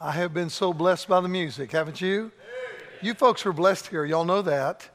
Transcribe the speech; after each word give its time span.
I 0.00 0.12
have 0.12 0.32
been 0.32 0.48
so 0.48 0.72
blessed 0.72 1.08
by 1.08 1.20
the 1.20 1.28
music, 1.28 1.72
haven't 1.72 2.00
you? 2.00 2.30
You 3.02 3.14
folks 3.14 3.44
are 3.46 3.52
blessed 3.52 3.88
here. 3.88 4.04
Y'all 4.04 4.24
know 4.24 4.42
that. 4.42 4.88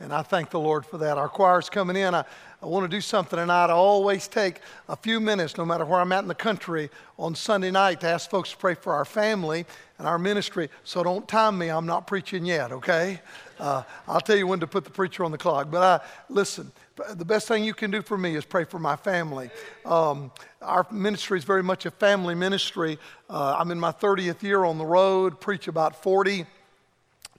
And 0.00 0.14
I 0.14 0.22
thank 0.22 0.48
the 0.48 0.58
Lord 0.58 0.86
for 0.86 0.96
that. 0.96 1.18
Our 1.18 1.28
choir's 1.28 1.68
coming 1.68 1.94
in. 1.94 2.14
I, 2.14 2.24
I 2.62 2.66
want 2.66 2.84
to 2.84 2.88
do 2.88 3.02
something 3.02 3.38
tonight. 3.38 3.66
I 3.66 3.74
always 3.74 4.28
take 4.28 4.60
a 4.88 4.96
few 4.96 5.20
minutes, 5.20 5.58
no 5.58 5.66
matter 5.66 5.84
where 5.84 6.00
I'm 6.00 6.10
at 6.10 6.22
in 6.22 6.28
the 6.28 6.34
country, 6.34 6.88
on 7.18 7.34
Sunday 7.34 7.70
night 7.70 8.00
to 8.00 8.08
ask 8.08 8.30
folks 8.30 8.52
to 8.52 8.56
pray 8.56 8.74
for 8.74 8.94
our 8.94 9.04
family 9.04 9.66
and 9.98 10.08
our 10.08 10.18
ministry. 10.18 10.70
So 10.84 11.02
don't 11.02 11.28
time 11.28 11.58
me. 11.58 11.68
I'm 11.68 11.86
not 11.86 12.06
preaching 12.06 12.46
yet, 12.46 12.72
okay? 12.72 13.20
Uh, 13.58 13.82
I'll 14.06 14.20
tell 14.20 14.36
you 14.36 14.46
when 14.46 14.60
to 14.60 14.66
put 14.66 14.84
the 14.84 14.90
preacher 14.90 15.24
on 15.24 15.30
the 15.30 15.38
clock. 15.38 15.70
But 15.70 15.82
I, 15.82 16.04
listen, 16.28 16.70
the 17.14 17.24
best 17.24 17.48
thing 17.48 17.64
you 17.64 17.74
can 17.74 17.90
do 17.90 18.02
for 18.02 18.16
me 18.16 18.36
is 18.36 18.44
pray 18.44 18.64
for 18.64 18.78
my 18.78 18.96
family. 18.96 19.50
Um, 19.84 20.30
our 20.62 20.86
ministry 20.90 21.38
is 21.38 21.44
very 21.44 21.62
much 21.62 21.86
a 21.86 21.90
family 21.90 22.34
ministry. 22.34 22.98
Uh, 23.28 23.56
I'm 23.58 23.70
in 23.70 23.80
my 23.80 23.92
30th 23.92 24.42
year 24.42 24.64
on 24.64 24.78
the 24.78 24.86
road, 24.86 25.40
preach 25.40 25.68
about 25.68 26.02
40, 26.02 26.46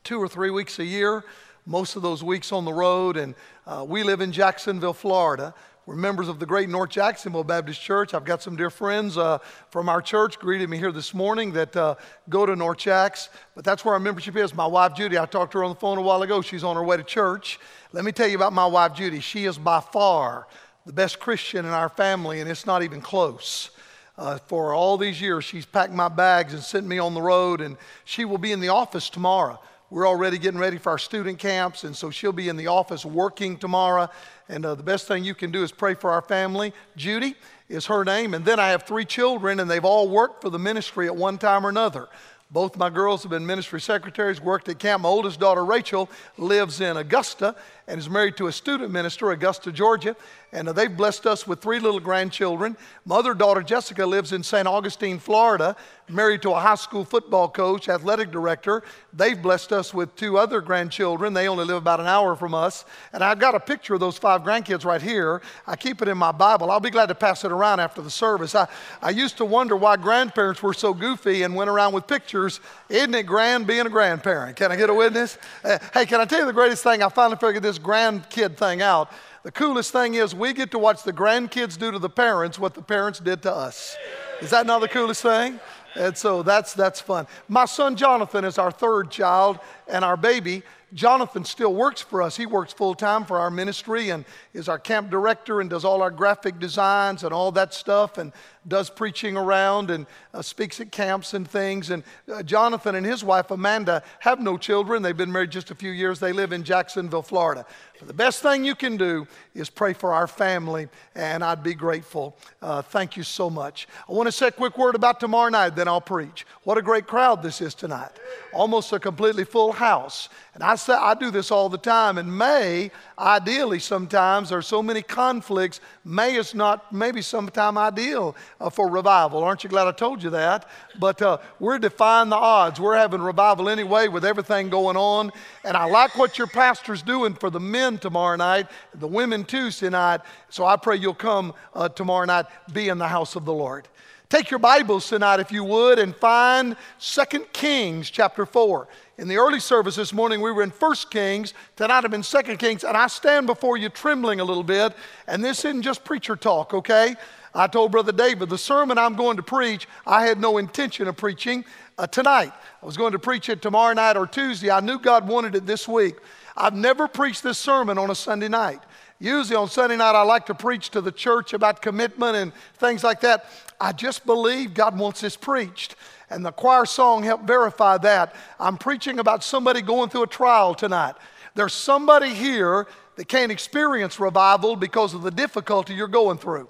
two 0.03 0.19
or 0.19 0.27
three 0.27 0.49
weeks 0.49 0.79
a 0.79 0.85
year, 0.85 1.23
most 1.65 1.95
of 1.95 2.01
those 2.01 2.23
weeks 2.23 2.51
on 2.51 2.65
the 2.65 2.73
road. 2.73 3.17
And 3.17 3.35
uh, 3.65 3.85
we 3.87 4.03
live 4.03 4.21
in 4.21 4.31
Jacksonville, 4.31 4.93
Florida. 4.93 5.53
We're 5.87 5.95
members 5.95 6.27
of 6.27 6.37
the 6.37 6.45
great 6.45 6.67
North 6.67 6.89
Jacksonville 6.89 7.45
Baptist 7.45 7.81
Church. 7.81 8.13
I've 8.13 8.25
got 8.25 8.43
some 8.43 8.57
dear 8.57 8.69
friends 8.69 9.17
uh, 9.17 9.37
from 9.69 9.87
our 9.87 10.01
church 10.01 10.37
greeted 10.37 10.69
me 10.69 10.77
here 10.77 10.91
this 10.91 11.13
morning 11.13 11.53
that 11.53 11.73
uh, 11.77 11.95
go 12.27 12.45
to 12.45 12.57
North 12.57 12.79
Jax, 12.79 13.29
but 13.55 13.63
that's 13.63 13.85
where 13.85 13.93
our 13.93 13.99
membership 14.01 14.35
is. 14.35 14.53
My 14.53 14.65
wife 14.65 14.95
Judy, 14.95 15.17
I 15.17 15.25
talked 15.25 15.53
to 15.53 15.59
her 15.59 15.63
on 15.63 15.69
the 15.69 15.79
phone 15.79 15.97
a 15.97 16.01
while 16.01 16.21
ago. 16.23 16.41
She's 16.41 16.65
on 16.65 16.75
her 16.75 16.83
way 16.83 16.97
to 16.97 17.03
church. 17.03 17.57
Let 17.93 18.03
me 18.03 18.11
tell 18.11 18.27
you 18.27 18.35
about 18.35 18.51
my 18.51 18.65
wife 18.65 18.95
Judy. 18.95 19.21
She 19.21 19.45
is 19.45 19.57
by 19.57 19.79
far 19.79 20.49
the 20.85 20.91
best 20.91 21.19
Christian 21.19 21.65
in 21.65 21.71
our 21.71 21.87
family, 21.87 22.41
and 22.41 22.51
it's 22.51 22.65
not 22.65 22.83
even 22.83 22.99
close. 22.99 23.69
Uh, 24.17 24.39
for 24.39 24.73
all 24.73 24.97
these 24.97 25.21
years, 25.21 25.45
she's 25.45 25.65
packed 25.65 25.93
my 25.93 26.09
bags 26.09 26.53
and 26.53 26.61
sent 26.61 26.85
me 26.85 26.99
on 26.99 27.13
the 27.13 27.21
road, 27.21 27.61
and 27.61 27.77
she 28.03 28.25
will 28.25 28.37
be 28.37 28.51
in 28.51 28.59
the 28.59 28.67
office 28.67 29.09
tomorrow. 29.09 29.57
We're 29.89 30.07
already 30.07 30.37
getting 30.37 30.59
ready 30.59 30.77
for 30.77 30.89
our 30.89 30.97
student 30.97 31.39
camps, 31.39 31.85
and 31.85 31.95
so 31.95 32.11
she'll 32.11 32.33
be 32.33 32.49
in 32.49 32.57
the 32.57 32.67
office 32.67 33.05
working 33.05 33.55
tomorrow. 33.55 34.09
And 34.49 34.65
uh, 34.65 34.75
the 34.75 34.83
best 34.83 35.07
thing 35.07 35.23
you 35.23 35.33
can 35.33 35.49
do 35.49 35.63
is 35.63 35.71
pray 35.71 35.93
for 35.93 36.11
our 36.11 36.21
family. 36.21 36.73
Judy 36.97 37.35
is 37.69 37.85
her 37.85 38.03
name. 38.03 38.33
And 38.33 38.43
then 38.43 38.59
I 38.59 38.69
have 38.69 38.83
three 38.83 39.05
children, 39.05 39.61
and 39.61 39.71
they've 39.71 39.85
all 39.85 40.09
worked 40.09 40.41
for 40.41 40.49
the 40.49 40.59
ministry 40.59 41.07
at 41.07 41.15
one 41.15 41.37
time 41.37 41.65
or 41.65 41.69
another. 41.69 42.09
Both 42.51 42.75
my 42.75 42.89
girls 42.89 43.23
have 43.23 43.29
been 43.29 43.45
ministry 43.45 43.79
secretaries, 43.79 44.41
worked 44.41 44.67
at 44.67 44.77
camp. 44.77 45.03
My 45.03 45.09
oldest 45.09 45.39
daughter, 45.39 45.63
Rachel, 45.63 46.09
lives 46.37 46.81
in 46.81 46.97
Augusta 46.97 47.55
and 47.87 47.99
is 47.99 48.09
married 48.09 48.35
to 48.37 48.47
a 48.47 48.51
student 48.51 48.91
minister, 48.91 49.31
Augusta, 49.31 49.71
Georgia. 49.71 50.15
And 50.53 50.67
they've 50.69 50.95
blessed 50.95 51.25
us 51.25 51.45
with 51.45 51.61
three 51.61 51.79
little 51.79 51.99
grandchildren. 51.99 52.77
My 53.05 53.17
other 53.17 53.33
daughter, 53.33 53.61
Jessica, 53.61 54.05
lives 54.05 54.31
in 54.31 54.43
St. 54.43 54.67
Augustine, 54.67 55.19
Florida, 55.19 55.75
married 56.09 56.41
to 56.43 56.51
a 56.51 56.59
high 56.59 56.75
school 56.75 57.03
football 57.03 57.49
coach, 57.49 57.89
athletic 57.89 58.31
director. 58.31 58.81
They've 59.11 59.41
blessed 59.41 59.73
us 59.73 59.93
with 59.93 60.15
two 60.15 60.37
other 60.37 60.61
grandchildren. 60.61 61.33
They 61.33 61.49
only 61.49 61.65
live 61.65 61.75
about 61.75 61.99
an 61.99 62.07
hour 62.07 62.35
from 62.37 62.53
us. 62.53 62.85
And 63.11 63.23
I've 63.23 63.39
got 63.39 63.55
a 63.55 63.59
picture 63.59 63.93
of 63.95 63.99
those 63.99 64.17
five 64.17 64.41
grandkids 64.41 64.85
right 64.85 65.01
here. 65.01 65.41
I 65.65 65.75
keep 65.75 66.01
it 66.01 66.07
in 66.07 66.17
my 66.17 66.31
Bible. 66.31 66.71
I'll 66.71 66.79
be 66.79 66.91
glad 66.91 67.07
to 67.07 67.15
pass 67.15 67.43
it 67.43 67.51
around 67.51 67.81
after 67.81 68.01
the 68.01 68.11
service. 68.11 68.55
I, 68.55 68.67
I 69.01 69.09
used 69.09 69.37
to 69.37 69.45
wonder 69.45 69.75
why 69.75 69.97
grandparents 69.97 70.63
were 70.63 70.73
so 70.73 70.93
goofy 70.93 71.43
and 71.43 71.55
went 71.55 71.69
around 71.69 71.93
with 71.93 72.07
pictures. 72.07 72.61
Isn't 72.87 73.13
it 73.15 73.23
grand 73.23 73.67
being 73.67 73.85
a 73.85 73.89
grandparent? 73.89 74.55
Can 74.55 74.71
I 74.71 74.77
get 74.77 74.89
a 74.89 74.93
witness? 74.93 75.37
Uh, 75.63 75.77
hey, 75.93 76.05
can 76.05 76.21
I 76.21 76.25
tell 76.25 76.39
you 76.39 76.45
the 76.45 76.53
greatest 76.53 76.83
thing? 76.83 77.03
I 77.03 77.09
finally 77.09 77.37
figured 77.37 77.63
this 77.63 77.76
grandkid 77.79 78.57
thing 78.57 78.81
out. 78.81 79.11
The 79.43 79.51
coolest 79.51 79.91
thing 79.91 80.15
is 80.15 80.35
we 80.35 80.53
get 80.53 80.71
to 80.71 80.79
watch 80.79 81.03
the 81.03 81.13
grandkids 81.13 81.77
do 81.77 81.91
to 81.91 81.99
the 81.99 82.09
parents 82.09 82.59
what 82.59 82.73
the 82.73 82.81
parents 82.81 83.19
did 83.19 83.41
to 83.43 83.53
us. 83.53 83.95
Is 84.41 84.49
that 84.49 84.65
not 84.65 84.81
the 84.81 84.87
coolest 84.87 85.21
thing? 85.21 85.59
And 85.95 86.15
so 86.15 86.43
that's, 86.43 86.73
that's 86.73 87.01
fun. 87.01 87.27
My 87.47 87.65
son 87.65 87.95
Jonathan 87.95 88.45
is 88.45 88.57
our 88.57 88.71
third 88.71 89.09
child, 89.09 89.59
and 89.87 90.05
our 90.05 90.17
baby, 90.17 90.63
Jonathan, 90.93 91.43
still 91.43 91.73
works 91.73 92.01
for 92.01 92.21
us. 92.21 92.37
He 92.37 92.45
works 92.45 92.71
full 92.71 92.93
time 92.93 93.25
for 93.25 93.39
our 93.39 93.49
ministry 93.49 94.09
and 94.09 94.25
is 94.53 94.69
our 94.69 94.77
camp 94.77 95.09
director 95.09 95.59
and 95.59 95.69
does 95.69 95.83
all 95.83 96.01
our 96.01 96.11
graphic 96.11 96.59
designs 96.59 97.23
and 97.23 97.33
all 97.33 97.51
that 97.53 97.73
stuff 97.73 98.17
and 98.17 98.31
does 98.67 98.89
preaching 98.89 99.37
around 99.37 99.89
and 99.89 100.05
uh, 100.33 100.41
speaks 100.41 100.79
at 100.79 100.91
camps 100.91 101.33
and 101.33 101.47
things. 101.47 101.89
And 101.89 102.03
uh, 102.31 102.43
Jonathan 102.43 102.95
and 102.95 103.05
his 103.05 103.23
wife 103.23 103.51
Amanda 103.51 104.03
have 104.19 104.39
no 104.39 104.57
children. 104.57 105.01
They've 105.01 105.15
been 105.15 105.31
married 105.31 105.51
just 105.51 105.71
a 105.71 105.75
few 105.75 105.91
years. 105.91 106.19
They 106.19 106.33
live 106.33 106.51
in 106.51 106.63
Jacksonville, 106.63 107.21
Florida. 107.21 107.65
But 107.99 108.07
The 108.07 108.13
best 108.13 108.41
thing 108.41 108.63
you 108.63 108.75
can 108.75 108.97
do 108.97 109.27
is 109.55 109.69
pray 109.69 109.93
for 109.93 110.13
our 110.13 110.27
family, 110.27 110.87
and 111.15 111.43
I'd 111.43 111.63
be 111.63 111.73
grateful. 111.73 112.37
Uh, 112.61 112.81
thank 112.81 113.17
you 113.17 113.23
so 113.23 113.49
much. 113.49 113.87
I 114.07 114.11
want 114.11 114.27
to 114.27 114.31
say 114.31 114.47
a 114.47 114.51
quick 114.51 114.77
word 114.77 114.95
about 114.95 115.19
tomorrow 115.19 115.49
night, 115.49 115.75
then 115.75 115.87
I'll 115.87 116.01
preach. 116.01 116.45
What 116.63 116.77
a 116.77 116.81
great 116.81 117.07
crowd 117.07 117.41
this 117.41 117.59
is 117.59 117.73
tonight. 117.73 118.11
Almost 118.53 118.93
a 118.93 118.99
completely 118.99 119.45
full 119.45 119.71
house. 119.71 120.29
And 120.53 120.63
I 120.63 120.75
say 120.75 120.93
I 120.93 121.13
do 121.13 121.31
this 121.31 121.51
all 121.51 121.69
the 121.69 121.77
time. 121.77 122.17
In 122.17 122.35
May, 122.35 122.91
ideally, 123.17 123.79
sometimes 123.79 124.49
there 124.49 124.57
are 124.57 124.63
so 124.63 124.83
many 124.83 125.01
conflicts. 125.01 125.79
May 126.03 126.35
is 126.35 126.53
not 126.53 126.93
maybe 126.93 127.21
sometime 127.21 127.77
ideal 127.77 128.35
uh, 128.59 128.69
for 128.69 128.89
revival. 128.89 129.43
Aren't 129.43 129.63
you 129.63 129.69
glad 129.69 129.87
I 129.87 129.91
told 129.91 130.23
you 130.23 130.29
that? 130.31 130.67
But 130.99 131.21
uh, 131.21 131.37
we're 131.59 131.79
defying 131.79 132.29
the 132.29 132.35
odds. 132.35 132.79
We're 132.79 132.95
having 132.95 133.21
revival 133.21 133.69
anyway 133.69 134.07
with 134.07 134.25
everything 134.25 134.69
going 134.69 134.97
on. 134.97 135.31
And 135.63 135.77
I 135.77 135.85
like 135.85 136.17
what 136.17 136.37
your 136.37 136.47
pastor's 136.47 137.01
doing 137.01 137.33
for 137.33 137.49
the 137.49 137.59
men 137.59 137.97
tomorrow 137.97 138.35
night, 138.35 138.67
the 138.95 139.07
women 139.07 139.43
too 139.43 139.71
tonight. 139.71 140.21
So 140.49 140.65
I 140.65 140.75
pray 140.77 140.97
you'll 140.97 141.13
come 141.13 141.53
uh, 141.73 141.89
tomorrow 141.89 142.25
night, 142.25 142.45
be 142.73 142.89
in 142.89 142.97
the 142.97 143.07
house 143.07 143.35
of 143.35 143.45
the 143.45 143.53
Lord. 143.53 143.87
Take 144.29 144.51
your 144.51 144.59
Bibles 144.59 145.07
tonight, 145.07 145.39
if 145.39 145.53
you 145.53 145.63
would, 145.63 145.99
and 145.99 146.13
find 146.13 146.75
2 146.99 147.23
Kings 147.53 148.09
chapter 148.09 148.45
4. 148.45 148.85
In 149.19 149.29
the 149.29 149.37
early 149.37 149.61
service 149.61 149.95
this 149.95 150.11
morning, 150.11 150.41
we 150.41 150.51
were 150.51 150.63
in 150.63 150.69
1 150.69 150.95
Kings. 151.09 151.53
Tonight 151.77 152.03
I'm 152.03 152.13
in 152.13 152.23
2 152.23 152.41
Kings, 152.57 152.83
and 152.83 152.97
I 152.97 153.07
stand 153.07 153.47
before 153.47 153.77
you 153.77 153.87
trembling 153.87 154.41
a 154.41 154.43
little 154.43 154.65
bit. 154.65 154.91
And 155.27 155.41
this 155.41 155.59
isn't 155.59 155.81
just 155.81 156.03
preacher 156.03 156.35
talk, 156.35 156.73
okay? 156.73 157.15
I 157.57 157.65
told 157.65 157.91
Brother 157.91 158.11
David, 158.11 158.49
the 158.49 158.57
sermon 158.57 158.99
I'm 158.99 159.15
going 159.15 159.37
to 159.37 159.43
preach, 159.43 159.87
I 160.05 160.27
had 160.27 160.39
no 160.39 160.59
intention 160.59 161.07
of 161.07 161.17
preaching 161.17 161.65
uh, 161.97 162.05
tonight. 162.05 162.53
I 162.83 162.85
was 162.85 162.97
going 162.97 163.13
to 163.13 163.19
preach 163.19 163.49
it 163.49 163.63
tomorrow 163.63 163.95
night 163.95 164.15
or 164.15 164.27
Tuesday. 164.27 164.69
I 164.69 164.79
knew 164.79 164.99
God 164.99 165.27
wanted 165.27 165.55
it 165.55 165.65
this 165.65 165.87
week. 165.87 166.17
I've 166.55 166.75
never 166.75 167.07
preached 167.07 167.41
this 167.41 167.57
sermon 167.57 167.97
on 167.97 168.11
a 168.11 168.15
Sunday 168.15 168.47
night. 168.47 168.81
Usually 169.17 169.55
on 169.55 169.69
Sunday 169.69 169.97
night, 169.97 170.13
I 170.13 170.21
like 170.21 170.45
to 170.45 170.53
preach 170.53 170.91
to 170.91 171.01
the 171.01 171.11
church 171.11 171.53
about 171.53 171.81
commitment 171.81 172.35
and 172.35 172.53
things 172.75 173.03
like 173.03 173.21
that. 173.21 173.45
I 173.81 173.91
just 173.91 174.27
believe 174.27 174.75
God 174.75 174.95
wants 174.95 175.21
this 175.21 175.35
preached. 175.35 175.95
And 176.29 176.45
the 176.45 176.51
choir 176.51 176.85
song 176.85 177.23
helped 177.23 177.47
verify 177.47 177.97
that. 177.97 178.35
I'm 178.59 178.77
preaching 178.77 179.17
about 179.17 179.43
somebody 179.43 179.81
going 179.81 180.11
through 180.11 180.23
a 180.23 180.27
trial 180.27 180.75
tonight. 180.75 181.15
There's 181.55 181.73
somebody 181.73 182.35
here 182.35 182.85
that 183.15 183.27
can't 183.27 183.51
experience 183.51 184.19
revival 184.19 184.75
because 184.75 185.15
of 185.15 185.23
the 185.23 185.31
difficulty 185.31 185.95
you're 185.95 186.07
going 186.07 186.37
through. 186.37 186.69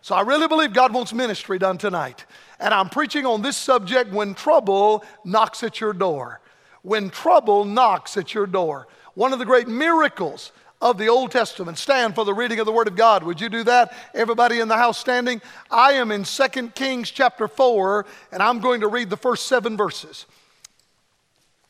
So 0.00 0.14
I 0.14 0.20
really 0.22 0.48
believe 0.48 0.72
God 0.72 0.92
wants 0.92 1.12
ministry 1.12 1.58
done 1.58 1.78
tonight. 1.78 2.24
And 2.60 2.72
I'm 2.72 2.88
preaching 2.88 3.26
on 3.26 3.42
this 3.42 3.56
subject 3.56 4.12
when 4.12 4.34
trouble 4.34 5.04
knocks 5.24 5.62
at 5.62 5.80
your 5.80 5.92
door. 5.92 6.40
When 6.82 7.10
trouble 7.10 7.64
knocks 7.64 8.16
at 8.16 8.34
your 8.34 8.46
door. 8.46 8.88
One 9.14 9.32
of 9.32 9.38
the 9.38 9.44
great 9.44 9.68
miracles 9.68 10.52
of 10.80 10.98
the 10.98 11.08
Old 11.08 11.32
Testament. 11.32 11.78
Stand 11.78 12.14
for 12.14 12.24
the 12.24 12.34
reading 12.34 12.60
of 12.60 12.66
the 12.66 12.72
Word 12.72 12.88
of 12.88 12.96
God. 12.96 13.22
Would 13.24 13.40
you 13.40 13.48
do 13.48 13.64
that? 13.64 13.92
Everybody 14.14 14.60
in 14.60 14.68
the 14.68 14.76
house 14.76 14.98
standing? 14.98 15.42
I 15.70 15.94
am 15.94 16.12
in 16.12 16.24
2 16.24 16.68
Kings 16.70 17.10
chapter 17.10 17.48
4, 17.48 18.06
and 18.32 18.42
I'm 18.42 18.60
going 18.60 18.80
to 18.82 18.88
read 18.88 19.10
the 19.10 19.16
first 19.16 19.46
seven 19.46 19.76
verses. 19.76 20.26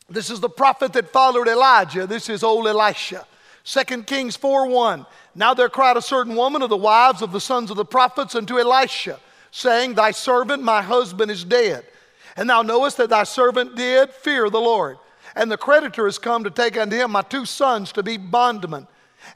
This 0.09 0.29
is 0.29 0.39
the 0.39 0.49
prophet 0.49 0.93
that 0.93 1.11
followed 1.11 1.47
Elijah. 1.47 2.07
This 2.07 2.29
is 2.29 2.43
old 2.43 2.67
Elisha. 2.67 3.25
2 3.65 4.03
Kings 4.03 4.35
4 4.35 4.67
1. 4.67 5.05
Now 5.39 5.53
there 5.53 5.69
cried 5.69 5.95
a 5.95 6.01
certain 6.01 6.35
woman 6.35 6.61
of 6.61 6.69
the 6.69 6.75
wives 6.75 7.21
of 7.21 7.31
the 7.31 7.39
sons 7.39 7.71
of 7.71 7.77
the 7.77 7.85
prophets 7.85 8.35
unto 8.35 8.59
Elisha, 8.59 9.21
saying, 9.51 9.93
Thy 9.93 10.11
servant, 10.11 10.61
my 10.61 10.81
husband, 10.81 11.31
is 11.31 11.45
dead. 11.45 11.85
And 12.35 12.49
thou 12.49 12.61
knowest 12.61 12.97
that 12.97 13.09
thy 13.09 13.23
servant 13.23 13.77
did 13.77 14.11
fear 14.11 14.49
the 14.49 14.59
Lord. 14.59 14.97
And 15.37 15.49
the 15.49 15.55
creditor 15.55 16.07
is 16.07 16.19
come 16.19 16.43
to 16.43 16.49
take 16.49 16.75
unto 16.75 16.97
him 16.97 17.11
my 17.11 17.21
two 17.21 17.45
sons 17.45 17.93
to 17.93 18.03
be 18.03 18.17
bondmen. 18.17 18.85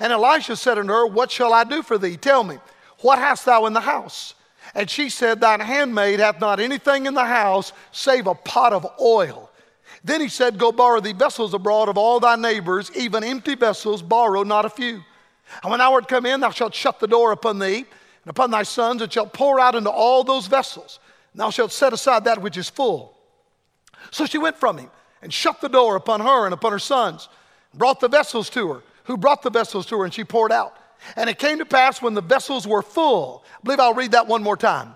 And 0.01 0.12
Elisha 0.12 0.57
said 0.57 0.77
unto 0.77 0.92
her, 0.92 1.07
What 1.07 1.31
shall 1.31 1.54
I 1.54 1.63
do 1.63 1.81
for 1.81 1.98
thee? 1.98 2.18
Tell 2.18 2.44
me, 2.44 2.57
what 3.00 3.18
hast 3.18 3.45
thou 3.45 3.66
in 3.66 3.72
the 3.72 3.80
house? 3.80 4.36
And 4.75 4.89
she 4.89 5.07
said, 5.07 5.39
Thine 5.39 5.62
handmaid 5.62 6.19
hath 6.19 6.42
not 6.42 6.60
anything 6.60 7.06
in 7.06 7.13
the 7.13 7.24
house 7.24 7.72
save 7.94 8.27
a 8.27 8.36
pot 8.36 8.74
of 8.74 8.86
oil. 9.00 9.50
Then 10.04 10.19
he 10.19 10.27
said, 10.27 10.57
Go 10.57 10.74
borrow 10.74 11.00
thee 11.00 11.13
vessels 11.13 11.54
abroad 11.54 11.88
of 11.88 11.98
all 11.98 12.19
thy 12.19 12.36
neighbors, 12.36 12.92
even 12.94 13.24
empty 13.24 13.56
vessels, 13.56 14.01
borrow 14.01 14.44
not 14.44 14.66
a 14.66 14.69
few. 14.69 15.01
And 15.61 15.69
when 15.69 15.79
thou 15.79 15.94
art 15.94 16.07
come 16.07 16.25
in, 16.25 16.39
thou 16.39 16.50
shalt 16.50 16.73
shut 16.73 17.00
the 17.00 17.07
door 17.07 17.31
upon 17.31 17.59
thee, 17.59 17.77
and 17.77 18.29
upon 18.29 18.51
thy 18.51 18.63
sons, 18.63 19.01
and 19.01 19.11
shalt 19.11 19.33
pour 19.33 19.59
out 19.59 19.75
into 19.75 19.89
all 19.89 20.23
those 20.23 20.47
vessels. 20.47 21.00
And 21.33 21.41
thou 21.41 21.50
shalt 21.50 21.71
set 21.71 21.94
aside 21.94 22.25
that 22.25 22.41
which 22.41 22.57
is 22.57 22.69
full. 22.69 23.17
So 24.11 24.25
she 24.25 24.38
went 24.38 24.57
from 24.57 24.77
him, 24.77 24.89
and 25.21 25.33
shut 25.33 25.61
the 25.61 25.69
door 25.69 25.95
upon 25.95 26.21
her 26.21 26.45
and 26.45 26.53
upon 26.53 26.71
her 26.71 26.79
sons, 26.79 27.29
and 27.71 27.79
brought 27.79 28.00
the 28.00 28.07
vessels 28.07 28.50
to 28.51 28.71
her, 28.71 28.83
who 29.05 29.17
brought 29.17 29.41
the 29.41 29.50
vessels 29.50 29.85
to 29.88 30.00
her, 30.00 30.05
and 30.05 30.13
she 30.13 30.23
poured 30.23 30.51
out. 30.51 30.77
And 31.15 31.29
it 31.29 31.38
came 31.38 31.59
to 31.59 31.65
pass 31.65 32.01
when 32.01 32.13
the 32.13 32.21
vessels 32.21 32.65
were 32.65 32.81
full, 32.81 33.44
I 33.57 33.59
believe 33.63 33.79
I'll 33.79 33.94
read 33.94 34.11
that 34.11 34.27
one 34.27 34.44
more 34.44 34.57
time. 34.57 34.95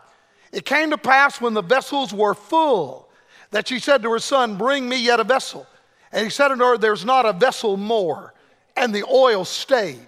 It 0.51 0.65
came 0.65 0.91
to 0.91 0.97
pass 0.97 1.41
when 1.41 1.53
the 1.53 1.61
vessels 1.61 2.13
were 2.13 2.33
full 2.33 3.09
that 3.51 3.67
she 3.67 3.79
said 3.79 4.03
to 4.03 4.11
her 4.11 4.19
son, 4.19 4.57
Bring 4.57 4.87
me 4.87 4.97
yet 5.01 5.19
a 5.19 5.23
vessel. 5.23 5.67
And 6.11 6.23
he 6.23 6.29
said 6.29 6.51
unto 6.51 6.63
her, 6.63 6.77
There's 6.77 7.05
not 7.05 7.25
a 7.25 7.33
vessel 7.33 7.77
more. 7.77 8.33
And 8.75 8.93
the 8.93 9.03
oil 9.03 9.45
stayed. 9.45 10.07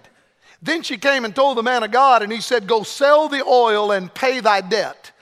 Then 0.62 0.82
she 0.82 0.98
came 0.98 1.24
and 1.24 1.34
told 1.34 1.56
the 1.56 1.62
man 1.62 1.82
of 1.82 1.90
God, 1.90 2.22
and 2.22 2.30
he 2.30 2.40
said, 2.40 2.66
Go 2.66 2.82
sell 2.82 3.28
the 3.28 3.44
oil 3.44 3.92
and 3.92 4.12
pay 4.12 4.40
thy 4.40 4.60
debt, 4.60 5.12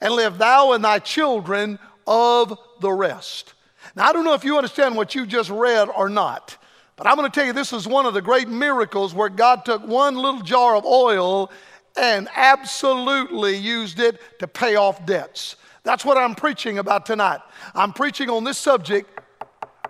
and 0.00 0.14
live 0.14 0.38
thou 0.38 0.72
and 0.72 0.84
thy 0.84 1.00
children 1.00 1.78
of 2.06 2.56
the 2.80 2.92
rest. 2.92 3.54
Now, 3.96 4.08
I 4.08 4.12
don't 4.12 4.24
know 4.24 4.34
if 4.34 4.44
you 4.44 4.56
understand 4.56 4.96
what 4.96 5.14
you 5.14 5.26
just 5.26 5.50
read 5.50 5.88
or 5.88 6.08
not, 6.08 6.56
but 6.96 7.06
I'm 7.06 7.16
going 7.16 7.30
to 7.30 7.34
tell 7.34 7.46
you 7.46 7.52
this 7.52 7.72
is 7.72 7.88
one 7.88 8.06
of 8.06 8.14
the 8.14 8.22
great 8.22 8.48
miracles 8.48 9.14
where 9.14 9.28
God 9.28 9.64
took 9.64 9.86
one 9.86 10.16
little 10.16 10.40
jar 10.40 10.76
of 10.76 10.84
oil 10.84 11.50
and 11.96 12.28
absolutely 12.34 13.56
used 13.56 14.00
it 14.00 14.20
to 14.38 14.48
pay 14.48 14.76
off 14.76 15.04
debts. 15.06 15.56
That's 15.82 16.04
what 16.04 16.16
I'm 16.16 16.34
preaching 16.34 16.78
about 16.78 17.04
tonight. 17.04 17.40
I'm 17.74 17.92
preaching 17.92 18.30
on 18.30 18.44
this 18.44 18.58
subject 18.58 19.20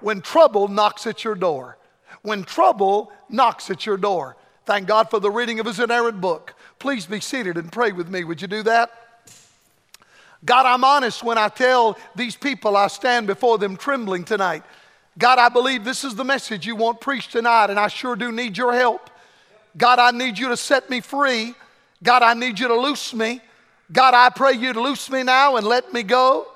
when 0.01 0.21
trouble 0.21 0.69
knocks 0.69 1.07
at 1.07 1.25
your 1.25 1.35
door. 1.35 1.79
When 2.23 2.43
trouble 2.43 3.13
knocks 3.29 3.71
at 3.71 3.87
your 3.87 3.97
door. 3.97 4.37
Thank 4.67 4.89
God 4.89 5.11
for 5.11 5.21
the 5.21 5.31
reading 5.31 5.61
of 5.61 5.67
His 5.67 5.79
inerrant 5.79 6.21
book. 6.21 6.55
Please 6.79 7.07
be 7.07 7.21
seated 7.21 7.57
and 7.57 7.71
pray 7.71 7.93
with 7.93 8.09
me. 8.09 8.25
Would 8.25 8.41
you 8.41 8.49
do 8.49 8.63
that? 8.63 8.91
God, 10.45 10.67
I'm 10.67 10.85
honest 10.85 11.23
when 11.23 11.39
I 11.39 11.49
tell 11.49 11.99
these 12.15 12.37
people 12.37 12.77
I 12.77 12.89
stand 12.89 13.27
before 13.27 13.59
them 13.59 13.77
trembling 13.77 14.25
tonight. 14.25 14.63
God, 15.17 15.39
I 15.39 15.49
believe 15.49 15.85
this 15.85 16.05
is 16.05 16.15
the 16.15 16.25
message 16.25 16.67
you 16.67 16.77
want 16.77 17.01
preached 17.01 17.33
tonight, 17.33 17.71
and 17.71 17.79
I 17.79 17.89
sure 17.89 18.17
do 18.17 18.33
need 18.33 18.59
your 18.59 18.75
help. 18.75 19.11
God, 19.77 19.99
I 19.99 20.11
need 20.11 20.39
you 20.39 20.49
to 20.49 20.57
set 20.57 20.91
me 20.91 21.01
free. 21.01 21.55
God, 22.03 22.23
I 22.23 22.35
need 22.35 22.59
you 22.59 22.69
to 22.69 22.75
loose 22.75 23.15
me. 23.15 23.41
God, 23.93 24.15
I 24.15 24.31
pray 24.31 24.53
you 24.53 24.73
to 24.73 24.81
loose 24.81 25.11
me 25.11 25.23
now 25.23 25.57
and 25.57 25.67
let 25.67 25.93
me 25.93 26.03
go. 26.03 26.49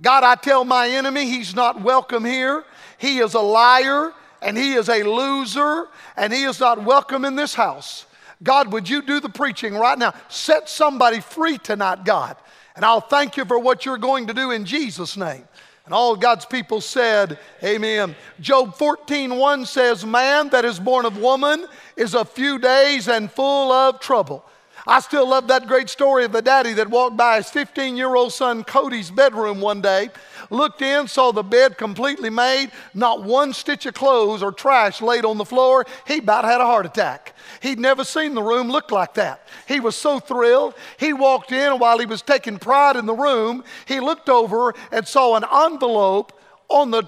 God, 0.00 0.24
I 0.24 0.34
tell 0.34 0.64
my 0.64 0.88
enemy 0.88 1.26
he's 1.26 1.54
not 1.54 1.80
welcome 1.80 2.24
here. 2.24 2.64
He 2.98 3.18
is 3.18 3.34
a 3.34 3.40
liar 3.40 4.12
and 4.42 4.56
he 4.56 4.74
is 4.74 4.88
a 4.88 5.02
loser 5.02 5.88
and 6.16 6.32
he 6.32 6.44
is 6.44 6.60
not 6.60 6.84
welcome 6.84 7.24
in 7.24 7.36
this 7.36 7.54
house. 7.54 8.06
God, 8.42 8.72
would 8.72 8.88
you 8.88 9.02
do 9.02 9.20
the 9.20 9.28
preaching 9.28 9.74
right 9.74 9.98
now? 9.98 10.14
Set 10.28 10.68
somebody 10.68 11.20
free 11.20 11.58
tonight, 11.58 12.04
God. 12.04 12.36
And 12.74 12.84
I'll 12.84 13.00
thank 13.00 13.36
you 13.36 13.44
for 13.44 13.58
what 13.58 13.84
you're 13.84 13.98
going 13.98 14.26
to 14.26 14.34
do 14.34 14.50
in 14.50 14.64
Jesus' 14.64 15.16
name. 15.16 15.44
And 15.84 15.94
all 15.94 16.16
God's 16.16 16.46
people 16.46 16.80
said, 16.80 17.38
Amen. 17.62 18.14
Job 18.40 18.76
14, 18.76 19.36
1 19.36 19.66
says, 19.66 20.06
Man 20.06 20.48
that 20.50 20.64
is 20.64 20.78
born 20.78 21.04
of 21.04 21.18
woman 21.18 21.66
is 21.96 22.14
a 22.14 22.24
few 22.24 22.58
days 22.58 23.08
and 23.08 23.30
full 23.30 23.72
of 23.72 24.00
trouble. 24.00 24.44
I 24.86 24.98
still 25.00 25.28
love 25.28 25.46
that 25.48 25.68
great 25.68 25.88
story 25.88 26.24
of 26.24 26.32
the 26.32 26.42
daddy 26.42 26.72
that 26.72 26.90
walked 26.90 27.16
by 27.16 27.36
his 27.36 27.48
15 27.50 27.96
year 27.96 28.14
old 28.14 28.32
son 28.32 28.64
Cody's 28.64 29.10
bedroom 29.10 29.60
one 29.60 29.80
day, 29.80 30.10
looked 30.50 30.82
in, 30.82 31.06
saw 31.06 31.30
the 31.30 31.44
bed 31.44 31.78
completely 31.78 32.30
made, 32.30 32.72
not 32.92 33.22
one 33.22 33.52
stitch 33.52 33.86
of 33.86 33.94
clothes 33.94 34.42
or 34.42 34.50
trash 34.50 35.00
laid 35.00 35.24
on 35.24 35.38
the 35.38 35.44
floor. 35.44 35.86
He 36.06 36.18
about 36.18 36.44
had 36.44 36.60
a 36.60 36.66
heart 36.66 36.86
attack. 36.86 37.34
He'd 37.60 37.78
never 37.78 38.02
seen 38.02 38.34
the 38.34 38.42
room 38.42 38.70
look 38.70 38.90
like 38.90 39.14
that. 39.14 39.46
He 39.68 39.78
was 39.78 39.94
so 39.94 40.18
thrilled. 40.18 40.74
He 40.98 41.12
walked 41.12 41.52
in, 41.52 41.72
and 41.72 41.80
while 41.80 41.98
he 41.98 42.06
was 42.06 42.22
taking 42.22 42.58
pride 42.58 42.96
in 42.96 43.06
the 43.06 43.14
room, 43.14 43.62
he 43.86 44.00
looked 44.00 44.28
over 44.28 44.74
and 44.90 45.06
saw 45.06 45.36
an 45.36 45.44
envelope 45.44 46.32
on 46.68 46.90
the 46.90 47.04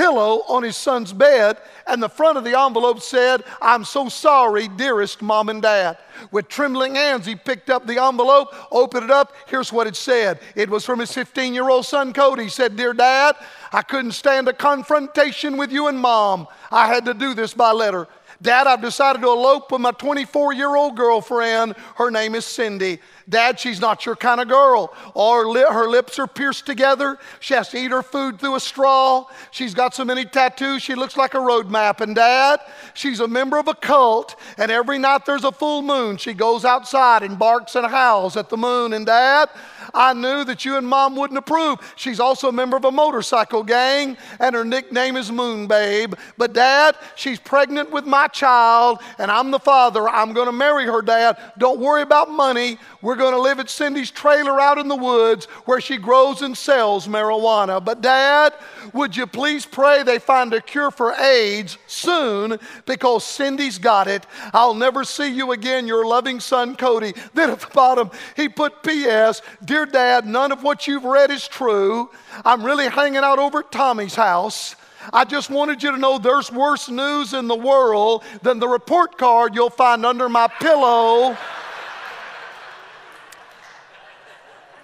pillow 0.00 0.42
on 0.48 0.62
his 0.62 0.78
son's 0.78 1.12
bed, 1.12 1.58
and 1.86 2.02
the 2.02 2.08
front 2.08 2.38
of 2.38 2.44
the 2.44 2.58
envelope 2.58 3.02
said, 3.02 3.44
I'm 3.60 3.84
so 3.84 4.08
sorry, 4.08 4.66
dearest 4.66 5.20
mom 5.20 5.50
and 5.50 5.60
dad. 5.60 5.98
With 6.30 6.48
trembling 6.48 6.94
hands, 6.94 7.26
he 7.26 7.36
picked 7.36 7.68
up 7.68 7.86
the 7.86 8.02
envelope, 8.02 8.48
opened 8.72 9.04
it 9.04 9.10
up. 9.10 9.34
Here's 9.46 9.70
what 9.70 9.86
it 9.86 9.96
said 9.96 10.40
it 10.54 10.70
was 10.70 10.86
from 10.86 11.00
his 11.00 11.12
15 11.12 11.52
year 11.52 11.68
old 11.68 11.84
son, 11.84 12.14
Cody. 12.14 12.44
He 12.44 12.48
said, 12.48 12.76
Dear 12.76 12.94
dad, 12.94 13.36
I 13.72 13.82
couldn't 13.82 14.12
stand 14.12 14.48
a 14.48 14.54
confrontation 14.54 15.58
with 15.58 15.70
you 15.70 15.88
and 15.88 15.98
mom. 15.98 16.48
I 16.70 16.86
had 16.86 17.04
to 17.04 17.12
do 17.12 17.34
this 17.34 17.52
by 17.52 17.72
letter. 17.72 18.08
Dad, 18.42 18.66
I've 18.66 18.80
decided 18.80 19.20
to 19.20 19.28
elope 19.28 19.70
with 19.70 19.82
my 19.82 19.90
24 19.90 20.54
year 20.54 20.74
old 20.74 20.96
girlfriend. 20.96 21.74
Her 21.96 22.10
name 22.10 22.34
is 22.34 22.46
Cindy. 22.46 22.98
Dad, 23.28 23.60
she's 23.60 23.80
not 23.80 24.06
your 24.06 24.16
kind 24.16 24.40
of 24.40 24.48
girl. 24.48 24.94
Or 25.14 25.46
li- 25.46 25.66
her 25.68 25.88
lips 25.88 26.18
are 26.18 26.26
pierced 26.26 26.64
together. 26.64 27.18
She 27.40 27.52
has 27.52 27.68
to 27.68 27.78
eat 27.78 27.90
her 27.90 28.02
food 28.02 28.40
through 28.40 28.56
a 28.56 28.60
straw. 28.60 29.26
She's 29.50 29.74
got 29.74 29.94
so 29.94 30.06
many 30.06 30.24
tattoos, 30.24 30.82
she 30.82 30.94
looks 30.94 31.16
like 31.18 31.34
a 31.34 31.40
road 31.40 31.70
map. 31.70 32.00
And 32.00 32.14
Dad, 32.14 32.60
she's 32.94 33.20
a 33.20 33.28
member 33.28 33.58
of 33.58 33.68
a 33.68 33.74
cult. 33.74 34.36
And 34.56 34.70
every 34.70 34.98
night 34.98 35.26
there's 35.26 35.44
a 35.44 35.52
full 35.52 35.82
moon, 35.82 36.16
she 36.16 36.32
goes 36.32 36.64
outside 36.64 37.22
and 37.22 37.38
barks 37.38 37.74
and 37.74 37.86
howls 37.86 38.36
at 38.38 38.48
the 38.48 38.56
moon. 38.56 38.94
And 38.94 39.04
Dad, 39.04 39.50
I 39.94 40.12
knew 40.12 40.44
that 40.44 40.64
you 40.64 40.76
and 40.76 40.86
mom 40.86 41.16
wouldn't 41.16 41.38
approve. 41.38 41.78
She's 41.96 42.20
also 42.20 42.48
a 42.48 42.52
member 42.52 42.76
of 42.76 42.84
a 42.84 42.90
motorcycle 42.90 43.62
gang, 43.62 44.16
and 44.38 44.54
her 44.54 44.64
nickname 44.64 45.16
is 45.16 45.30
Moon 45.30 45.66
Babe. 45.66 46.14
But, 46.38 46.52
Dad, 46.52 46.96
she's 47.16 47.38
pregnant 47.38 47.90
with 47.90 48.06
my 48.06 48.28
child, 48.28 49.00
and 49.18 49.30
I'm 49.30 49.50
the 49.50 49.58
father. 49.58 50.08
I'm 50.08 50.32
going 50.32 50.46
to 50.46 50.52
marry 50.52 50.86
her, 50.86 51.02
Dad. 51.02 51.36
Don't 51.58 51.80
worry 51.80 52.02
about 52.02 52.30
money. 52.30 52.78
We're 53.02 53.16
going 53.16 53.34
to 53.34 53.40
live 53.40 53.60
at 53.60 53.70
Cindy's 53.70 54.10
trailer 54.10 54.60
out 54.60 54.78
in 54.78 54.88
the 54.88 54.96
woods 54.96 55.46
where 55.64 55.80
she 55.80 55.96
grows 55.96 56.42
and 56.42 56.56
sells 56.56 57.08
marijuana. 57.08 57.84
But, 57.84 58.00
Dad, 58.00 58.54
would 58.92 59.16
you 59.16 59.26
please 59.26 59.66
pray 59.66 60.02
they 60.02 60.18
find 60.18 60.52
a 60.52 60.60
cure 60.60 60.90
for 60.90 61.12
AIDS 61.14 61.78
soon 61.86 62.58
because 62.86 63.24
Cindy's 63.24 63.78
got 63.78 64.08
it. 64.08 64.26
I'll 64.52 64.74
never 64.74 65.04
see 65.04 65.32
you 65.32 65.52
again, 65.52 65.86
your 65.86 66.06
loving 66.06 66.40
son, 66.40 66.76
Cody. 66.76 67.14
Then 67.34 67.50
at 67.50 67.60
the 67.60 67.68
bottom, 67.68 68.10
he 68.36 68.48
put 68.48 68.82
P.S. 68.82 69.42
Dear 69.64 69.79
Dad, 69.86 70.26
none 70.26 70.52
of 70.52 70.62
what 70.62 70.86
you've 70.86 71.04
read 71.04 71.30
is 71.30 71.46
true. 71.46 72.10
I'm 72.44 72.64
really 72.64 72.88
hanging 72.88 73.24
out 73.24 73.38
over 73.38 73.60
at 73.60 73.72
Tommy's 73.72 74.14
house. 74.14 74.76
I 75.12 75.24
just 75.24 75.50
wanted 75.50 75.82
you 75.82 75.92
to 75.92 75.96
know 75.96 76.18
there's 76.18 76.52
worse 76.52 76.88
news 76.88 77.32
in 77.32 77.48
the 77.48 77.56
world 77.56 78.22
than 78.42 78.58
the 78.58 78.68
report 78.68 79.16
card 79.16 79.54
you'll 79.54 79.70
find 79.70 80.04
under 80.04 80.28
my 80.28 80.46
pillow. 80.46 81.36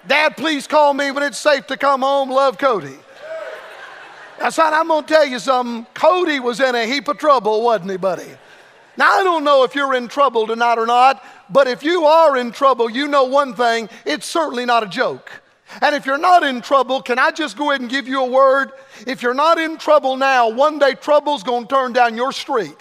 Dad, 0.07 0.37
please 0.37 0.67
call 0.67 0.93
me 0.93 1.11
when 1.11 1.23
it's 1.23 1.37
safe 1.37 1.67
to 1.67 1.77
come 1.77 2.01
home. 2.01 2.29
Love 2.29 2.57
Cody. 2.57 2.97
That's 4.39 4.57
right, 4.57 4.73
I'm 4.73 4.87
going 4.87 5.03
to 5.03 5.13
tell 5.13 5.25
you 5.25 5.39
something. 5.39 5.85
Cody 5.93 6.39
was 6.39 6.59
in 6.59 6.75
a 6.75 6.85
heap 6.85 7.07
of 7.07 7.17
trouble, 7.17 7.63
wasn't 7.63 7.91
he, 7.91 7.97
buddy? 7.97 8.37
Now, 8.97 9.19
I 9.19 9.23
don't 9.23 9.43
know 9.43 9.63
if 9.63 9.75
you're 9.75 9.93
in 9.93 10.07
trouble 10.07 10.47
tonight 10.47 10.79
or 10.79 10.87
not, 10.87 11.23
but 11.49 11.67
if 11.67 11.83
you 11.83 12.05
are 12.05 12.35
in 12.35 12.51
trouble, 12.51 12.89
you 12.89 13.07
know 13.07 13.25
one 13.25 13.53
thing 13.53 13.89
it's 14.05 14.25
certainly 14.25 14.65
not 14.65 14.83
a 14.83 14.87
joke. 14.87 15.31
And 15.81 15.93
if 15.95 16.05
you're 16.05 16.17
not 16.17 16.43
in 16.43 16.61
trouble, 16.61 17.01
can 17.01 17.19
I 17.19 17.31
just 17.31 17.57
go 17.57 17.69
ahead 17.69 17.81
and 17.81 17.89
give 17.89 18.07
you 18.07 18.23
a 18.23 18.29
word? 18.29 18.71
If 19.05 19.21
you're 19.21 19.33
not 19.33 19.59
in 19.59 19.77
trouble 19.77 20.15
now, 20.15 20.49
one 20.49 20.79
day 20.79 20.93
trouble's 20.93 21.43
to 21.43 21.65
turn 21.69 21.93
down 21.93 22.15
your 22.15 22.31
street. 22.31 22.75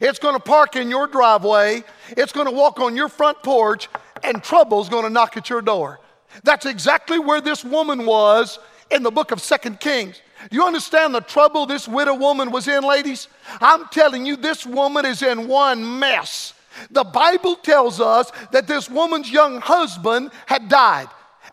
It's 0.00 0.18
to 0.34 0.40
park 0.40 0.76
in 0.76 0.90
your 0.90 1.06
driveway. 1.06 1.84
It's 2.10 2.32
to 2.46 2.52
walk 2.52 2.80
on 2.80 2.96
your 2.96 3.08
front 3.08 3.42
porch, 3.42 3.88
and 4.24 4.42
trouble's 4.42 4.88
to 5.04 5.10
knock 5.10 5.36
at 5.36 5.48
your 5.48 5.62
door. 5.62 6.00
That's 6.42 6.66
exactly 6.66 7.18
where 7.18 7.40
this 7.40 7.64
woman 7.64 8.04
was 8.06 8.58
in 8.90 9.02
the 9.02 9.10
book 9.10 9.30
of 9.30 9.40
Second 9.40 9.80
Kings. 9.80 10.20
Do 10.50 10.56
you 10.56 10.64
understand 10.64 11.14
the 11.14 11.20
trouble 11.20 11.66
this 11.66 11.86
widow 11.86 12.14
woman 12.14 12.50
was 12.50 12.68
in, 12.68 12.82
ladies? 12.82 13.28
I'm 13.60 13.86
telling 13.88 14.26
you, 14.26 14.36
this 14.36 14.66
woman 14.66 15.06
is 15.06 15.22
in 15.22 15.48
one 15.48 15.98
mess. 15.98 16.54
The 16.90 17.04
Bible 17.04 17.56
tells 17.56 18.00
us 18.00 18.32
that 18.50 18.66
this 18.66 18.88
woman's 18.90 19.30
young 19.30 19.60
husband 19.60 20.30
had 20.46 20.68
died. 20.68 21.08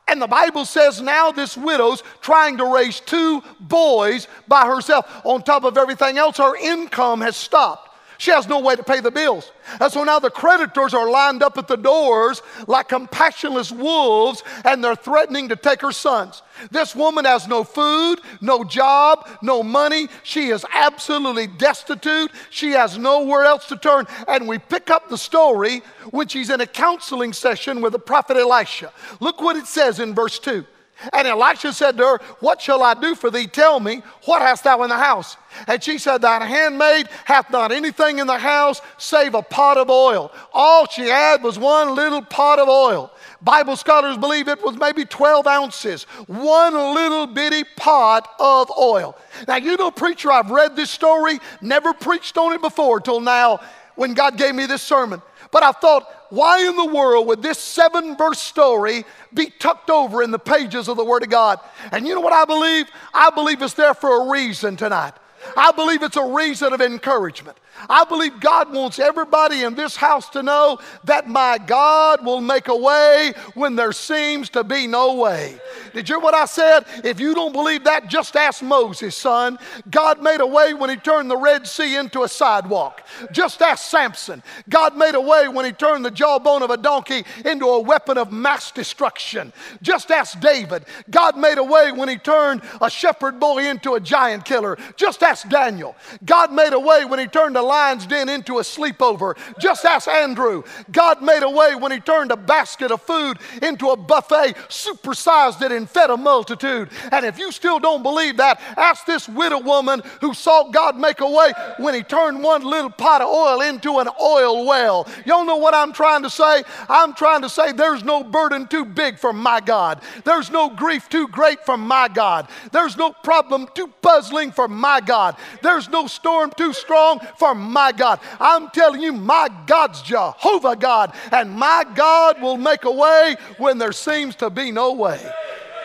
And 0.07 0.21
the 0.21 0.27
Bible 0.27 0.65
says 0.65 1.01
now 1.01 1.31
this 1.31 1.55
widow's 1.55 2.03
trying 2.21 2.57
to 2.57 2.73
raise 2.73 2.99
two 2.99 3.43
boys 3.59 4.27
by 4.47 4.65
herself. 4.65 5.05
On 5.23 5.41
top 5.41 5.63
of 5.63 5.77
everything 5.77 6.17
else, 6.17 6.37
her 6.37 6.55
income 6.55 7.21
has 7.21 7.35
stopped. 7.35 7.88
She 8.19 8.31
has 8.31 8.49
no 8.49 8.59
way 8.59 8.75
to 8.75 8.83
pay 8.83 8.99
the 8.99 9.11
bills. 9.11 9.49
And 9.79 9.89
so 9.89 10.03
now 10.03 10.19
the 10.19 10.29
creditors 10.29 10.93
are 10.93 11.09
lined 11.09 11.41
up 11.41 11.57
at 11.57 11.69
the 11.69 11.77
doors 11.77 12.41
like 12.67 12.89
compassionless 12.89 13.71
wolves 13.71 14.43
and 14.65 14.83
they're 14.83 14.93
threatening 14.93 15.47
to 15.47 15.55
take 15.55 15.79
her 15.81 15.93
sons. 15.93 16.41
This 16.69 16.93
woman 16.93 17.23
has 17.23 17.47
no 17.47 17.63
food, 17.63 18.19
no 18.41 18.65
job, 18.65 19.25
no 19.41 19.63
money. 19.63 20.09
She 20.23 20.49
is 20.49 20.65
absolutely 20.73 21.47
destitute. 21.47 22.31
She 22.49 22.71
has 22.71 22.97
nowhere 22.97 23.45
else 23.45 23.67
to 23.67 23.77
turn. 23.77 24.05
And 24.27 24.49
we 24.49 24.57
pick 24.57 24.89
up 24.89 25.07
the 25.07 25.17
story 25.17 25.81
when 26.11 26.27
she's 26.27 26.49
in 26.49 26.59
a 26.59 26.67
counseling 26.67 27.31
session 27.31 27.79
with 27.79 27.93
the 27.93 27.99
prophet 27.99 28.35
Elisha. 28.35 28.91
Look 29.21 29.39
what 29.39 29.55
it 29.55 29.65
says 29.65 30.01
in 30.01 30.13
verse 30.13 30.39
2. 30.39 30.65
And 31.13 31.27
Elisha 31.27 31.71
said 31.73 31.97
to 31.97 32.03
her, 32.03 32.17
What 32.39 32.61
shall 32.61 32.83
I 32.83 32.93
do 32.93 33.15
for 33.15 33.31
thee? 33.31 33.47
Tell 33.47 33.79
me, 33.79 34.01
what 34.25 34.41
hast 34.41 34.63
thou 34.63 34.83
in 34.83 34.89
the 34.89 34.97
house? 34.97 35.37
And 35.67 35.81
she 35.81 35.97
said, 35.97 36.21
Thine 36.21 36.41
handmaid 36.41 37.07
hath 37.25 37.49
not 37.49 37.71
anything 37.71 38.19
in 38.19 38.27
the 38.27 38.37
house 38.37 38.81
save 38.97 39.33
a 39.33 39.41
pot 39.41 39.77
of 39.77 39.89
oil. 39.89 40.31
All 40.53 40.87
she 40.87 41.07
had 41.07 41.41
was 41.41 41.57
one 41.57 41.95
little 41.95 42.21
pot 42.21 42.59
of 42.59 42.67
oil. 42.67 43.11
Bible 43.41 43.77
scholars 43.77 44.17
believe 44.17 44.49
it 44.49 44.61
was 44.61 44.75
maybe 44.75 45.05
12 45.05 45.47
ounces, 45.47 46.03
one 46.27 46.73
little 46.73 47.25
bitty 47.25 47.63
pot 47.77 48.27
of 48.39 48.69
oil. 48.77 49.17
Now, 49.47 49.55
you 49.55 49.77
know, 49.77 49.91
preacher, 49.91 50.31
I've 50.31 50.51
read 50.51 50.75
this 50.75 50.91
story, 50.91 51.39
never 51.61 51.93
preached 51.93 52.37
on 52.37 52.51
it 52.53 52.61
before 52.61 52.99
till 52.99 53.21
now 53.21 53.61
when 53.95 54.13
God 54.13 54.37
gave 54.37 54.55
me 54.55 54.65
this 54.65 54.81
sermon. 54.81 55.21
But 55.51 55.63
I 55.63 55.71
thought, 55.71 56.07
why 56.29 56.67
in 56.67 56.75
the 56.75 56.85
world 56.85 57.27
would 57.27 57.41
this 57.41 57.57
seven 57.57 58.15
verse 58.15 58.39
story 58.39 59.03
be 59.33 59.47
tucked 59.47 59.89
over 59.89 60.21
in 60.21 60.31
the 60.31 60.39
pages 60.39 60.87
of 60.87 60.97
the 60.97 61.03
Word 61.03 61.23
of 61.23 61.29
God? 61.29 61.59
And 61.91 62.07
you 62.07 62.13
know 62.13 62.21
what 62.21 62.33
I 62.33 62.45
believe? 62.45 62.87
I 63.13 63.31
believe 63.31 63.61
it's 63.61 63.73
there 63.73 63.93
for 63.93 64.21
a 64.21 64.31
reason 64.31 64.77
tonight. 64.77 65.13
I 65.55 65.71
believe 65.71 66.03
it's 66.03 66.17
a 66.17 66.25
reason 66.25 66.73
of 66.73 66.81
encouragement. 66.81 67.57
I 67.87 68.03
believe 68.03 68.39
God 68.39 68.73
wants 68.73 68.99
everybody 68.99 69.63
in 69.63 69.75
this 69.75 69.95
house 69.95 70.29
to 70.31 70.43
know 70.43 70.79
that 71.05 71.29
my 71.29 71.57
God 71.57 72.25
will 72.25 72.41
make 72.41 72.67
a 72.67 72.75
way 72.75 73.33
when 73.53 73.75
there 73.75 73.93
seems 73.93 74.49
to 74.49 74.63
be 74.63 74.87
no 74.87 75.15
way. 75.15 75.59
Did 75.93 76.09
you 76.09 76.15
hear 76.15 76.23
what 76.23 76.33
I 76.33 76.45
said? 76.45 76.85
If 77.03 77.19
you 77.19 77.33
don't 77.33 77.53
believe 77.53 77.85
that, 77.85 78.09
just 78.09 78.35
ask 78.35 78.61
Moses, 78.61 79.15
son. 79.15 79.57
God 79.89 80.21
made 80.21 80.41
a 80.41 80.47
way 80.47 80.73
when 80.73 80.89
he 80.89 80.97
turned 80.97 81.31
the 81.31 81.37
Red 81.37 81.65
Sea 81.67 81.95
into 81.95 82.23
a 82.23 82.27
sidewalk. 82.27 83.01
Just 83.31 83.61
ask 83.61 83.89
Samson. 83.89 84.43
God 84.67 84.97
made 84.97 85.15
a 85.15 85.21
way 85.21 85.47
when 85.47 85.65
he 85.65 85.71
turned 85.71 86.03
the 86.03 86.11
jawbone 86.11 86.63
of 86.63 86.69
a 86.71 86.77
donkey 86.77 87.23
into 87.45 87.65
a 87.65 87.79
weapon 87.79 88.17
of 88.17 88.31
mass 88.31 88.71
destruction. 88.71 89.53
Just 89.81 90.11
ask 90.11 90.39
David. 90.39 90.85
God 91.09 91.37
made 91.37 91.57
a 91.57 91.63
way 91.63 91.91
when 91.91 92.09
he 92.09 92.17
turned 92.17 92.61
a 92.81 92.89
shepherd 92.89 93.39
boy 93.39 93.69
into 93.69 93.93
a 93.93 93.99
giant 93.99 94.43
killer. 94.45 94.77
Just 94.95 95.23
ask 95.23 95.28
Daniel. 95.49 95.95
God 96.25 96.51
made 96.51 96.73
a 96.73 96.79
way 96.79 97.05
when 97.05 97.19
he 97.19 97.27
turned 97.27 97.57
a 97.57 97.61
lion's 97.61 98.05
den 98.05 98.29
into 98.29 98.59
a 98.59 98.61
sleepover. 98.61 99.37
Just 99.59 99.85
ask 99.85 100.07
Andrew. 100.07 100.63
God 100.91 101.21
made 101.21 101.43
a 101.43 101.49
way 101.49 101.75
when 101.75 101.91
he 101.91 101.99
turned 101.99 102.31
a 102.31 102.37
basket 102.37 102.91
of 102.91 103.01
food 103.01 103.37
into 103.61 103.89
a 103.89 103.97
buffet, 103.97 104.55
supersized 104.69 105.61
it, 105.61 105.71
and 105.71 105.89
fed 105.89 106.09
a 106.09 106.17
multitude. 106.17 106.89
And 107.11 107.25
if 107.25 107.37
you 107.37 107.51
still 107.51 107.79
don't 107.79 108.03
believe 108.03 108.37
that, 108.37 108.59
ask 108.77 109.05
this 109.05 109.29
widow 109.29 109.59
woman 109.59 110.01
who 110.21 110.33
saw 110.33 110.69
God 110.69 110.97
make 110.97 111.21
a 111.21 111.29
way 111.29 111.53
when 111.77 111.93
he 111.93 112.01
turned 112.01 112.41
one 112.43 112.63
little 112.63 112.89
pot 112.89 113.21
of 113.21 113.27
oil 113.27 113.61
into 113.61 113.99
an 113.99 114.07
oil 114.21 114.65
well. 114.65 115.07
Y'all 115.25 115.45
know 115.45 115.57
what 115.57 115.73
I'm 115.73 115.93
trying 115.93 116.23
to 116.23 116.29
say? 116.29 116.63
I'm 116.87 117.13
trying 117.13 117.41
to 117.43 117.49
say 117.49 117.71
there's 117.71 118.03
no 118.03 118.23
burden 118.23 118.67
too 118.67 118.85
big 118.85 119.17
for 119.19 119.33
my 119.33 119.59
God. 119.59 120.01
There's 120.23 120.49
no 120.49 120.69
grief 120.69 121.09
too 121.09 121.27
great 121.27 121.65
for 121.65 121.77
my 121.77 122.07
God. 122.07 122.49
There's 122.71 122.97
no 122.97 123.11
problem 123.23 123.67
too 123.73 123.87
puzzling 124.01 124.51
for 124.51 124.67
my 124.67 125.01
God. 125.01 125.18
There's 125.61 125.89
no 125.89 126.07
storm 126.07 126.51
too 126.55 126.73
strong 126.73 127.19
for 127.37 127.53
my 127.55 127.91
God. 127.91 128.19
I'm 128.39 128.69
telling 128.69 129.01
you, 129.01 129.13
my 129.13 129.49
God's 129.65 130.01
Jehovah 130.01 130.75
God, 130.75 131.13
and 131.31 131.51
my 131.51 131.85
God 131.95 132.41
will 132.41 132.57
make 132.57 132.85
a 132.85 132.91
way 132.91 133.35
when 133.57 133.77
there 133.77 133.91
seems 133.91 134.35
to 134.37 134.49
be 134.49 134.71
no 134.71 134.93
way. 134.93 135.19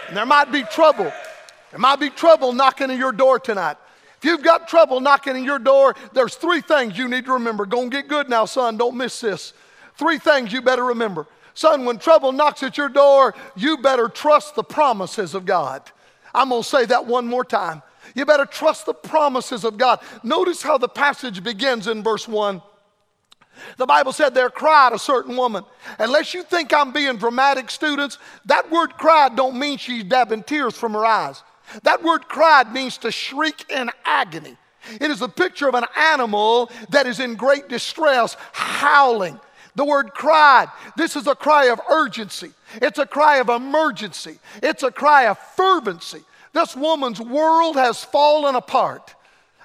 And 0.08 0.16
there 0.16 0.26
might 0.26 0.52
be 0.52 0.62
trouble. 0.64 1.12
There 1.70 1.80
might 1.80 2.00
be 2.00 2.10
trouble 2.10 2.52
knocking 2.52 2.90
at 2.90 2.98
your 2.98 3.12
door 3.12 3.38
tonight. 3.38 3.76
If 4.18 4.24
you've 4.24 4.42
got 4.42 4.68
trouble 4.68 5.00
knocking 5.00 5.36
at 5.36 5.42
your 5.42 5.58
door, 5.58 5.94
there's 6.12 6.34
three 6.34 6.60
things 6.60 6.96
you 6.96 7.08
need 7.08 7.26
to 7.26 7.32
remember. 7.32 7.66
Go 7.66 7.82
and 7.82 7.90
get 7.90 8.08
good 8.08 8.30
now, 8.30 8.44
son. 8.46 8.76
Don't 8.76 8.96
miss 8.96 9.20
this. 9.20 9.52
Three 9.96 10.18
things 10.18 10.52
you 10.52 10.62
better 10.62 10.84
remember. 10.84 11.26
Son, 11.52 11.84
when 11.84 11.98
trouble 11.98 12.32
knocks 12.32 12.62
at 12.62 12.76
your 12.76 12.88
door, 12.88 13.34
you 13.54 13.78
better 13.78 14.08
trust 14.08 14.54
the 14.54 14.64
promises 14.64 15.34
of 15.34 15.44
God. 15.44 15.82
I'm 16.34 16.48
going 16.48 16.62
to 16.62 16.68
say 16.68 16.84
that 16.86 17.06
one 17.06 17.26
more 17.26 17.44
time. 17.44 17.82
You 18.14 18.26
better 18.26 18.46
trust 18.46 18.86
the 18.86 18.94
promises 18.94 19.64
of 19.64 19.78
God. 19.78 20.00
Notice 20.22 20.62
how 20.62 20.78
the 20.78 20.88
passage 20.88 21.42
begins 21.42 21.86
in 21.86 22.02
verse 22.02 22.28
1. 22.28 22.62
The 23.76 23.86
Bible 23.86 24.12
said 24.12 24.34
there 24.34 24.50
cried 24.50 24.92
a 24.92 24.98
certain 24.98 25.36
woman. 25.36 25.64
Unless 25.98 26.34
you 26.34 26.42
think 26.42 26.72
I'm 26.72 26.92
being 26.92 27.16
dramatic, 27.16 27.70
students, 27.70 28.18
that 28.46 28.70
word 28.70 28.94
cried 28.94 29.36
don't 29.36 29.58
mean 29.58 29.78
she's 29.78 30.04
dabbing 30.04 30.42
tears 30.42 30.76
from 30.76 30.92
her 30.92 31.04
eyes. 31.04 31.42
That 31.82 32.02
word 32.02 32.28
cried 32.28 32.72
means 32.72 32.98
to 32.98 33.10
shriek 33.10 33.70
in 33.70 33.90
agony. 34.04 34.56
It 35.00 35.10
is 35.10 35.22
a 35.22 35.28
picture 35.28 35.68
of 35.68 35.74
an 35.74 35.86
animal 35.96 36.70
that 36.90 37.06
is 37.06 37.20
in 37.20 37.36
great 37.36 37.68
distress, 37.68 38.36
howling. 38.52 39.40
The 39.76 39.84
word 39.84 40.12
cried, 40.12 40.68
this 40.96 41.16
is 41.16 41.26
a 41.26 41.34
cry 41.34 41.66
of 41.66 41.80
urgency. 41.90 42.52
It's 42.74 42.98
a 42.98 43.06
cry 43.06 43.38
of 43.38 43.48
emergency. 43.48 44.38
It's 44.62 44.82
a 44.82 44.90
cry 44.90 45.26
of 45.26 45.38
fervency. 45.38 46.22
This 46.54 46.76
woman's 46.76 47.20
world 47.20 47.76
has 47.76 48.02
fallen 48.02 48.54
apart. 48.54 49.14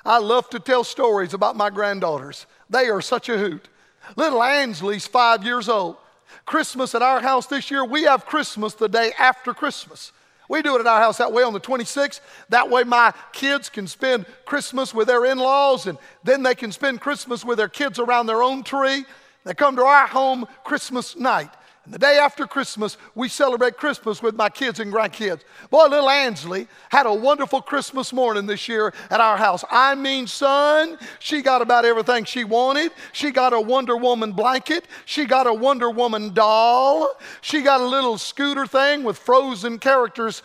I 0.03 0.17
love 0.17 0.49
to 0.49 0.59
tell 0.59 0.83
stories 0.83 1.35
about 1.35 1.55
my 1.55 1.69
granddaughters. 1.69 2.47
They 2.69 2.87
are 2.87 2.99
such 2.99 3.29
a 3.29 3.37
hoot. 3.37 3.69
Little 4.15 4.41
Ansley's 4.41 5.05
five 5.05 5.43
years 5.43 5.69
old. 5.69 5.97
Christmas 6.45 6.95
at 6.95 7.03
our 7.03 7.21
house 7.21 7.45
this 7.45 7.69
year, 7.69 7.85
we 7.85 8.03
have 8.03 8.25
Christmas 8.25 8.73
the 8.73 8.89
day 8.89 9.11
after 9.19 9.53
Christmas. 9.53 10.11
We 10.49 10.63
do 10.63 10.75
it 10.75 10.79
at 10.79 10.87
our 10.87 10.99
house 10.99 11.19
that 11.19 11.31
way 11.31 11.43
on 11.43 11.53
the 11.53 11.59
26th. 11.59 12.21
That 12.49 12.71
way, 12.71 12.83
my 12.83 13.13
kids 13.33 13.69
can 13.69 13.85
spend 13.85 14.25
Christmas 14.45 14.91
with 14.91 15.07
their 15.07 15.25
in 15.25 15.37
laws, 15.37 15.85
and 15.85 15.97
then 16.23 16.41
they 16.41 16.55
can 16.55 16.71
spend 16.71 17.01
Christmas 17.01 17.45
with 17.45 17.59
their 17.59 17.69
kids 17.69 17.99
around 17.99 18.25
their 18.25 18.41
own 18.41 18.63
tree. 18.63 19.05
They 19.45 19.53
come 19.53 19.75
to 19.75 19.83
our 19.83 20.07
home 20.07 20.47
Christmas 20.63 21.15
night. 21.15 21.51
And 21.85 21.93
the 21.93 21.99
day 21.99 22.17
after 22.17 22.45
Christmas, 22.45 22.97
we 23.15 23.29
celebrate 23.29 23.77
Christmas 23.77 24.21
with 24.21 24.35
my 24.35 24.49
kids 24.49 24.79
and 24.79 24.93
grandkids. 24.93 25.41
Boy, 25.69 25.87
little 25.87 26.09
Ansley 26.09 26.67
had 26.89 27.05
a 27.05 27.13
wonderful 27.13 27.61
Christmas 27.61 28.13
morning 28.13 28.45
this 28.45 28.67
year 28.67 28.93
at 29.09 29.21
our 29.21 29.37
house. 29.37 29.63
I 29.71 29.95
mean, 29.95 30.27
son, 30.27 30.97
she 31.19 31.41
got 31.41 31.61
about 31.61 31.85
everything 31.85 32.25
she 32.25 32.43
wanted. 32.43 32.91
She 33.11 33.31
got 33.31 33.53
a 33.53 33.61
Wonder 33.61 33.97
Woman 33.97 34.33
blanket. 34.33 34.85
She 35.05 35.25
got 35.25 35.47
a 35.47 35.53
Wonder 35.53 35.89
Woman 35.89 36.33
doll. 36.33 37.13
She 37.41 37.61
got 37.61 37.81
a 37.81 37.87
little 37.87 38.17
scooter 38.17 38.67
thing 38.67 39.03
with 39.03 39.17
frozen 39.17 39.79
characters 39.79 40.43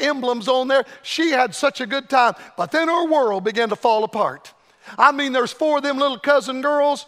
emblems 0.00 0.48
on 0.48 0.68
there. 0.68 0.84
She 1.02 1.30
had 1.30 1.54
such 1.54 1.80
a 1.80 1.86
good 1.86 2.08
time. 2.08 2.34
But 2.56 2.70
then 2.70 2.88
her 2.88 3.06
world 3.06 3.44
began 3.44 3.68
to 3.68 3.76
fall 3.76 4.04
apart. 4.04 4.52
I 4.98 5.12
mean, 5.12 5.32
there's 5.32 5.52
four 5.52 5.78
of 5.78 5.82
them 5.82 5.98
little 5.98 6.18
cousin 6.18 6.60
girls 6.60 7.06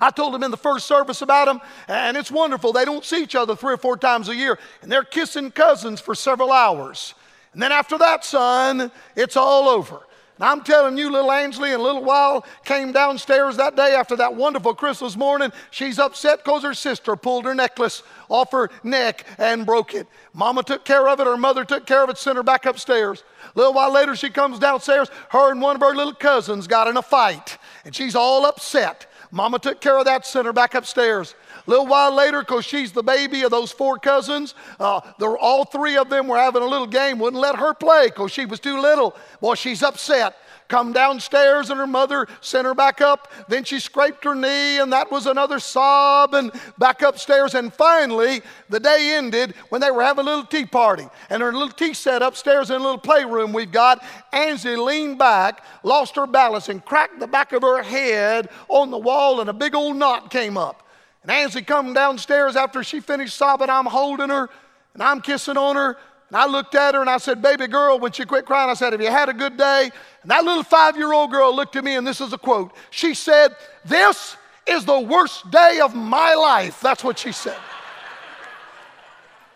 I 0.00 0.10
told 0.10 0.34
them 0.34 0.42
in 0.42 0.50
the 0.50 0.56
first 0.56 0.86
service 0.86 1.22
about 1.22 1.46
them, 1.46 1.60
and 1.88 2.16
it's 2.16 2.30
wonderful. 2.30 2.72
They 2.72 2.84
don't 2.84 3.04
see 3.04 3.22
each 3.22 3.34
other 3.34 3.56
three 3.56 3.74
or 3.74 3.78
four 3.78 3.96
times 3.96 4.28
a 4.28 4.34
year, 4.34 4.58
and 4.82 4.90
they're 4.90 5.04
kissing 5.04 5.50
cousins 5.50 6.00
for 6.00 6.14
several 6.14 6.52
hours. 6.52 7.14
And 7.52 7.62
then 7.62 7.72
after 7.72 7.96
that, 7.98 8.24
son, 8.24 8.90
it's 9.16 9.36
all 9.36 9.68
over. 9.68 10.02
And 10.36 10.44
I'm 10.44 10.62
telling 10.62 10.98
you, 10.98 11.12
little 11.12 11.30
Ansley, 11.30 11.70
in 11.70 11.78
a 11.78 11.82
little 11.82 12.02
while, 12.02 12.44
came 12.64 12.90
downstairs 12.90 13.56
that 13.56 13.76
day 13.76 13.94
after 13.94 14.16
that 14.16 14.34
wonderful 14.34 14.74
Christmas 14.74 15.16
morning. 15.16 15.52
She's 15.70 16.00
upset 16.00 16.44
because 16.44 16.64
her 16.64 16.74
sister 16.74 17.14
pulled 17.14 17.44
her 17.44 17.54
necklace 17.54 18.02
off 18.28 18.50
her 18.50 18.70
neck 18.82 19.24
and 19.38 19.64
broke 19.64 19.94
it. 19.94 20.08
Mama 20.32 20.64
took 20.64 20.84
care 20.84 21.06
of 21.06 21.20
it, 21.20 21.28
her 21.28 21.36
mother 21.36 21.64
took 21.64 21.86
care 21.86 22.02
of 22.02 22.10
it, 22.10 22.18
sent 22.18 22.36
her 22.36 22.42
back 22.42 22.66
upstairs. 22.66 23.22
A 23.54 23.58
little 23.58 23.72
while 23.72 23.92
later, 23.92 24.16
she 24.16 24.28
comes 24.28 24.58
downstairs. 24.58 25.08
Her 25.28 25.52
and 25.52 25.62
one 25.62 25.76
of 25.76 25.82
her 25.82 25.94
little 25.94 26.14
cousins 26.14 26.66
got 26.66 26.88
in 26.88 26.96
a 26.96 27.02
fight, 27.02 27.56
and 27.84 27.94
she's 27.94 28.16
all 28.16 28.44
upset. 28.44 29.06
Mama 29.34 29.58
took 29.58 29.80
care 29.80 29.98
of 29.98 30.04
that, 30.04 30.24
sent 30.24 30.46
her 30.46 30.52
back 30.52 30.76
upstairs. 30.76 31.34
A 31.66 31.70
little 31.70 31.86
while 31.86 32.14
later, 32.14 32.40
because 32.40 32.64
she's 32.64 32.92
the 32.92 33.02
baby 33.02 33.42
of 33.42 33.50
those 33.50 33.72
four 33.72 33.98
cousins, 33.98 34.54
uh, 34.78 35.00
all 35.40 35.64
three 35.64 35.96
of 35.96 36.10
them 36.10 36.28
were 36.28 36.36
having 36.36 36.62
a 36.62 36.66
little 36.66 36.86
game, 36.86 37.18
wouldn't 37.18 37.40
let 37.40 37.56
her 37.56 37.72
play 37.74 38.06
because 38.06 38.32
she 38.32 38.44
was 38.44 38.60
too 38.60 38.80
little. 38.80 39.16
Well, 39.40 39.54
she's 39.54 39.82
upset 39.82 40.36
come 40.68 40.92
downstairs 40.92 41.70
and 41.70 41.78
her 41.78 41.86
mother 41.86 42.26
sent 42.40 42.66
her 42.66 42.74
back 42.74 43.00
up. 43.00 43.30
Then 43.48 43.64
she 43.64 43.78
scraped 43.78 44.24
her 44.24 44.34
knee 44.34 44.78
and 44.78 44.92
that 44.92 45.10
was 45.10 45.26
another 45.26 45.58
sob 45.58 46.34
and 46.34 46.50
back 46.78 47.02
upstairs. 47.02 47.54
And 47.54 47.72
finally, 47.72 48.42
the 48.68 48.80
day 48.80 49.14
ended 49.14 49.54
when 49.68 49.80
they 49.80 49.90
were 49.90 50.02
having 50.02 50.26
a 50.26 50.28
little 50.28 50.44
tea 50.44 50.66
party. 50.66 51.06
And 51.30 51.42
her 51.42 51.52
little 51.52 51.68
tea 51.68 51.94
set 51.94 52.22
upstairs 52.22 52.70
in 52.70 52.76
a 52.76 52.84
little 52.84 52.98
playroom 52.98 53.52
we've 53.52 53.72
got. 53.72 54.04
Ansley 54.32 54.76
leaned 54.76 55.18
back, 55.18 55.64
lost 55.82 56.16
her 56.16 56.26
balance, 56.26 56.68
and 56.68 56.84
cracked 56.84 57.20
the 57.20 57.26
back 57.26 57.52
of 57.52 57.62
her 57.62 57.82
head 57.82 58.48
on 58.68 58.90
the 58.90 58.98
wall, 58.98 59.40
and 59.40 59.50
a 59.50 59.52
big 59.52 59.74
old 59.74 59.96
knot 59.96 60.30
came 60.30 60.56
up. 60.56 60.83
And 61.24 61.32
Ansley 61.32 61.62
come 61.62 61.94
downstairs 61.94 62.54
after 62.54 62.84
she 62.84 63.00
finished 63.00 63.34
sobbing. 63.34 63.70
I'm 63.70 63.86
holding 63.86 64.28
her 64.28 64.50
and 64.92 65.02
I'm 65.02 65.22
kissing 65.22 65.56
on 65.56 65.74
her. 65.74 65.96
And 66.28 66.36
I 66.36 66.46
looked 66.46 66.74
at 66.74 66.94
her 66.94 67.00
and 67.00 67.08
I 67.08 67.16
said, 67.16 67.40
Baby 67.40 67.66
girl, 67.66 67.98
when 67.98 68.12
she 68.12 68.26
quit 68.26 68.44
crying, 68.44 68.68
I 68.68 68.74
said, 68.74 68.92
Have 68.92 69.00
you 69.00 69.10
had 69.10 69.30
a 69.30 69.32
good 69.32 69.56
day? 69.56 69.90
And 70.22 70.30
that 70.30 70.44
little 70.44 70.62
five 70.62 70.96
year 70.96 71.12
old 71.12 71.30
girl 71.30 71.54
looked 71.54 71.76
at 71.76 71.84
me, 71.84 71.96
and 71.96 72.06
this 72.06 72.20
is 72.20 72.32
a 72.34 72.38
quote. 72.38 72.72
She 72.90 73.14
said, 73.14 73.56
This 73.86 74.36
is 74.66 74.84
the 74.84 75.00
worst 75.00 75.50
day 75.50 75.80
of 75.82 75.94
my 75.94 76.34
life. 76.34 76.80
That's 76.80 77.02
what 77.02 77.18
she 77.18 77.32
said. 77.32 77.58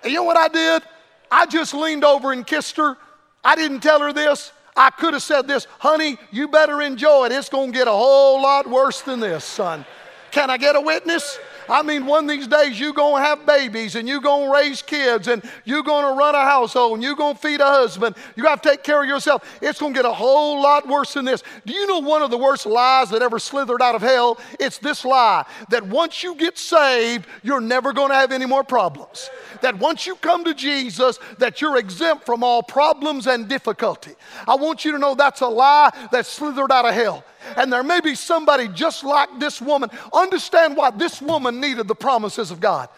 and 0.03 0.11
you 0.11 0.19
know 0.19 0.25
what 0.25 0.39
I 0.39 0.49
did? 0.49 0.83
I 1.31 1.45
just 1.45 1.75
leaned 1.75 2.05
over 2.05 2.33
and 2.33 2.47
kissed 2.47 2.79
her. 2.79 2.97
I 3.45 3.57
didn't 3.57 3.81
tell 3.81 4.01
her 4.01 4.13
this. 4.13 4.53
I 4.75 4.91
could 4.91 5.13
have 5.13 5.23
said 5.23 5.49
this, 5.49 5.67
honey, 5.81 6.17
you 6.31 6.49
better 6.49 6.81
enjoy 6.81 7.27
it. 7.27 7.33
It's 7.33 7.49
going 7.49 7.73
to 7.73 7.77
get 7.79 7.89
a 7.89 7.93
whole 7.93 8.41
lot 8.41 8.69
worse 8.69 9.03
than 9.03 9.19
this, 9.21 9.45
son. 9.45 9.85
Can 10.31 10.51
I 10.51 10.57
get 10.57 10.77
a 10.77 10.81
witness? 10.81 11.39
I 11.69 11.83
mean, 11.83 12.07
one 12.07 12.25
of 12.25 12.31
these 12.31 12.47
days 12.47 12.79
you're 12.81 12.93
going 12.93 13.23
to 13.23 13.29
have 13.29 13.45
babies 13.47 13.95
and 13.95 14.09
you're 14.09 14.21
going 14.21 14.47
to 14.47 14.53
raise 14.53 14.83
kids 14.83 15.29
and 15.29 15.43
you're 15.65 15.83
going 15.83 16.05
to 16.05 16.19
run 16.19 16.35
a 16.35 16.45
household 16.45 16.95
and 16.95 17.03
you're 17.03 17.15
going 17.15 17.35
to 17.35 17.41
feed 17.41 17.61
a 17.61 17.67
husband. 17.67 18.17
You 18.37 18.43
got 18.43 18.63
to 18.63 18.69
take 18.71 18.83
care 18.83 19.03
of 19.03 19.09
yourself. 19.09 19.45
It's 19.61 19.79
going 19.79 19.93
to 19.93 19.99
get 19.99 20.07
a 20.07 20.13
whole 20.13 20.63
lot 20.63 20.89
worse 20.89 21.15
than 21.15 21.25
this. 21.25 21.43
Do 21.67 21.73
you 21.73 21.87
know 21.87 21.99
one 21.99 22.23
of 22.23 22.31
the 22.31 22.39
worst 22.39 22.67
lies 22.67 23.11
that 23.11 23.23
ever 23.23 23.39
slithered 23.39 23.83
out 23.83 23.95
of 23.95 24.03
hell? 24.03 24.39
It's 24.59 24.79
this 24.79 25.05
lie 25.05 25.45
that 25.69 25.87
once 25.87 26.23
you 26.23 26.35
get 26.35 26.57
saved, 26.57 27.27
you're 27.43 27.61
never 27.61 27.93
going 27.93 28.11
to 28.11 28.15
have 28.15 28.33
any 28.33 28.47
more 28.47 28.65
problems. 28.65 29.29
That 29.61 29.79
once 29.79 30.07
you 30.07 30.17
come 30.17 30.45
to 30.45 30.55
Jesus, 30.55 31.19
that 31.39 31.61
you're 31.61 31.77
exempt 31.77 32.25
from 32.25 32.43
all 32.43 32.63
problems 32.63 33.27
and 33.27 33.49
difficulty. 33.49 34.13
I 34.47 34.55
want 34.57 34.85
you 34.85 34.93
to 34.93 34.99
know 34.99 35.15
that's 35.15 35.41
a 35.41 35.49
lie 35.49 35.91
that 36.13 36.27
slithered 36.27 36.73
out 36.73 36.87
of 36.87 36.95
hell. 36.95 37.25
And 37.57 37.73
there 37.73 37.83
may 37.83 38.01
be 38.01 38.15
somebody 38.15 38.69
just 38.69 39.05
like 39.05 39.39
this 39.39 39.61
woman. 39.61 39.91
Understand 40.13 40.77
why 40.77 40.91
this 40.91 41.21
woman 41.23 41.61
needed 41.61 41.89
the 41.89 41.95
promises 41.95 42.51
of 42.51 42.61
God. 42.61 42.89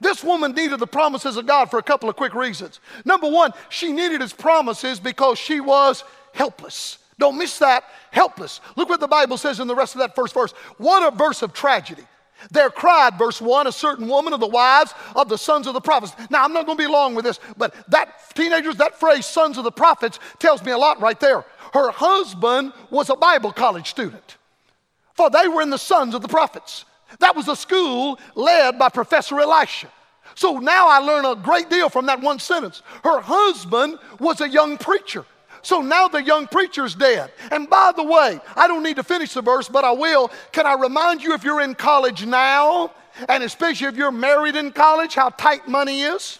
This 0.00 0.22
woman 0.22 0.52
needed 0.52 0.78
the 0.78 0.86
promises 0.86 1.36
of 1.36 1.46
God 1.46 1.70
for 1.70 1.78
a 1.78 1.82
couple 1.82 2.08
of 2.08 2.16
quick 2.16 2.34
reasons. 2.34 2.80
Number 3.04 3.28
one, 3.28 3.52
she 3.68 3.92
needed 3.92 4.20
his 4.20 4.32
promises 4.32 5.00
because 5.00 5.38
she 5.38 5.60
was 5.60 6.04
helpless. 6.32 6.98
Don't 7.18 7.36
miss 7.36 7.58
that. 7.58 7.84
Helpless. 8.10 8.60
Look 8.76 8.88
what 8.88 9.00
the 9.00 9.08
Bible 9.08 9.36
says 9.36 9.60
in 9.60 9.68
the 9.68 9.74
rest 9.74 9.94
of 9.94 9.98
that 10.00 10.14
first 10.14 10.32
verse. 10.32 10.52
What 10.78 11.12
a 11.12 11.14
verse 11.14 11.42
of 11.42 11.52
tragedy. 11.52 12.04
There 12.50 12.70
cried, 12.70 13.18
verse 13.18 13.40
1, 13.40 13.66
a 13.66 13.72
certain 13.72 14.08
woman 14.08 14.32
of 14.32 14.40
the 14.40 14.46
wives 14.46 14.94
of 15.14 15.28
the 15.28 15.38
sons 15.38 15.66
of 15.66 15.74
the 15.74 15.80
prophets. 15.80 16.12
Now, 16.30 16.44
I'm 16.44 16.52
not 16.52 16.66
going 16.66 16.78
to 16.78 16.84
be 16.84 16.90
long 16.90 17.14
with 17.14 17.24
this, 17.24 17.38
but 17.56 17.74
that, 17.88 18.34
teenagers, 18.34 18.76
that 18.76 18.98
phrase, 18.98 19.26
sons 19.26 19.58
of 19.58 19.64
the 19.64 19.72
prophets, 19.72 20.18
tells 20.38 20.62
me 20.64 20.72
a 20.72 20.78
lot 20.78 21.00
right 21.00 21.18
there. 21.20 21.44
Her 21.72 21.90
husband 21.90 22.72
was 22.90 23.10
a 23.10 23.16
Bible 23.16 23.52
college 23.52 23.90
student, 23.90 24.36
for 25.14 25.30
they 25.30 25.48
were 25.48 25.62
in 25.62 25.70
the 25.70 25.78
sons 25.78 26.14
of 26.14 26.22
the 26.22 26.28
prophets. 26.28 26.84
That 27.18 27.36
was 27.36 27.48
a 27.48 27.56
school 27.56 28.18
led 28.34 28.78
by 28.78 28.88
Professor 28.88 29.40
Elisha. 29.40 29.88
So 30.34 30.58
now 30.58 30.88
I 30.88 30.98
learn 30.98 31.24
a 31.24 31.34
great 31.34 31.68
deal 31.68 31.88
from 31.88 32.06
that 32.06 32.20
one 32.20 32.38
sentence. 32.38 32.82
Her 33.02 33.20
husband 33.20 33.98
was 34.18 34.40
a 34.40 34.48
young 34.48 34.78
preacher. 34.78 35.26
So 35.62 35.82
now 35.82 36.08
the 36.08 36.22
young 36.22 36.46
preacher's 36.46 36.94
dead. 36.94 37.30
And 37.50 37.68
by 37.68 37.92
the 37.94 38.04
way, 38.04 38.40
I 38.56 38.66
don't 38.66 38.82
need 38.82 38.96
to 38.96 39.02
finish 39.02 39.34
the 39.34 39.42
verse, 39.42 39.68
but 39.68 39.84
I 39.84 39.92
will. 39.92 40.30
Can 40.52 40.66
I 40.66 40.74
remind 40.74 41.22
you 41.22 41.34
if 41.34 41.44
you're 41.44 41.60
in 41.60 41.74
college 41.74 42.24
now, 42.24 42.92
and 43.28 43.42
especially 43.42 43.88
if 43.88 43.96
you're 43.96 44.12
married 44.12 44.56
in 44.56 44.72
college, 44.72 45.14
how 45.14 45.30
tight 45.30 45.68
money 45.68 46.02
is? 46.02 46.38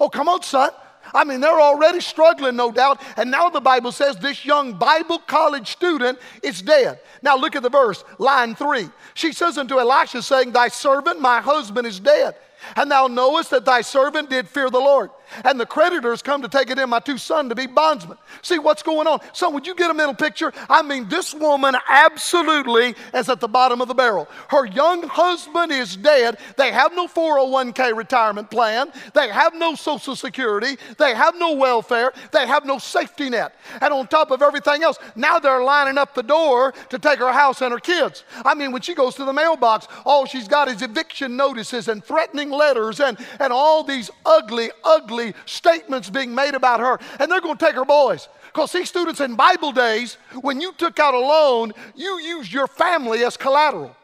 Oh, 0.00 0.08
come 0.08 0.28
on, 0.28 0.42
son. 0.42 0.70
I 1.14 1.24
mean, 1.24 1.40
they're 1.40 1.60
already 1.60 2.00
struggling, 2.00 2.56
no 2.56 2.70
doubt. 2.70 3.00
And 3.16 3.30
now 3.30 3.48
the 3.48 3.60
Bible 3.60 3.92
says 3.92 4.16
this 4.16 4.44
young 4.44 4.74
Bible 4.74 5.18
college 5.20 5.68
student 5.70 6.18
is 6.42 6.60
dead. 6.60 7.00
Now 7.22 7.36
look 7.36 7.56
at 7.56 7.62
the 7.62 7.70
verse, 7.70 8.04
line 8.18 8.54
three. 8.54 8.90
She 9.14 9.32
says 9.32 9.56
unto 9.56 9.78
Elisha, 9.78 10.22
saying, 10.22 10.52
Thy 10.52 10.68
servant, 10.68 11.20
my 11.20 11.40
husband, 11.40 11.86
is 11.86 11.98
dead. 11.98 12.34
And 12.76 12.90
thou 12.90 13.06
knowest 13.06 13.50
that 13.50 13.64
thy 13.64 13.80
servant 13.80 14.28
did 14.28 14.48
fear 14.48 14.68
the 14.68 14.78
Lord 14.78 15.10
and 15.44 15.58
the 15.58 15.66
creditors 15.66 16.22
come 16.22 16.42
to 16.42 16.48
take 16.48 16.70
it 16.70 16.78
in 16.78 16.88
my 16.90 17.00
two 17.00 17.18
sons 17.18 17.48
to 17.48 17.54
be 17.54 17.66
bondsmen. 17.66 18.18
See 18.42 18.58
what's 18.58 18.82
going 18.82 19.06
on. 19.06 19.20
So, 19.32 19.50
would 19.50 19.66
you 19.66 19.74
get 19.74 19.90
a 19.90 19.94
mental 19.94 20.14
picture? 20.14 20.52
I 20.68 20.82
mean, 20.82 21.08
this 21.08 21.34
woman 21.34 21.76
absolutely 21.88 22.94
is 23.14 23.28
at 23.28 23.40
the 23.40 23.48
bottom 23.48 23.80
of 23.80 23.88
the 23.88 23.94
barrel. 23.94 24.28
Her 24.48 24.66
young 24.66 25.02
husband 25.02 25.72
is 25.72 25.96
dead. 25.96 26.38
They 26.56 26.72
have 26.72 26.94
no 26.94 27.06
401k 27.06 27.96
retirement 27.96 28.50
plan. 28.50 28.92
They 29.14 29.28
have 29.28 29.54
no 29.54 29.74
Social 29.74 30.16
Security. 30.16 30.76
They 30.98 31.14
have 31.14 31.38
no 31.38 31.54
welfare. 31.54 32.12
They 32.32 32.46
have 32.46 32.64
no 32.64 32.78
safety 32.78 33.30
net. 33.30 33.54
And 33.80 33.92
on 33.92 34.06
top 34.06 34.30
of 34.30 34.42
everything 34.42 34.82
else, 34.82 34.98
now 35.16 35.38
they're 35.38 35.62
lining 35.62 35.98
up 35.98 36.14
the 36.14 36.22
door 36.22 36.72
to 36.90 36.98
take 36.98 37.18
her 37.18 37.32
house 37.32 37.62
and 37.62 37.72
her 37.72 37.80
kids. 37.80 38.24
I 38.44 38.54
mean, 38.54 38.72
when 38.72 38.82
she 38.82 38.94
goes 38.94 39.14
to 39.16 39.24
the 39.24 39.32
mailbox, 39.32 39.88
all 40.04 40.26
she's 40.26 40.48
got 40.48 40.68
is 40.68 40.82
eviction 40.82 41.36
notices 41.36 41.88
and 41.88 42.04
threatening 42.04 42.50
letters 42.50 43.00
and, 43.00 43.18
and 43.40 43.52
all 43.52 43.82
these 43.82 44.10
ugly, 44.24 44.70
ugly 44.84 45.17
ugly 45.18 45.34
statements 45.46 46.10
being 46.10 46.34
made 46.34 46.54
about 46.54 46.80
her, 46.80 46.98
and 47.18 47.30
they're 47.30 47.40
going 47.40 47.56
to 47.56 47.64
take 47.64 47.74
her 47.74 47.84
boys. 47.84 48.28
Because, 48.46 48.70
see, 48.70 48.84
students, 48.84 49.20
in 49.20 49.34
Bible 49.34 49.72
days, 49.72 50.16
when 50.40 50.60
you 50.60 50.72
took 50.72 50.98
out 50.98 51.14
a 51.14 51.18
loan, 51.18 51.72
you 51.94 52.18
used 52.20 52.52
your 52.52 52.66
family 52.66 53.24
as 53.24 53.36
collateral. 53.36 53.94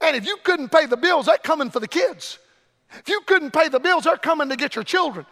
And 0.00 0.16
if 0.16 0.26
you 0.26 0.36
couldn't 0.42 0.70
pay 0.70 0.86
the 0.86 0.96
bills, 0.96 1.26
they're 1.26 1.38
coming 1.38 1.70
for 1.70 1.80
the 1.80 1.88
kids. 1.88 2.38
If 2.98 3.08
you 3.08 3.20
couldn't 3.26 3.52
pay 3.52 3.68
the 3.68 3.80
bills, 3.80 4.04
they're 4.04 4.16
coming 4.16 4.48
to 4.48 4.56
get 4.56 4.74
your 4.74 4.84
children. 4.84 5.26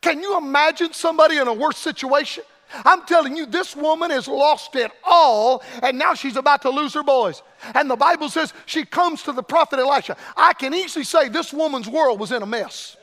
Can 0.00 0.20
you 0.20 0.36
imagine 0.36 0.92
somebody 0.92 1.36
in 1.36 1.46
a 1.48 1.54
worse 1.54 1.78
situation? 1.78 2.44
I'm 2.84 3.06
telling 3.06 3.36
you, 3.36 3.46
this 3.46 3.76
woman 3.76 4.10
has 4.10 4.26
lost 4.26 4.74
it 4.74 4.90
all, 5.04 5.62
and 5.82 5.96
now 5.96 6.14
she's 6.14 6.36
about 6.36 6.62
to 6.62 6.70
lose 6.70 6.92
her 6.94 7.04
boys. 7.04 7.42
And 7.74 7.88
the 7.88 7.96
Bible 7.96 8.28
says 8.28 8.52
she 8.66 8.84
comes 8.84 9.22
to 9.22 9.32
the 9.32 9.42
prophet 9.42 9.78
Elisha. 9.78 10.16
I 10.36 10.52
can 10.52 10.74
easily 10.74 11.04
say 11.04 11.28
this 11.28 11.52
woman's 11.52 11.88
world 11.88 12.18
was 12.18 12.32
in 12.32 12.42
a 12.42 12.46
mess. 12.46 12.96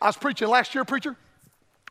I 0.00 0.06
was 0.06 0.16
preaching 0.16 0.48
last 0.48 0.74
year, 0.74 0.84
preacher. 0.84 1.16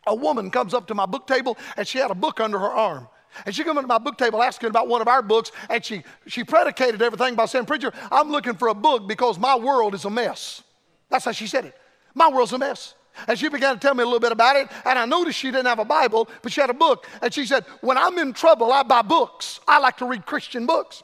A 0.07 0.15
woman 0.15 0.49
comes 0.49 0.73
up 0.73 0.87
to 0.87 0.95
my 0.95 1.05
book 1.05 1.27
table 1.27 1.57
and 1.77 1.87
she 1.87 1.99
had 1.99 2.11
a 2.11 2.15
book 2.15 2.39
under 2.39 2.57
her 2.57 2.71
arm. 2.71 3.07
And 3.45 3.53
she 3.53 3.63
came 3.63 3.77
up 3.77 3.83
to 3.83 3.87
my 3.87 3.99
book 3.99 4.17
table 4.17 4.41
asking 4.41 4.69
about 4.69 4.87
one 4.87 5.01
of 5.01 5.07
our 5.07 5.21
books, 5.21 5.51
and 5.69 5.85
she, 5.85 6.03
she 6.25 6.43
predicated 6.43 7.01
everything 7.01 7.35
by 7.35 7.45
saying, 7.45 7.65
Preacher, 7.65 7.93
I'm 8.11 8.31
looking 8.31 8.55
for 8.55 8.69
a 8.69 8.73
book 8.73 9.07
because 9.07 9.37
my 9.37 9.55
world 9.55 9.93
is 9.93 10.03
a 10.05 10.09
mess. 10.09 10.63
That's 11.09 11.25
how 11.25 11.31
she 11.31 11.47
said 11.47 11.65
it. 11.65 11.75
My 12.15 12.29
world's 12.29 12.53
a 12.53 12.57
mess. 12.57 12.95
And 13.27 13.37
she 13.37 13.49
began 13.49 13.75
to 13.75 13.79
tell 13.79 13.93
me 13.93 14.03
a 14.03 14.05
little 14.05 14.19
bit 14.19 14.31
about 14.31 14.55
it. 14.55 14.67
And 14.85 14.97
I 14.97 15.05
noticed 15.05 15.37
she 15.37 15.51
didn't 15.51 15.67
have 15.67 15.79
a 15.79 15.85
Bible, 15.85 16.29
but 16.41 16.51
she 16.51 16.61
had 16.61 16.69
a 16.69 16.75
book. 16.75 17.07
And 17.21 17.33
she 17.33 17.45
said, 17.45 17.65
When 17.81 17.97
I'm 17.97 18.17
in 18.17 18.33
trouble, 18.33 18.71
I 18.71 18.83
buy 18.83 19.01
books. 19.01 19.59
I 19.67 19.79
like 19.79 19.97
to 19.97 20.05
read 20.05 20.25
Christian 20.25 20.65
books. 20.65 21.03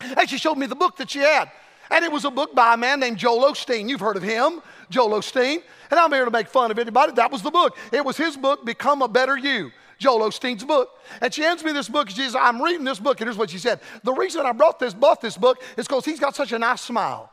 And 0.00 0.28
she 0.28 0.38
showed 0.38 0.56
me 0.56 0.66
the 0.66 0.74
book 0.74 0.96
that 0.98 1.10
she 1.10 1.20
had. 1.20 1.50
And 1.92 2.04
it 2.04 2.10
was 2.10 2.24
a 2.24 2.30
book 2.30 2.54
by 2.54 2.72
a 2.72 2.76
man 2.76 3.00
named 3.00 3.18
Joel 3.18 3.52
Osteen. 3.52 3.88
You've 3.88 4.00
heard 4.00 4.16
of 4.16 4.22
him, 4.22 4.62
Joel 4.88 5.10
Osteen. 5.10 5.62
And 5.90 6.00
I'm 6.00 6.10
here 6.10 6.24
to 6.24 6.30
make 6.30 6.48
fun 6.48 6.70
of 6.70 6.78
anybody. 6.78 7.12
That 7.12 7.30
was 7.30 7.42
the 7.42 7.50
book. 7.50 7.76
It 7.92 8.02
was 8.02 8.16
his 8.16 8.34
book, 8.34 8.64
Become 8.64 9.02
a 9.02 9.08
Better 9.08 9.36
You. 9.36 9.70
Joel 9.98 10.20
Osteen's 10.20 10.64
book. 10.64 10.98
And 11.20 11.32
she 11.32 11.42
hands 11.42 11.62
me 11.62 11.70
this 11.70 11.90
book. 11.90 12.08
She 12.08 12.16
says, 12.16 12.34
I'm 12.34 12.62
reading 12.62 12.84
this 12.84 12.98
book. 12.98 13.20
And 13.20 13.28
here's 13.28 13.36
what 13.36 13.50
she 13.50 13.58
said. 13.58 13.78
The 14.02 14.12
reason 14.12 14.46
I 14.46 14.52
brought 14.52 14.78
this, 14.78 14.94
bought 14.94 15.20
this 15.20 15.36
book 15.36 15.62
is 15.76 15.86
because 15.86 16.06
he's 16.06 16.18
got 16.18 16.34
such 16.34 16.52
a 16.52 16.58
nice 16.58 16.80
smile. 16.80 17.30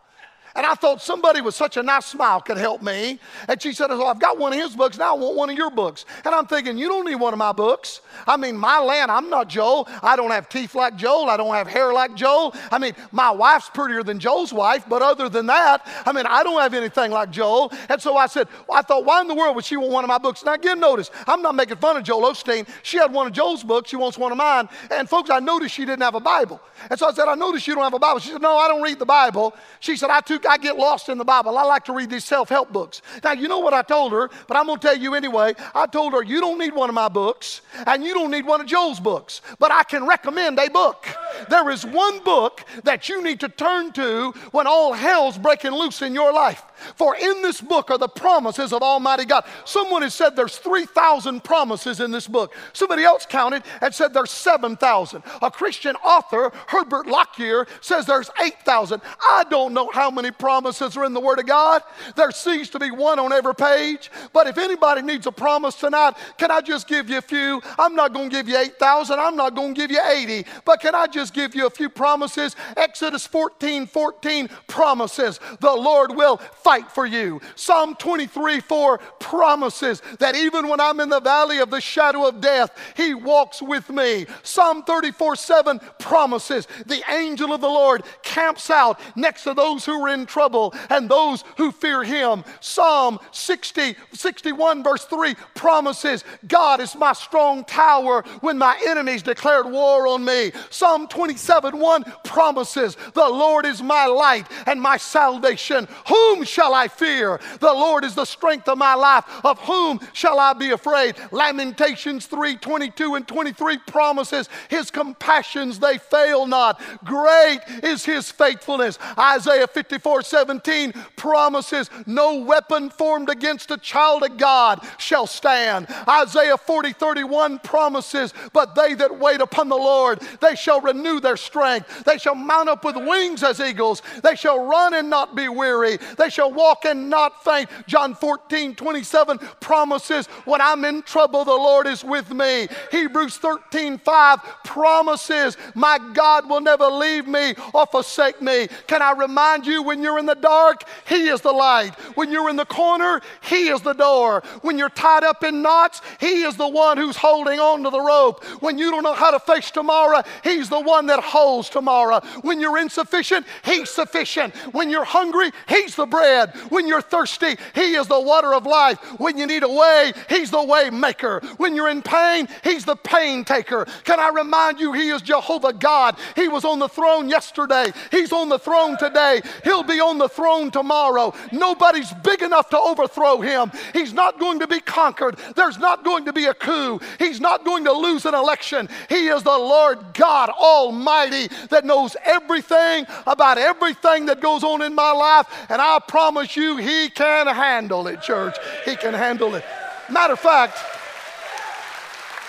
And 0.55 0.65
I 0.65 0.73
thought 0.75 1.01
somebody 1.01 1.41
with 1.41 1.55
such 1.55 1.77
a 1.77 1.83
nice 1.83 2.05
smile 2.05 2.41
could 2.41 2.57
help 2.57 2.81
me. 2.81 3.19
And 3.47 3.62
she 3.62 3.73
said, 3.73 3.91
oh, 3.91 4.07
I've 4.07 4.19
got 4.19 4.38
one 4.38 4.53
of 4.53 4.59
his 4.59 4.75
books, 4.75 4.97
now 4.97 5.15
I 5.15 5.19
want 5.19 5.35
one 5.35 5.49
of 5.49 5.57
your 5.57 5.69
books. 5.69 6.05
And 6.25 6.33
I'm 6.33 6.45
thinking, 6.45 6.77
You 6.77 6.88
don't 6.88 7.05
need 7.05 7.15
one 7.15 7.33
of 7.33 7.39
my 7.39 7.51
books. 7.51 8.01
I 8.27 8.38
mean, 8.38 8.57
my 8.57 8.79
land, 8.79 9.12
I'm 9.12 9.29
not 9.29 9.47
Joel. 9.47 9.88
I 10.01 10.15
don't 10.15 10.31
have 10.31 10.49
teeth 10.49 10.75
like 10.75 10.95
Joel. 10.95 11.29
I 11.29 11.38
don't 11.38 11.53
have 11.53 11.67
hair 11.67 11.93
like 11.93 12.15
Joel. 12.15 12.55
I 12.71 12.79
mean, 12.79 12.93
my 13.12 13.31
wife's 13.31 13.69
prettier 13.69 14.03
than 14.03 14.19
Joel's 14.19 14.53
wife, 14.53 14.85
but 14.88 15.01
other 15.01 15.29
than 15.29 15.45
that, 15.47 15.85
I 16.05 16.12
mean, 16.12 16.25
I 16.25 16.43
don't 16.43 16.59
have 16.59 16.73
anything 16.73 17.12
like 17.12 17.31
Joel. 17.31 17.71
And 17.89 18.01
so 18.01 18.17
I 18.17 18.27
said, 18.27 18.47
well, 18.67 18.77
I 18.77 18.81
thought, 18.81 19.05
why 19.05 19.21
in 19.21 19.27
the 19.27 19.35
world 19.35 19.55
would 19.55 19.65
she 19.65 19.77
want 19.77 19.91
one 19.91 20.03
of 20.03 20.07
my 20.07 20.17
books? 20.17 20.43
Now, 20.43 20.53
again, 20.53 20.79
notice, 20.79 21.12
I'm 21.27 21.41
not 21.41 21.55
making 21.55 21.77
fun 21.77 21.97
of 21.97 22.03
Joel 22.03 22.31
Osteen. 22.31 22.67
She 22.83 22.97
had 22.97 23.12
one 23.12 23.27
of 23.27 23.33
Joel's 23.33 23.63
books. 23.63 23.89
She 23.89 23.95
wants 23.95 24.17
one 24.17 24.31
of 24.31 24.38
mine. 24.38 24.69
And 24.91 25.09
folks, 25.09 25.29
I 25.29 25.39
noticed 25.39 25.75
she 25.75 25.85
didn't 25.85 26.01
have 26.01 26.15
a 26.15 26.19
Bible. 26.19 26.62
And 26.89 26.97
so 26.97 27.07
I 27.07 27.13
said, 27.13 27.27
I 27.27 27.35
noticed 27.35 27.67
you 27.67 27.75
don't 27.75 27.83
have 27.83 27.93
a 27.93 27.99
Bible. 27.99 28.19
She 28.19 28.31
said, 28.31 28.41
No, 28.41 28.57
I 28.57 28.67
don't 28.67 28.81
read 28.81 28.99
the 28.99 29.05
Bible. 29.05 29.55
She 29.79 29.95
said, 29.95 30.09
I, 30.09 30.21
I 30.47 30.58
get 30.58 30.78
lost 30.78 31.10
in 31.10 31.17
the 31.17 31.25
Bible. 31.25 31.58
I 31.58 31.63
like 31.63 31.86
to 31.86 31.93
read 31.93 32.10
these 32.10 32.25
self 32.25 32.49
help 32.49 32.71
books. 32.71 33.02
Now, 33.23 33.34
you 33.34 33.47
know 33.47 33.60
what 33.60 33.73
I 33.73 33.82
told 33.82 34.12
her, 34.12 34.30
but 34.47 34.58
I'm 34.58 34.65
going 34.65 34.80
to 34.80 34.88
tell 34.88 34.97
you 34.97 35.15
anyway. 35.15 35.56
I 35.73 35.86
told 35.88 36.13
her, 36.13 36.23
You 36.23 36.41
don't 36.41 36.58
need 36.58 36.73
one 36.73 36.89
of 36.89 36.95
my 36.95 37.10
books, 37.10 37.62
and 37.86 38.04
you 38.04 38.13
don't 38.13 38.32
need 38.32 38.45
one 38.45 38.62
of 38.62 38.67
Joel's 38.67 38.99
books, 38.99 39.41
but 39.60 39.71
I 39.71 39.84
can 39.84 40.06
recommend 40.06 40.60
a 40.60 40.69
book. 40.69 41.06
There 41.49 41.69
is 41.69 41.86
one 41.86 42.19
book 42.23 42.63
that 42.84 43.10
you 43.10 43.23
need 43.23 43.39
to 43.41 43.49
turn 43.49 43.91
to 43.93 44.32
when 44.52 44.67
all 44.67 44.93
hell's 44.93 45.38
breaking 45.38 45.71
loose 45.71 46.02
in 46.02 46.13
your 46.13 46.34
life. 46.34 46.63
For 46.96 47.15
in 47.15 47.42
this 47.42 47.62
book 47.62 47.92
are 47.92 47.98
the 47.98 48.08
promises 48.08 48.74
of 48.74 48.82
Almighty 48.82 49.26
God. 49.26 49.46
Someone 49.65 50.02
has 50.02 50.13
said 50.13 50.36
there's 50.36 50.58
3,000 50.58 51.44
promises 51.44 52.00
in 52.00 52.12
this 52.12 52.28
book. 52.28 52.54
Somebody 52.74 53.04
else 53.04 53.26
counted 53.26 53.63
and 53.82 53.94
said 53.94 54.13
there's 54.13 54.32
7,000. 54.32 55.24
A 55.42 55.52
Christian 55.52 55.96
author, 55.98 56.52
Herbert 56.68 57.08
Lockyer, 57.08 57.68
says 57.82 58.06
there's 58.06 58.30
8,000. 58.42 59.02
I 59.30 59.46
don't 59.50 59.74
know 59.74 59.89
how 59.92 60.12
many 60.12 60.32
promises 60.32 60.96
are 60.98 61.06
in 61.06 61.13
the 61.13 61.20
Word 61.20 61.39
of 61.39 61.46
God. 61.46 61.82
There 62.15 62.32
seems 62.32 62.70
to 62.72 62.80
be 62.80 62.92
one 62.92 63.20
on 63.20 63.34
every 63.34 63.56
page. 63.56 64.12
But 64.34 64.48
if 64.48 64.58
anybody 64.58 65.02
needs 65.02 65.28
a 65.28 65.32
promise 65.32 65.76
tonight, 65.76 66.15
can 66.38 66.52
I 66.52 66.62
just 66.62 66.88
give 66.88 67.10
you 67.10 67.18
a 67.18 67.22
few? 67.22 67.62
I'm 67.78 67.96
not 67.96 68.13
going 68.13 68.30
to 68.30 68.36
give 68.36 68.48
you 68.48 68.58
8,000. 68.58 69.20
I'm 69.20 69.36
not 69.36 69.56
going 69.56 69.76
to 69.76 69.82
give 69.82 69.92
you 69.92 70.02
80. 70.02 70.46
But 70.65 70.82
can 70.82 70.96
I 70.96 71.08
just 71.08 71.34
give 71.34 71.56
you 71.56 71.68
a 71.68 71.70
few 71.70 71.89
promises? 71.89 72.56
Exodus 72.76 73.26
14 73.28 73.88
14 73.88 74.50
promises 74.68 75.39
the 75.60 75.74
Lord 75.74 76.15
will 76.15 76.38
fight 76.69 76.91
for 76.91 77.08
you. 77.08 77.41
Psalm 77.55 77.95
23 77.95 78.60
4 78.60 78.99
promises 79.19 80.03
that 80.19 80.36
even 80.36 80.67
when 80.67 80.79
I'm 80.79 80.99
in 80.99 81.10
the 81.10 81.19
valley 81.19 81.58
of 81.58 81.71
the 81.71 81.82
shadow 81.82 82.27
of 82.27 82.41
death, 82.41 82.69
He 82.95 83.15
walks 83.15 83.60
with 83.60 83.89
me. 83.89 84.27
Psalm 84.43 84.84
34 84.84 85.36
7 85.36 85.79
promises 85.97 86.67
the 86.86 87.01
angel 87.10 87.53
of 87.53 87.62
the 87.62 87.67
Lord 87.67 88.03
camps 88.21 88.69
out 88.69 88.99
next 89.15 89.45
to 89.45 89.55
those 89.55 89.84
who 89.84 89.99
are 89.99 90.10
in 90.10 90.27
trouble 90.27 90.75
and 90.91 91.10
those 91.10 91.43
who 91.58 91.71
fear 91.71 92.03
him. 92.03 92.43
Psalm 92.60 93.17
60, 93.32 93.95
61, 94.13 94.84
verse 94.84 95.05
3 95.05 95.34
promises 95.55 96.23
God 96.47 96.82
is 96.82 96.95
my 96.95 97.13
strong 97.13 97.63
tower 97.63 98.23
when 98.41 98.60
my 98.60 98.79
enemies 98.86 99.23
declared 99.23 99.65
war 99.65 100.05
on 100.05 100.23
me. 100.23 100.51
Psalm 100.69 101.08
27, 101.08 101.79
1 101.79 102.03
promises 102.23 102.95
the 103.15 103.27
Lord 103.27 103.65
is 103.65 103.82
my 103.82 104.05
light 104.05 104.45
and 104.67 104.79
my 104.79 104.97
salvation. 104.97 105.88
Whom 106.08 106.43
shall 106.43 106.59
I 106.74 106.88
fear? 106.88 107.39
The 107.60 107.74
Lord 107.74 108.04
is 108.04 108.15
the 108.15 108.26
strength 108.26 108.67
of 108.67 108.78
my 108.78 108.95
life. 108.95 109.26
Of 109.43 109.60
whom 109.60 110.00
shall 110.13 110.39
I 110.39 110.54
be 110.54 110.72
afraid? 110.72 111.15
Lamentations 111.32 112.26
3, 112.26 112.58
22 112.58 113.15
and 113.15 113.28
23 113.28 113.78
promises 113.80 114.50
his 114.69 114.91
compassions, 114.91 115.80
they 115.80 115.98
fail 115.98 116.45
not. 116.45 116.82
Great 117.04 117.60
is 117.84 118.06
his 118.06 118.32
faithfulness. 118.32 119.00
Isaiah 119.17 119.67
54 119.67 120.22
17 120.22 120.93
promises, 121.15 121.89
No 122.06 122.36
weapon 122.36 122.89
formed 122.89 123.30
against 123.30 123.72
a 123.72 123.78
child 123.78 124.24
of 124.24 124.38
God 124.38 124.86
shall 124.98 125.28
stand. 125.28 125.88
Isaiah 126.08 126.58
40 126.58 126.93
31 126.93 127.60
promises, 127.60 128.34
But 128.54 128.76
they 128.76 128.93
that 128.95 129.19
wait 129.19 129.41
upon 129.41 129.69
the 129.69 129.76
Lord, 129.76 130.22
they 130.41 130.56
shall 130.56 130.82
renew 130.82 131.19
their 131.19 131.38
strength. 131.38 132.04
They 132.04 132.17
shall 132.17 132.36
mount 132.36 132.69
up 132.69 132.84
with 132.84 132.95
wings 132.95 133.43
as 133.43 133.60
eagles. 133.60 134.02
They 134.24 134.36
shall 134.36 134.65
run 134.65 134.93
and 134.93 135.10
not 135.10 135.36
be 135.36 135.50
weary. 135.50 135.98
They 136.17 136.30
shall 136.30 136.48
walk 136.49 136.85
and 136.85 137.09
not 137.09 137.43
faint. 137.43 137.69
John 137.88 138.15
14 138.15 138.75
27 138.75 139.38
promises, 139.59 140.27
When 140.45 140.62
I'm 140.62 140.85
in 140.85 141.01
trouble, 141.01 141.45
the 141.45 141.51
Lord 141.51 141.88
is 141.88 142.03
with 142.03 142.31
me. 142.33 142.67
Hebrews 142.91 143.38
13 143.38 143.97
5 143.97 144.39
promises, 144.63 145.57
My 145.75 145.99
God 146.13 146.49
will 146.49 146.62
never 146.62 146.85
leave 146.85 147.27
me 147.27 147.53
or 147.73 147.85
forsake 147.85 148.41
me. 148.41 148.67
Can 148.88 149.01
I 149.01 149.12
remind 149.12 149.65
you 149.65 149.83
when 149.83 150.01
you're 150.01 150.19
in 150.19 150.25
the 150.25 150.35
dark, 150.35 150.83
He 151.07 151.27
is 151.27 151.41
the 151.41 151.51
light. 151.51 151.93
When 152.15 152.31
you're 152.31 152.49
in 152.49 152.55
the 152.55 152.65
corner, 152.65 153.21
He 153.41 153.69
is 153.69 153.81
the 153.81 153.93
door. 153.93 154.41
When 154.62 154.77
you're 154.77 154.89
tied 154.89 155.23
up 155.23 155.43
in 155.43 155.62
knots, 155.62 156.01
He 156.19 156.43
is 156.43 156.55
the 156.55 156.67
one 156.67 156.97
who's 156.97 157.17
holding 157.17 157.59
on 157.59 157.83
to 157.83 157.89
the 157.89 157.99
rope. 157.99 158.43
When 158.62 158.77
you 158.77 158.91
don't 158.91 159.03
know 159.03 159.13
how 159.13 159.31
to 159.31 159.39
face 159.39 159.71
tomorrow, 159.71 160.23
He's 160.43 160.69
the 160.69 160.79
one 160.79 161.07
that 161.07 161.19
holds 161.19 161.69
tomorrow. 161.69 162.21
When 162.41 162.59
you're 162.59 162.77
insufficient, 162.77 163.45
He's 163.65 163.89
sufficient. 163.89 164.55
When 164.73 164.89
you're 164.89 165.03
hungry, 165.03 165.51
He's 165.67 165.95
the 165.95 166.05
bread. 166.05 166.38
When 166.69 166.88
you're 166.88 167.02
thirsty, 167.02 167.56
He 167.75 167.95
is 167.95 168.08
the 168.08 168.19
water 168.19 168.54
of 168.54 168.65
life. 168.65 168.99
When 169.19 169.38
you 169.38 169.47
need 169.47 169.63
a 169.63 169.69
way, 169.69 170.13
He's 170.30 170.52
the 170.52 170.63
way 170.63 170.89
maker. 170.89 171.41
When 171.58 171.75
you're 171.75 171.89
in 171.89 172.02
pain, 172.02 172.47
He's 172.63 172.86
the 172.86 172.95
pain 172.95 173.43
taker. 173.43 173.86
Can 174.04 174.19
I 174.19 174.30
remind 174.30 174.80
you, 174.80 174.93
He 174.93 175.10
is 175.10 175.21
Jehovah 175.21 175.73
God. 175.73 176.17
He 176.36 176.47
was 176.47 176.65
on 176.65 176.80
the 176.80 176.88
throne 176.89 177.30
yesterday, 177.30 177.91
He's 178.12 178.32
on 178.32 178.49
the 178.49 178.60
throne 178.60 178.97
today, 178.97 179.41
He'll 179.63 179.84
be 179.84 179.99
on 179.99 180.17
the 180.17 180.30
throne 180.30 180.71
tomorrow. 180.71 181.34
Nobody's 181.52 182.13
big 182.23 182.41
enough 182.41 182.69
to 182.69 182.80
overthrow 182.80 183.41
Him. 183.41 183.71
He's 183.93 184.13
not 184.13 184.39
going 184.39 184.60
to 184.60 184.67
be 184.67 184.80
conquered. 184.80 185.38
There's 185.56 185.78
not 185.78 186.04
going 186.04 186.25
to 186.25 186.34
be 186.34 186.45
a 186.45 186.54
coup. 186.54 186.99
He's 187.17 187.39
not 187.39 187.65
going 187.65 187.84
to 187.86 187.91
lose 187.91 188.25
an 188.25 188.34
election. 188.34 188.89
He 189.10 189.28
is 189.28 189.43
the 189.43 189.58
Lord 189.58 189.99
God 190.13 190.49
Almighty 190.49 191.47
that 191.69 191.86
knows 191.86 192.15
everything 192.23 193.06
about 193.25 193.58
everything 193.58 194.25
that 194.28 194.41
goes 194.41 194.63
on 194.63 194.82
in 194.82 194.93
my 194.95 195.12
life. 195.12 195.47
And 195.69 195.82
I 195.82 195.99
promise 196.08 196.29
you, 196.56 196.78
He 196.78 197.10
can 197.10 197.48
handle 197.48 198.08
it, 198.08 198.22
church. 198.22 198.56
He 198.86 198.96
can 198.96 199.13
handle 199.13 199.56
it. 199.56 199.63
Matter 200.10 200.34
of 200.34 200.39
fact, 200.39 200.78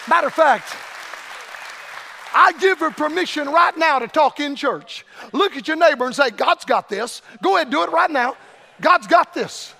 matter 0.09 0.29
of 0.29 0.35
fact, 0.35 0.77
I 2.33 2.53
give 2.53 2.79
her 2.79 2.91
permission 2.91 3.49
right 3.49 3.77
now 3.77 3.99
to 3.99 4.09
talk 4.09 4.41
in 4.41 4.55
church. 4.55 5.05
Look 5.33 5.57
at 5.57 5.67
your 5.67 5.77
neighbor 5.77 6.07
and 6.07 6.15
say, 6.15 6.31
God's 6.31 6.65
got 6.65 6.89
this. 6.89 7.23
Go 7.43 7.57
ahead, 7.57 7.71
do 7.71 7.83
it 7.83 7.91
right 7.91 8.11
now. 8.11 8.37
God's 8.81 9.07
got 9.07 9.35
this. 9.35 9.75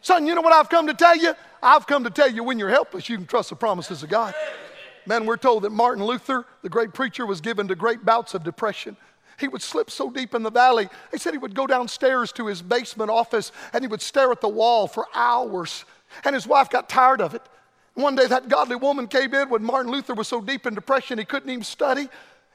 Son, 0.00 0.26
you 0.26 0.34
know 0.34 0.40
what 0.40 0.52
I've 0.52 0.68
come 0.68 0.86
to 0.86 0.94
tell 0.94 1.16
you? 1.16 1.34
I've 1.62 1.86
come 1.86 2.04
to 2.04 2.10
tell 2.10 2.30
you 2.30 2.44
when 2.44 2.58
you're 2.58 2.70
helpless, 2.70 3.08
you 3.08 3.16
can 3.16 3.26
trust 3.26 3.50
the 3.50 3.56
promises 3.56 4.02
of 4.02 4.08
God. 4.08 4.34
Man, 5.04 5.26
we're 5.26 5.36
told 5.36 5.62
that 5.62 5.70
Martin 5.70 6.04
Luther, 6.04 6.46
the 6.62 6.68
great 6.68 6.92
preacher, 6.92 7.26
was 7.26 7.40
given 7.40 7.68
to 7.68 7.74
great 7.74 8.04
bouts 8.04 8.34
of 8.34 8.42
depression. 8.42 8.96
He 9.38 9.48
would 9.48 9.62
slip 9.62 9.90
so 9.90 10.10
deep 10.10 10.34
in 10.34 10.42
the 10.42 10.50
valley. 10.50 10.88
They 11.12 11.18
said 11.18 11.32
he 11.32 11.38
would 11.38 11.54
go 11.54 11.66
downstairs 11.66 12.32
to 12.32 12.46
his 12.46 12.62
basement 12.62 13.10
office 13.10 13.52
and 13.72 13.82
he 13.82 13.88
would 13.88 14.02
stare 14.02 14.32
at 14.32 14.40
the 14.40 14.48
wall 14.48 14.86
for 14.86 15.06
hours. 15.14 15.84
And 16.24 16.34
his 16.34 16.46
wife 16.46 16.70
got 16.70 16.88
tired 16.88 17.20
of 17.20 17.34
it. 17.34 17.42
One 17.94 18.14
day, 18.14 18.26
that 18.26 18.48
godly 18.48 18.76
woman 18.76 19.06
came 19.06 19.34
in 19.34 19.48
when 19.48 19.62
Martin 19.62 19.90
Luther 19.90 20.14
was 20.14 20.28
so 20.28 20.40
deep 20.40 20.66
in 20.66 20.74
depression 20.74 21.18
he 21.18 21.24
couldn't 21.24 21.48
even 21.48 21.64
study. 21.64 22.08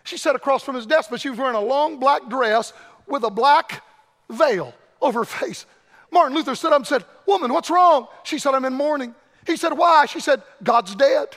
She 0.04 0.18
sat 0.18 0.36
across 0.36 0.64
from 0.64 0.76
his 0.76 0.86
desk, 0.86 1.10
but 1.10 1.22
she 1.22 1.30
was 1.30 1.38
wearing 1.38 1.56
a 1.56 1.62
long 1.62 2.00
black 2.00 2.28
dress 2.30 2.74
with 3.08 3.24
a 3.24 3.30
black 3.30 3.84
veil 4.30 4.74
over 5.02 5.20
her 5.20 5.26
face. 5.26 5.66
Martin 6.12 6.36
Luther 6.36 6.56
stood 6.56 6.74
up 6.74 6.78
and 6.78 6.88
said, 6.88 7.06
Woman, 7.26 7.54
what's 7.54 7.70
wrong? 7.70 8.08
She 8.24 8.38
said, 8.38 8.54
I'm 8.54 8.66
in 8.66 8.74
mourning. 8.74 9.16
He 9.48 9.58
said, 9.58 9.74
Why? 9.74 10.06
She 10.06 10.20
said, 10.20 10.44
God's 10.64 10.96
dead. 10.96 11.30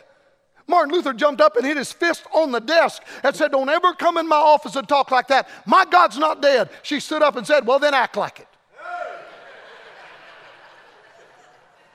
Martin 0.67 0.95
Luther 0.95 1.13
jumped 1.13 1.41
up 1.41 1.57
and 1.57 1.67
hit 1.67 1.77
his 1.77 1.93
fist 1.93 2.25
on 2.33 2.51
the 2.51 2.61
desk 2.61 3.03
and 3.23 3.37
said, 3.37 3.53
Don't 3.53 3.69
ever 3.69 3.93
come 3.93 4.17
in 4.17 4.27
my 4.27 4.37
office 4.37 4.77
and 4.77 4.89
talk 4.89 5.11
like 5.11 5.29
that. 5.29 5.49
My 5.67 5.85
God's 5.85 6.19
not 6.19 6.41
dead. 6.41 6.71
She 6.83 7.01
stood 7.01 7.23
up 7.23 7.37
and 7.37 7.47
said, 7.47 7.67
Well, 7.67 7.79
then 7.79 7.95
act 7.95 8.17
like 8.17 8.41
it. 8.41 8.49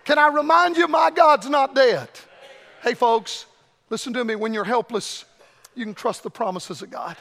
Can 0.05 0.17
I 0.17 0.27
remind 0.27 0.77
you, 0.77 0.87
my 0.87 1.11
God's 1.11 1.49
not 1.49 1.75
dead? 1.75 2.09
Hey, 2.81 2.93
folks, 2.93 3.45
listen 3.89 4.13
to 4.13 4.23
me. 4.23 4.35
When 4.35 4.53
you're 4.53 4.63
helpless, 4.63 5.25
you 5.75 5.85
can 5.85 5.93
trust 5.93 6.23
the 6.23 6.29
promises 6.29 6.81
of 6.81 6.89
God. 6.89 7.15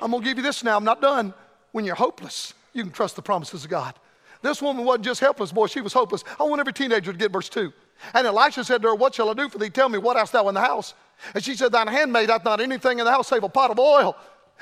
I'm 0.00 0.10
going 0.10 0.22
to 0.22 0.28
give 0.28 0.38
you 0.38 0.42
this 0.42 0.64
now. 0.64 0.76
I'm 0.76 0.84
not 0.84 1.02
done. 1.02 1.34
When 1.72 1.84
you're 1.84 1.94
hopeless, 1.94 2.54
you 2.72 2.82
can 2.82 2.92
trust 2.92 3.16
the 3.16 3.22
promises 3.22 3.64
of 3.64 3.70
God. 3.70 3.94
This 4.42 4.62
woman 4.62 4.84
wasn't 4.84 5.04
just 5.04 5.20
helpless, 5.20 5.52
boy, 5.52 5.66
she 5.66 5.80
was 5.80 5.92
hopeless. 5.92 6.24
I 6.38 6.44
want 6.44 6.60
every 6.60 6.72
teenager 6.72 7.12
to 7.12 7.18
get 7.18 7.30
verse 7.30 7.48
2. 7.48 7.72
And 8.14 8.26
Elisha 8.26 8.64
said 8.64 8.82
to 8.82 8.88
her, 8.88 8.94
What 8.94 9.14
shall 9.14 9.30
I 9.30 9.34
do 9.34 9.48
for 9.48 9.58
thee? 9.58 9.70
Tell 9.70 9.88
me, 9.88 9.98
what 9.98 10.16
hast 10.16 10.32
thou 10.32 10.48
in 10.48 10.54
the 10.54 10.60
house? 10.60 10.94
And 11.34 11.44
she 11.44 11.54
said, 11.54 11.72
Thine 11.72 11.86
handmaid 11.86 12.30
hath 12.30 12.44
not 12.44 12.60
anything 12.60 12.98
in 12.98 13.04
the 13.04 13.10
house 13.10 13.28
save 13.28 13.44
a 13.44 13.48
pot 13.48 13.70
of 13.70 13.78
oil. 13.78 14.16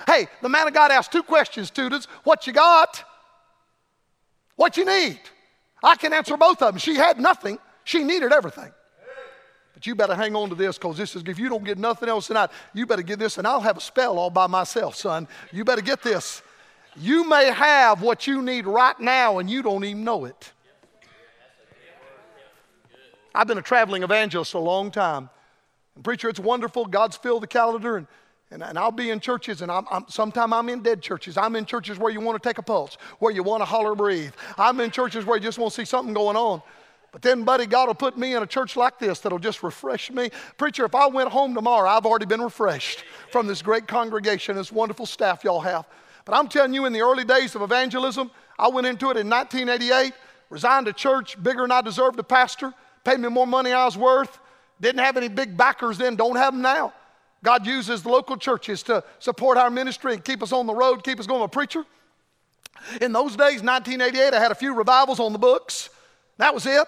Hey, 0.07 0.29
the 0.43 0.49
man 0.49 0.67
of 0.69 0.75
God 0.75 0.91
asked 0.91 1.13
two 1.13 1.23
questions, 1.23 1.69
students. 1.69 2.07
What 2.25 2.47
you 2.47 2.53
got? 2.53 3.03
What 4.57 4.77
you 4.77 4.85
need? 4.85 5.21
I 5.83 5.97
can 5.97 6.13
answer 6.13 6.37
both 6.37 6.63
of 6.63 6.75
them. 6.75 6.79
She 6.79 6.95
had 6.95 7.21
nothing. 7.21 7.59
She 7.85 8.03
needed 8.05 8.33
everything. 8.33 8.73
But 9.75 9.87
you 9.87 9.95
better 9.95 10.17
hang 10.17 10.35
on 10.35 10.49
to 10.49 10.57
this 10.57 10.77
because 10.77 10.97
this 10.97 11.15
is, 11.15 11.23
if 11.27 11.39
you 11.39 11.49
don't 11.49 11.63
get 11.63 11.79
nothing 11.79 12.09
else 12.09 12.27
tonight, 12.27 12.51
you 12.75 12.85
better 12.85 13.03
get 13.03 13.21
this, 13.21 13.39
and 13.39 13.47
I'll 13.47 13.61
have 13.61 13.77
a 13.77 13.81
spell 13.81 14.19
all 14.19 14.31
by 14.31 14.49
myself, 14.49 14.97
son. 14.97 15.29
You 15.53 15.65
better 15.65 15.83
get 15.83 16.03
this. 16.03 16.43
You 16.97 17.29
may 17.29 17.53
have 17.53 18.03
what 18.03 18.27
you 18.27 18.43
need 18.43 18.67
right 18.67 18.99
now, 18.99 19.39
and 19.39 19.49
you 19.49 19.63
don't 19.63 19.85
even 19.85 20.03
know 20.03 20.25
it. 20.25 20.53
I've 23.39 23.47
been 23.47 23.57
a 23.57 23.63
traveling 23.63 24.03
evangelist 24.03 24.55
a 24.55 24.59
long 24.59 24.91
time. 24.91 25.31
And 25.95 26.03
preacher, 26.03 26.29
it's 26.29 26.41
wonderful. 26.41 26.87
God's 26.87 27.17
filled 27.17 27.45
the 27.45 27.47
calendar, 27.47 27.97
and, 27.97 28.09
and, 28.51 28.65
and 28.65 28.77
I'll 28.77 28.91
be 28.91 29.11
in 29.11 29.21
churches, 29.21 29.63
and 29.63 29.71
I'm, 29.71 29.87
I'm, 29.93 30.07
sometime 30.09 30.53
I'm 30.53 30.69
in 30.69 30.83
dead 30.83 31.01
churches. 31.01 31.37
I'm 31.37 31.55
in 31.55 31.65
churches 31.65 32.01
where 32.01 32.11
you 32.11 32.19
want 32.19 32.43
to 32.43 32.49
take 32.49 32.59
a 32.59 32.63
pulse, 32.63 32.99
where 33.21 33.33
you 33.33 33.45
want 33.45 33.61
to 33.61 33.65
holler 33.65 33.95
breathe. 33.95 34.33
I'm 34.57 34.81
in 34.81 34.91
churches 34.91 35.25
where 35.25 35.37
you 35.37 35.45
just 35.45 35.57
want 35.57 35.73
to 35.73 35.81
see 35.81 35.85
something 35.85 36.13
going 36.13 36.37
on. 36.37 36.63
But 37.13 37.23
then, 37.23 37.45
buddy, 37.45 37.67
God 37.67 37.87
will 37.87 37.95
put 37.95 38.19
me 38.19 38.35
in 38.35 38.43
a 38.43 38.47
church 38.47 38.75
like 38.75 38.99
this 38.99 39.21
that'll 39.21 39.39
just 39.39 39.63
refresh 39.63 40.11
me. 40.11 40.31
Preacher, 40.57 40.85
if 40.85 40.97
I 40.97 41.07
went 41.07 41.31
home 41.31 41.55
tomorrow, 41.55 41.89
I've 41.89 42.07
already 42.07 42.27
been 42.27 42.43
refreshed 42.43 43.05
from 43.31 43.47
this 43.47 43.63
great 43.63 43.87
congregation, 43.87 44.57
this 44.57 44.73
wonderful 44.73 45.07
staff 45.07 45.45
y'all 45.45 45.61
have. 45.61 45.87
But 46.25 46.35
I'm 46.35 46.49
telling 46.49 46.75
you, 46.75 46.87
in 46.87 46.93
the 46.93 47.03
early 47.03 47.25
days 47.25 47.55
of 47.55 47.63
evangelism, 47.63 48.33
I 48.59 48.67
went 48.67 48.89
into 48.89 49.11
it 49.11 49.17
in 49.17 49.31
1988, 49.31 50.13
resigned 50.51 50.89
a 50.89 50.93
church 50.93 51.41
bigger 51.41 51.63
than 51.63 51.71
I 51.71 51.83
deserved 51.83 52.17
to 52.17 52.25
pastor, 52.25 52.75
paid 53.05 53.21
me 53.21 53.29
more 53.29 53.47
money 53.47 53.73
I 53.73 53.85
was 53.85 53.97
worth, 53.97 54.39
didn't 54.81 55.01
have 55.01 55.17
any 55.17 55.29
big 55.29 55.57
backers 55.57 55.99
then, 55.99 56.17
don't 56.17 56.37
have 56.37 56.53
them 56.55 56.63
now. 56.63 56.93
God 57.43 57.67
uses 57.67 58.03
the 58.03 58.09
local 58.09 58.37
churches 58.37 58.83
to 58.85 59.05
support 59.19 59.59
our 59.59 59.71
ministry 59.71 60.13
and 60.13 60.25
keep 60.25 60.43
us 60.43 60.53
on 60.53 60.67
the 60.67 60.75
road, 60.75 61.05
keep 61.05 61.21
us 61.21 61.27
going. 61.27 61.43
A 61.43 61.49
preacher, 61.49 61.85
in 63.01 63.13
those 63.13 63.33
days, 63.33 63.63
1988, 63.63 64.35
I 64.35 64.41
had 64.41 64.51
a 64.51 64.57
few 64.57 64.75
revivals 64.75 65.21
on 65.21 65.33
the 65.33 65.39
books. 65.39 65.91
That 66.39 66.55
was 66.55 66.67
it. 66.67 66.87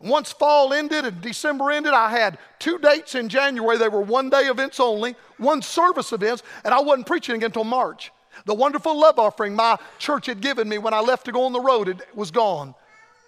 Once 0.00 0.30
fall 0.30 0.72
ended 0.74 1.06
and 1.06 1.20
December 1.20 1.70
ended, 1.70 1.94
I 1.94 2.10
had 2.10 2.38
two 2.58 2.78
dates 2.78 3.14
in 3.14 3.28
January. 3.28 3.78
They 3.78 3.88
were 3.88 4.02
one 4.02 4.28
day 4.28 4.42
events 4.42 4.78
only, 4.78 5.16
one 5.38 5.62
service 5.62 6.12
events, 6.12 6.42
and 6.64 6.74
I 6.74 6.80
wasn't 6.80 7.06
preaching 7.06 7.36
again 7.36 7.46
until 7.46 7.64
March. 7.64 8.12
The 8.44 8.54
wonderful 8.54 8.98
love 8.98 9.18
offering 9.18 9.54
my 9.54 9.78
church 9.98 10.26
had 10.26 10.40
given 10.42 10.68
me 10.68 10.76
when 10.76 10.92
I 10.92 11.00
left 11.00 11.24
to 11.26 11.32
go 11.32 11.44
on 11.44 11.52
the 11.52 11.60
road 11.60 11.88
it 11.88 12.02
was 12.14 12.30
gone. 12.30 12.74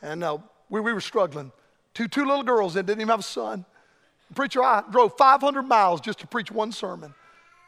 And 0.02 0.22
uh, 0.22 0.38
we, 0.68 0.80
we 0.80 0.92
were 0.92 1.00
struggling. 1.00 1.52
Two, 1.94 2.08
two 2.08 2.24
little 2.24 2.42
girls 2.42 2.74
that 2.74 2.86
didn't 2.86 3.00
even 3.00 3.10
have 3.10 3.20
a 3.20 3.22
son. 3.22 3.64
preacher, 4.34 4.62
I 4.62 4.82
drove 4.90 5.16
500 5.16 5.62
miles 5.62 6.00
just 6.00 6.20
to 6.20 6.26
preach 6.26 6.50
one 6.50 6.72
sermon. 6.72 7.14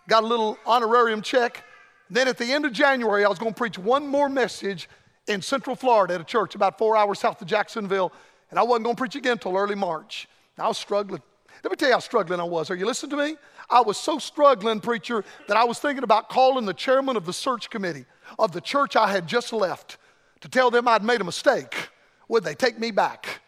Got 0.09 0.25
a 0.25 0.27
little 0.27 0.59
honorarium 0.67 1.23
check. 1.23 1.65
Then 2.09 2.29
at 2.29 2.39
the 2.39 2.53
end 2.53 2.65
of 2.65 2.73
January, 2.73 3.25
I 3.25 3.29
was 3.29 3.39
going 3.39 3.53
to 3.53 3.59
preach 3.59 3.79
one 3.79 4.07
more 4.07 4.29
message 4.29 4.89
in 5.27 5.43
Central 5.43 5.77
Florida 5.77 6.15
at 6.15 6.21
a 6.21 6.25
church 6.25 6.55
about 6.55 6.79
four 6.79 6.97
hours 6.97 7.21
south 7.21 7.41
of 7.41 7.47
Jacksonville, 7.47 8.13
and 8.51 8.59
I 8.59 8.63
wasn't 8.63 8.85
going 8.85 8.97
to 8.97 9.01
preach 9.01 9.15
again 9.15 9.33
until 9.33 9.57
early 9.57 9.77
March. 9.77 10.29
I 10.59 10.69
was 10.69 10.79
struggling. 10.79 11.23
Let 11.63 11.71
me 11.71 11.77
tell 11.77 11.89
you 11.89 11.95
how 11.95 12.01
struggling 12.01 12.41
I 12.41 12.45
was. 12.45 12.71
Are 12.71 12.75
you 12.75 12.87
listening 12.87 13.11
to 13.11 13.17
me? 13.17 13.37
I 13.69 13.81
was 13.81 13.97
so 13.97 14.19
struggling, 14.19 14.81
preacher, 14.81 15.25
that 15.47 15.57
I 15.57 15.65
was 15.65 15.79
thinking 15.79 16.03
about 16.05 16.29
calling 16.29 16.65
the 16.67 16.75
chairman 16.75 17.17
of 17.17 17.25
the 17.25 17.33
search 17.33 17.71
committee 17.71 18.07
of 18.39 18.53
the 18.53 18.61
church 18.61 18.97
I 18.97 19.11
had 19.11 19.27
just 19.27 19.53
left 19.53 19.99
to 20.41 20.49
tell 20.49 20.71
them 20.71 20.89
I'd 20.89 21.05
made 21.05 21.21
a 21.21 21.25
mistake. 21.25 21.89
Would 22.29 22.45
they 22.45 22.55
take 22.55 22.79
me 22.79 22.91
back? 22.91 23.41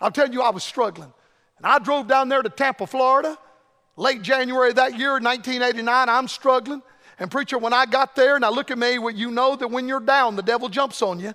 I'm 0.00 0.12
telling 0.12 0.32
you, 0.32 0.42
I 0.42 0.50
was 0.50 0.64
struggling. 0.64 1.12
And 1.58 1.66
I 1.66 1.78
drove 1.78 2.06
down 2.06 2.28
there 2.28 2.42
to 2.42 2.48
Tampa, 2.48 2.86
Florida, 2.86 3.38
late 3.96 4.22
January 4.22 4.72
that 4.72 4.98
year, 4.98 5.12
1989. 5.12 6.08
I'm 6.08 6.28
struggling. 6.28 6.82
And, 7.18 7.30
preacher, 7.30 7.56
when 7.56 7.72
I 7.72 7.86
got 7.86 8.14
there 8.14 8.36
and 8.36 8.44
I 8.44 8.50
look 8.50 8.70
at 8.70 8.78
me, 8.78 8.98
well, 8.98 9.14
you 9.14 9.30
know 9.30 9.56
that 9.56 9.68
when 9.68 9.88
you're 9.88 10.00
down, 10.00 10.36
the 10.36 10.42
devil 10.42 10.68
jumps 10.68 11.00
on 11.00 11.18
you. 11.18 11.32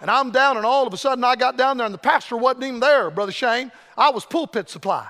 And 0.00 0.10
I'm 0.10 0.30
down, 0.30 0.56
and 0.56 0.64
all 0.64 0.86
of 0.86 0.94
a 0.94 0.96
sudden 0.96 1.22
I 1.22 1.36
got 1.36 1.56
down 1.56 1.76
there, 1.76 1.84
and 1.84 1.94
the 1.94 1.98
pastor 1.98 2.36
wasn't 2.36 2.64
even 2.64 2.80
there, 2.80 3.10
Brother 3.10 3.32
Shane. 3.32 3.70
I 3.96 4.10
was 4.10 4.24
pulpit 4.24 4.70
supply. 4.70 5.06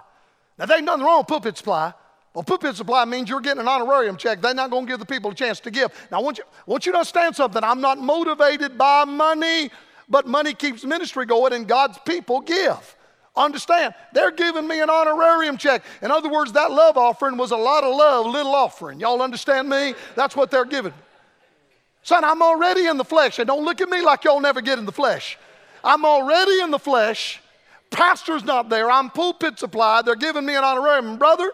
Now, 0.58 0.66
there 0.66 0.76
ain't 0.76 0.84
nothing 0.84 1.04
wrong 1.04 1.20
with 1.20 1.28
pulpit 1.28 1.56
supply. 1.56 1.94
Well, 2.34 2.44
pulpit 2.44 2.76
supply 2.76 3.04
means 3.06 3.28
you're 3.28 3.40
getting 3.40 3.60
an 3.60 3.68
honorarium 3.68 4.16
check. 4.16 4.40
They're 4.40 4.52
not 4.52 4.70
going 4.70 4.86
to 4.86 4.92
give 4.92 4.98
the 4.98 5.06
people 5.06 5.30
a 5.30 5.34
chance 5.34 5.58
to 5.60 5.70
give. 5.70 5.90
Now, 6.10 6.18
I 6.18 6.22
want, 6.22 6.38
you, 6.38 6.44
I 6.44 6.70
want 6.70 6.86
you 6.86 6.92
to 6.92 6.98
understand 6.98 7.34
something. 7.34 7.62
I'm 7.62 7.80
not 7.80 7.98
motivated 7.98 8.76
by 8.76 9.04
money, 9.04 9.70
but 10.10 10.26
money 10.26 10.52
keeps 10.52 10.84
ministry 10.84 11.24
going, 11.24 11.52
and 11.52 11.66
God's 11.66 11.98
people 12.04 12.40
give. 12.40 12.96
Understand, 13.36 13.94
they're 14.12 14.32
giving 14.32 14.66
me 14.66 14.80
an 14.80 14.90
honorarium 14.90 15.56
check. 15.56 15.84
In 16.02 16.10
other 16.10 16.28
words, 16.28 16.52
that 16.52 16.72
love 16.72 16.96
offering 16.96 17.36
was 17.36 17.52
a 17.52 17.56
lot 17.56 17.84
of 17.84 17.94
love, 17.94 18.26
little 18.26 18.54
offering. 18.54 18.98
Y'all 18.98 19.22
understand 19.22 19.68
me? 19.68 19.94
That's 20.16 20.34
what 20.34 20.50
they're 20.50 20.64
giving. 20.64 20.92
Son, 22.02 22.24
I'm 22.24 22.42
already 22.42 22.86
in 22.86 22.96
the 22.96 23.04
flesh. 23.04 23.38
And 23.38 23.46
don't 23.46 23.64
look 23.64 23.80
at 23.80 23.88
me 23.88 24.00
like 24.00 24.24
y'all 24.24 24.40
never 24.40 24.60
get 24.60 24.78
in 24.78 24.84
the 24.84 24.92
flesh. 24.92 25.38
I'm 25.84 26.04
already 26.04 26.60
in 26.60 26.70
the 26.70 26.78
flesh. 26.78 27.40
Pastor's 27.90 28.44
not 28.44 28.68
there. 28.68 28.90
I'm 28.90 29.10
pulpit 29.10 29.58
supply. 29.58 30.02
They're 30.02 30.16
giving 30.16 30.44
me 30.44 30.54
an 30.54 30.64
honorarium. 30.64 31.16
Brother, 31.16 31.52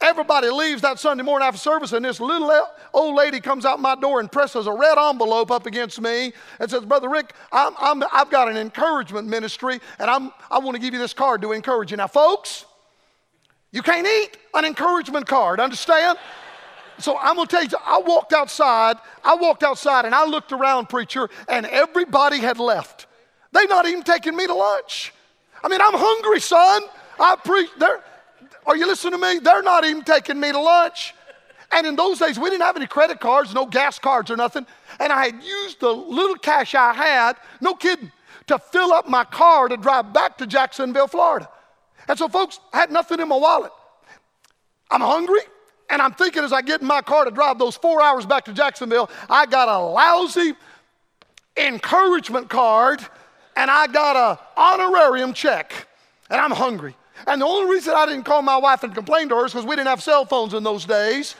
everybody 0.00 0.48
leaves 0.50 0.82
that 0.82 0.98
Sunday 0.98 1.22
morning 1.22 1.46
after 1.46 1.58
service, 1.58 1.92
and 1.92 2.04
this 2.04 2.20
little 2.20 2.52
old 2.92 3.16
lady 3.16 3.40
comes 3.40 3.64
out 3.64 3.80
my 3.80 3.94
door 3.94 4.20
and 4.20 4.30
presses 4.30 4.66
a 4.66 4.72
red 4.72 4.98
envelope 4.98 5.50
up 5.50 5.66
against 5.66 6.00
me 6.00 6.32
and 6.60 6.70
says, 6.70 6.84
Brother 6.84 7.08
Rick, 7.08 7.34
i 7.52 8.04
have 8.12 8.30
got 8.30 8.48
an 8.48 8.56
encouragement 8.56 9.26
ministry, 9.28 9.80
and 9.98 10.10
I'm, 10.10 10.32
I 10.50 10.58
want 10.58 10.74
to 10.74 10.80
give 10.80 10.94
you 10.94 11.00
this 11.00 11.12
card 11.12 11.42
to 11.42 11.52
encourage 11.52 11.90
you. 11.90 11.96
Now, 11.96 12.06
folks, 12.06 12.64
you 13.72 13.82
can't 13.82 14.06
eat 14.06 14.38
an 14.54 14.64
encouragement 14.64 15.26
card, 15.26 15.60
understand? 15.60 16.18
So 16.98 17.18
I'm 17.18 17.36
to 17.36 17.46
tell 17.46 17.64
you, 17.64 17.70
I 17.84 17.98
walked 17.98 18.32
outside, 18.32 18.96
I 19.22 19.34
walked 19.34 19.62
outside 19.62 20.04
and 20.04 20.14
I 20.14 20.24
looked 20.24 20.52
around, 20.52 20.88
preacher, 20.88 21.28
and 21.48 21.66
everybody 21.66 22.38
had 22.38 22.58
left. 22.58 23.06
They 23.52 23.66
not 23.66 23.86
even 23.86 24.02
taking 24.02 24.36
me 24.36 24.46
to 24.46 24.54
lunch. 24.54 25.12
I 25.62 25.68
mean, 25.68 25.80
I'm 25.80 25.94
hungry, 25.94 26.40
son. 26.40 26.82
I 27.18 27.36
preach. 27.36 27.70
They're, 27.78 28.02
are 28.66 28.76
you 28.76 28.86
listening 28.86 29.12
to 29.12 29.18
me? 29.18 29.38
They're 29.38 29.62
not 29.62 29.84
even 29.84 30.02
taking 30.02 30.40
me 30.40 30.52
to 30.52 30.60
lunch. 30.60 31.14
And 31.72 31.86
in 31.86 31.96
those 31.96 32.18
days, 32.18 32.38
we 32.38 32.48
didn't 32.50 32.62
have 32.62 32.76
any 32.76 32.86
credit 32.86 33.20
cards, 33.20 33.52
no 33.52 33.66
gas 33.66 33.98
cards 33.98 34.30
or 34.30 34.36
nothing. 34.36 34.66
And 35.00 35.12
I 35.12 35.26
had 35.26 35.42
used 35.42 35.80
the 35.80 35.90
little 35.90 36.36
cash 36.36 36.74
I 36.74 36.92
had, 36.92 37.36
no 37.60 37.74
kidding, 37.74 38.12
to 38.46 38.58
fill 38.58 38.92
up 38.92 39.08
my 39.08 39.24
car 39.24 39.68
to 39.68 39.76
drive 39.76 40.12
back 40.12 40.38
to 40.38 40.46
Jacksonville, 40.46 41.08
Florida. 41.08 41.48
And 42.08 42.18
so, 42.18 42.28
folks, 42.28 42.60
I 42.72 42.78
had 42.78 42.92
nothing 42.92 43.20
in 43.20 43.28
my 43.28 43.36
wallet. 43.36 43.72
I'm 44.90 45.00
hungry, 45.00 45.40
and 45.90 46.00
I'm 46.00 46.12
thinking 46.12 46.44
as 46.44 46.52
I 46.52 46.62
get 46.62 46.80
in 46.80 46.86
my 46.86 47.02
car 47.02 47.24
to 47.24 47.30
drive 47.32 47.58
those 47.58 47.76
four 47.76 48.00
hours 48.00 48.26
back 48.26 48.44
to 48.44 48.52
Jacksonville, 48.52 49.10
I 49.28 49.46
got 49.46 49.68
a 49.68 49.78
lousy 49.78 50.54
encouragement 51.56 52.48
card 52.48 53.04
and 53.56 53.70
I 53.70 53.86
got 53.86 54.16
a 54.16 54.38
honorarium 54.60 55.32
check, 55.32 55.88
and 56.28 56.38
I'm 56.38 56.50
hungry. 56.50 56.94
And 57.26 57.40
the 57.40 57.46
only 57.46 57.74
reason 57.74 57.94
I 57.96 58.06
didn't 58.06 58.24
call 58.24 58.42
my 58.42 58.56
wife 58.56 58.82
and 58.82 58.94
complain 58.94 59.28
to 59.30 59.36
her 59.36 59.46
is 59.46 59.52
because 59.52 59.66
we 59.66 59.76
didn't 59.76 59.88
have 59.88 60.02
cell 60.02 60.24
phones 60.24 60.54
in 60.54 60.62
those 60.62 60.84
days. 60.84 61.34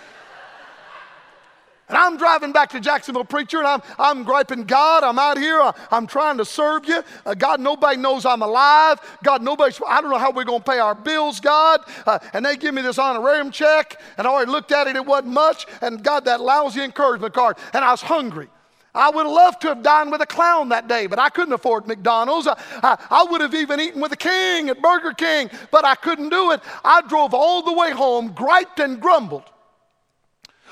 And 1.89 1.97
I'm 1.97 2.17
driving 2.17 2.51
back 2.51 2.71
to 2.71 2.81
Jacksonville, 2.81 3.25
preacher, 3.25 3.59
and 3.59 3.67
I'm, 3.67 3.83
I'm 3.97 4.25
griping, 4.25 4.65
God, 4.65 5.05
I'm 5.05 5.21
out 5.21 5.39
here. 5.39 5.61
I, 5.61 5.73
am 5.93 6.09
trying 6.09 6.37
to 6.39 6.45
serve 6.45 6.89
you. 6.89 7.05
Uh, 7.25 7.35
God, 7.35 7.61
nobody 7.61 7.97
knows 7.97 8.27
I'm 8.27 8.43
alive. 8.43 8.99
God, 9.23 9.41
nobody, 9.41 9.73
I 9.87 10.01
don't 10.01 10.11
know 10.11 10.19
how 10.19 10.33
we're 10.33 10.45
going 10.45 10.63
to 10.63 10.71
pay 10.71 10.81
our 10.81 10.97
bills, 10.97 11.39
God. 11.39 11.81
Uh, 12.05 12.19
and 12.33 12.45
they 12.45 12.57
give 12.57 12.75
me 12.75 12.83
this 12.83 12.99
honorarium 12.99 13.53
check, 13.53 14.01
and 14.19 14.27
I 14.27 14.31
already 14.31 14.51
looked 14.51 14.73
at 14.73 14.89
it, 14.89 14.97
it 14.97 15.07
wasn't 15.07 15.33
much. 15.33 15.67
And 15.81 16.03
God, 16.03 16.25
that 16.25 16.41
lousy 16.41 16.83
encouragement 16.83 17.35
card. 17.35 17.57
And 17.73 17.85
I 17.85 17.93
was 17.93 18.03
hungry. 18.03 18.49
I 18.97 19.11
would 19.11 19.27
have 19.27 19.33
loved 19.33 19.61
to 19.61 19.69
have 19.69 19.83
dined 19.83 20.11
with 20.11 20.23
a 20.23 20.27
clown 20.27 20.71
that 20.71 20.89
day, 20.89 21.07
but 21.07 21.19
I 21.19 21.29
couldn't 21.29 21.53
afford 21.53 21.87
McDonald's. 21.87 22.47
I, 22.47 22.59
I, 22.83 23.07
I, 23.11 23.27
would 23.31 23.43
have 23.43 23.55
even 23.55 23.79
eaten 23.79 24.01
with 24.01 24.11
a 24.13 24.17
king 24.17 24.71
at 24.71 24.81
Burger 24.81 25.13
King, 25.13 25.51
but 25.71 25.85
I 25.85 25.95
couldn't 25.97 26.31
do 26.31 26.53
it. 26.53 26.63
I 26.83 27.03
drove 27.03 27.35
all 27.35 27.63
the 27.63 27.75
way 27.75 27.91
home, 27.91 28.33
griped 28.33 28.81
and 28.81 28.99
grumbled. 28.99 29.45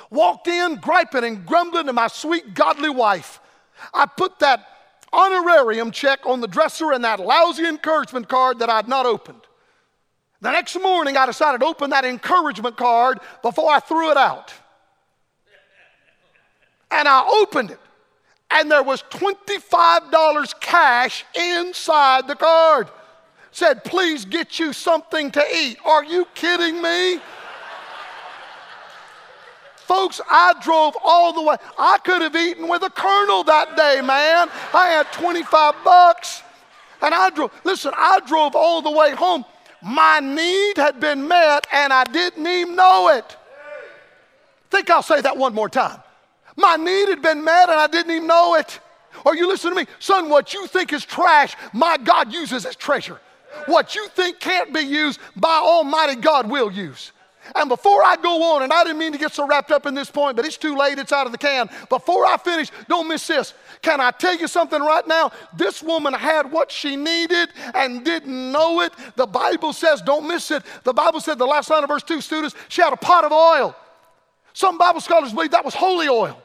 Walked 0.09 0.49
in, 0.49 0.77
griping 0.77 1.25
and 1.25 1.45
grumbling 1.45 1.87
to 1.87 1.93
my 1.93 2.09
sweet, 2.09 2.55
godly 2.55 2.89
wife. 2.89 3.41
I 3.93 4.07
put 4.07 4.39
that 4.39 4.67
honorarium 5.13 5.91
check 5.91 6.21
on 6.25 6.41
the 6.41 6.49
dresser 6.49 6.93
and 6.93 7.05
that 7.05 7.21
lousy 7.21 7.67
encouragement 7.67 8.29
card 8.29 8.59
that 8.61 8.71
I'd 8.71 8.89
not 8.89 9.05
opened. 9.05 9.41
The 10.41 10.51
next 10.51 10.81
morning, 10.81 11.19
I 11.19 11.27
decided 11.27 11.61
to 11.61 11.67
open 11.67 11.91
that 11.91 12.07
encouragement 12.07 12.79
card 12.79 13.21
before 13.43 13.71
I 13.71 13.81
threw 13.81 14.11
it 14.11 14.17
out. 14.17 14.53
And 16.91 17.07
I 17.07 17.27
opened 17.43 17.71
it 17.71 17.81
and 18.55 18.71
there 18.71 18.85
was 18.85 19.03
$25 19.11 20.61
cash 20.61 21.25
inside 21.35 22.29
the 22.29 22.37
card. 22.37 22.89
Said, 23.51 23.85
please 23.85 24.25
get 24.25 24.59
you 24.59 24.73
something 24.73 25.31
to 25.33 25.45
eat. 25.55 25.79
Are 25.85 26.05
you 26.05 26.27
kidding 26.35 26.81
me? 26.81 27.21
Folks, 29.77 30.21
I 30.31 30.55
drove 30.63 30.97
all 31.05 31.33
the 31.33 31.43
way. 31.43 31.57
I 31.79 31.99
could 31.99 32.23
have 32.23 32.35
eaten 32.35 32.69
with 32.69 32.83
a 32.83 32.91
colonel 32.91 33.45
that 33.45 33.77
day, 33.77 34.01
man. 34.01 34.49
I 34.73 34.87
had 34.87 35.13
25 35.13 35.75
bucks. 35.85 36.43
And 37.03 37.13
I 37.15 37.31
drove, 37.31 37.53
listen, 37.65 37.93
I 37.97 38.21
drove 38.27 38.55
all 38.55 38.81
the 38.81 38.91
way 38.91 39.11
home. 39.11 39.45
My 39.83 40.21
need 40.21 40.77
had 40.77 41.01
been 41.01 41.29
met 41.29 41.67
and 41.73 41.93
I 41.93 42.05
didn't 42.05 42.47
even 42.47 42.77
know 42.77 43.09
it. 43.09 43.37
Think 44.71 44.89
I'll 44.91 45.03
say 45.03 45.21
that 45.21 45.37
one 45.37 45.55
more 45.55 45.69
time. 45.69 46.01
My 46.57 46.77
need 46.77 47.09
had 47.09 47.23
been 47.23 47.45
met 47.45 47.69
and 47.69 47.79
I 47.79 47.87
didn't 47.87 48.11
even 48.13 48.27
know 48.27 48.55
it. 48.55 48.79
Are 49.25 49.35
you 49.35 49.49
listening 49.49 49.75
to 49.75 49.81
me? 49.81 49.87
Son, 49.99 50.29
what 50.29 50.55
you 50.55 50.67
think 50.67 50.93
is 50.93 51.05
trash, 51.05 51.57
my 51.73 51.97
God 51.97 52.33
uses 52.33 52.67
as 52.67 52.77
treasure. 52.77 53.21
What 53.67 53.95
you 53.95 54.09
think 54.09 54.41
can't 54.41 54.73
be 54.73 54.81
used, 54.81 55.21
by 55.37 55.61
Almighty 55.63 56.17
God 56.17 56.51
will 56.51 56.71
use. 56.71 57.13
And 57.55 57.69
before 57.69 58.03
I 58.03 58.17
go 58.17 58.55
on, 58.55 58.63
and 58.63 58.73
I 58.73 58.85
didn't 58.85 58.99
mean 58.99 59.13
to 59.13 59.19
get 59.19 59.33
so 59.33 59.47
wrapped 59.47 59.71
up 59.71 59.85
in 59.87 59.95
this 59.95 60.11
point, 60.11 60.37
but 60.37 60.47
it's 60.47 60.57
too 60.57 60.77
late, 60.77 60.99
it's 60.99 61.13
out 61.13 61.27
of 61.27 61.33
the 61.33 61.39
can. 61.39 61.69
Before 61.89 62.25
I 62.25 62.39
finish, 62.39 62.71
don't 62.89 63.07
miss 63.07 63.27
this. 63.27 63.53
Can 63.83 64.01
I 64.01 64.13
tell 64.13 64.35
you 64.35 64.49
something 64.49 64.81
right 64.81 65.07
now? 65.07 65.31
This 65.55 65.83
woman 65.83 66.15
had 66.15 66.51
what 66.51 66.73
she 66.73 66.97
needed 66.97 67.51
and 67.75 68.05
didn't 68.05 68.53
know 68.53 68.81
it. 68.81 68.93
The 69.17 69.27
Bible 69.27 69.73
says, 69.73 70.01
don't 70.01 70.27
miss 70.27 70.51
it. 70.51 70.63
The 70.85 70.95
Bible 70.95 71.21
said, 71.21 71.39
the 71.39 71.47
last 71.47 71.69
line 71.69 71.83
of 71.83 71.91
verse 71.91 72.03
2, 72.03 72.21
students, 72.23 72.57
she 72.69 72.81
had 72.81 72.93
a 72.93 72.97
pot 72.97 73.25
of 73.25 73.33
oil. 73.33 73.77
Some 74.55 74.79
Bible 74.79 75.01
scholars 75.01 75.33
believe 75.33 75.51
that 75.51 75.65
was 75.65 75.75
holy 75.75 76.09
oil. 76.09 76.41